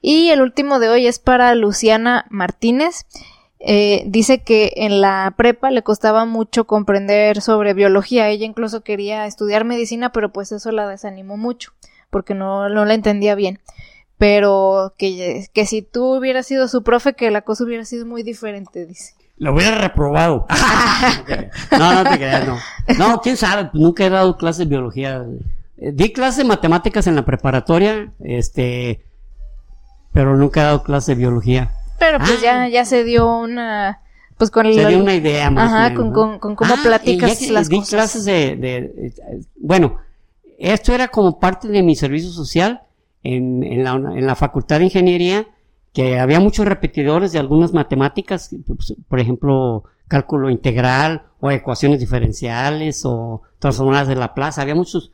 [0.00, 3.06] Y el último de hoy es para Luciana Martínez.
[3.60, 8.28] Eh, dice que en la prepa le costaba mucho comprender sobre biología.
[8.28, 11.70] Ella incluso quería estudiar medicina, pero pues eso la desanimó mucho,
[12.10, 13.60] porque no, no la entendía bien.
[14.18, 18.22] Pero que, que si tú hubieras sido su profe, que la cosa hubiera sido muy
[18.22, 19.14] diferente, dice.
[19.38, 20.46] Lo hubiera reprobado.
[21.78, 22.56] no, no te creas, no.
[22.98, 25.24] No, quién sabe, nunca he dado clases de biología.
[25.76, 29.02] Eh, Di clases de matemáticas en la preparatoria, este,
[30.12, 31.72] pero nunca he dado clases de biología.
[31.98, 32.42] Pero pues Ah.
[32.42, 34.00] ya, ya se dio una,
[34.38, 36.14] pues con Se el, dio una idea más o ajá, menos, con, ¿no?
[36.14, 37.90] con, con cómo Ah, platicas y ya que las di cosas.
[37.90, 39.12] clases de, de- de-
[39.56, 39.98] bueno,
[40.58, 42.80] esto era como parte de mi servicio social
[43.34, 45.46] en, en la, en la facultad de ingeniería,
[45.92, 53.02] que había muchos repetidores de algunas matemáticas, pues, por ejemplo, cálculo integral o ecuaciones diferenciales
[53.04, 55.12] o transformadas de Laplace, había muchos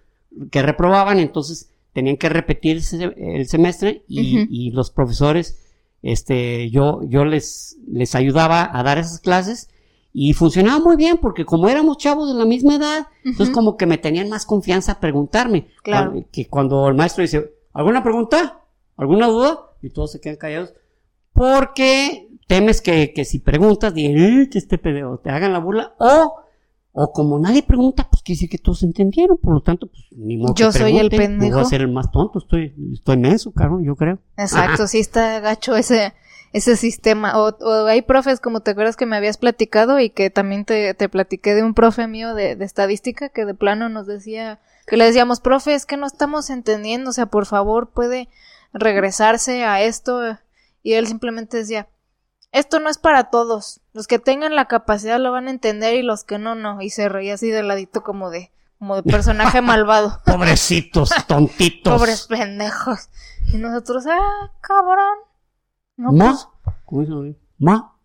[0.51, 2.81] que reprobaban, entonces tenían que repetir
[3.17, 5.59] el semestre y, los profesores,
[6.03, 9.69] este, yo, yo les, les ayudaba a dar esas clases
[10.13, 13.87] y funcionaba muy bien porque como éramos chavos de la misma edad, entonces como que
[13.87, 15.69] me tenían más confianza a preguntarme.
[15.83, 16.25] Claro.
[16.31, 18.61] Que cuando el maestro dice, ¿alguna pregunta?
[18.97, 19.59] ¿Alguna duda?
[19.83, 20.75] Y todos se quedan callados.
[21.33, 25.95] Porque temes que, que si preguntas, digan, "Eh, que este pedo, te hagan la burla.
[25.99, 26.35] O,
[26.93, 29.39] o como nadie pregunta, pues quiere decir que todos entendieron.
[29.39, 31.51] Por lo tanto, pues ni modo Yo que soy el pendejo.
[31.51, 32.39] Yo voy a ser el más tonto.
[32.39, 34.19] Estoy, estoy menso, cabrón, yo creo.
[34.37, 36.13] Exacto, sí está gacho ese,
[36.53, 37.39] ese sistema.
[37.41, 40.93] O, o hay profes, como te acuerdas que me habías platicado y que también te,
[40.93, 44.97] te platiqué de un profe mío de, de estadística que de plano nos decía, que
[44.97, 48.29] le decíamos, profe, es que no estamos entendiendo, o sea, por favor puede
[48.73, 50.39] regresarse a esto.
[50.83, 51.89] Y él simplemente decía,
[52.53, 53.81] esto no es para todos.
[53.95, 56.83] Los que tengan la capacidad lo van a entender y los que no, no.
[56.83, 60.21] Y se reía así de ladito como de, como de personaje malvado.
[60.27, 61.99] Pobrecitos, tontitos.
[61.99, 63.09] Pobres pendejos.
[63.53, 65.19] Y nosotros, ah, cabrón.
[65.97, 66.39] No, Ma,
[66.87, 67.35] pues, ¿cómo?
[67.59, 67.97] Ma.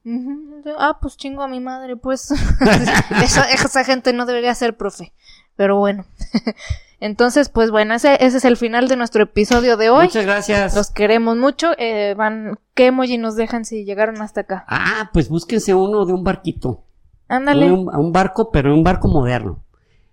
[0.78, 2.32] ah, pues chingo a mi madre, pues.
[3.22, 5.14] esa, esa gente no debería ser profe.
[5.58, 6.06] Pero bueno.
[7.00, 10.06] Entonces, pues bueno, ese, ese es el final de nuestro episodio de hoy.
[10.06, 10.76] Muchas gracias.
[10.76, 11.72] Los queremos mucho.
[11.78, 14.66] Eh, van, ¿qué emoji nos dejan si llegaron hasta acá?
[14.68, 16.86] Ah, pues búsquense uno de un barquito.
[17.28, 17.72] Ándale.
[17.72, 19.64] Un, un barco, pero un barco moderno.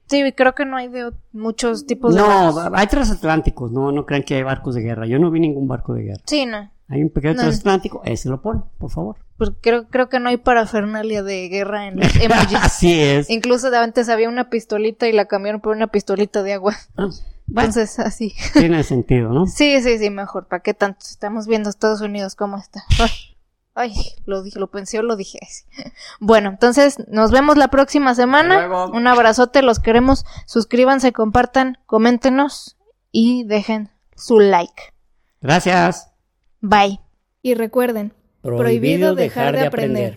[0.07, 2.21] Sí, creo que no hay de muchos tipos de.
[2.21, 2.79] No, barcos.
[2.79, 5.07] hay transatlánticos, no, no crean que hay barcos de guerra.
[5.07, 6.23] Yo no vi ningún barco de guerra.
[6.27, 6.71] Sí, no.
[6.89, 7.41] Hay un pequeño No.
[7.43, 9.17] transatlántico, ese lo ponen, por favor.
[9.39, 12.59] Porque creo, creo que no hay parafernalia de guerra en los emojis.
[12.61, 13.31] Así es.
[13.31, 16.77] Incluso de antes había una pistolita y la cambiaron por una pistolita de agua.
[16.97, 17.09] Ah,
[17.47, 18.35] Bueno, Entonces, así.
[18.53, 19.47] tiene sentido, ¿no?
[19.47, 20.47] Sí, sí, sí, mejor.
[20.47, 21.01] ¿Para qué tanto?
[21.09, 22.85] Estamos viendo Estados Unidos cómo está.
[23.01, 23.11] Ay,
[23.75, 23.95] ay,
[24.27, 25.41] lo dije, lo pensé lo dije.
[26.21, 28.87] Bueno, entonces nos vemos la próxima semana.
[28.93, 30.25] Un abrazote, los queremos.
[30.47, 32.77] Suscríbanse, compartan, coméntenos
[33.11, 34.95] y dejen su like.
[35.41, 36.11] Gracias.
[36.67, 36.99] Bye.
[37.43, 40.13] Y recuerden, prohibido dejar de aprender.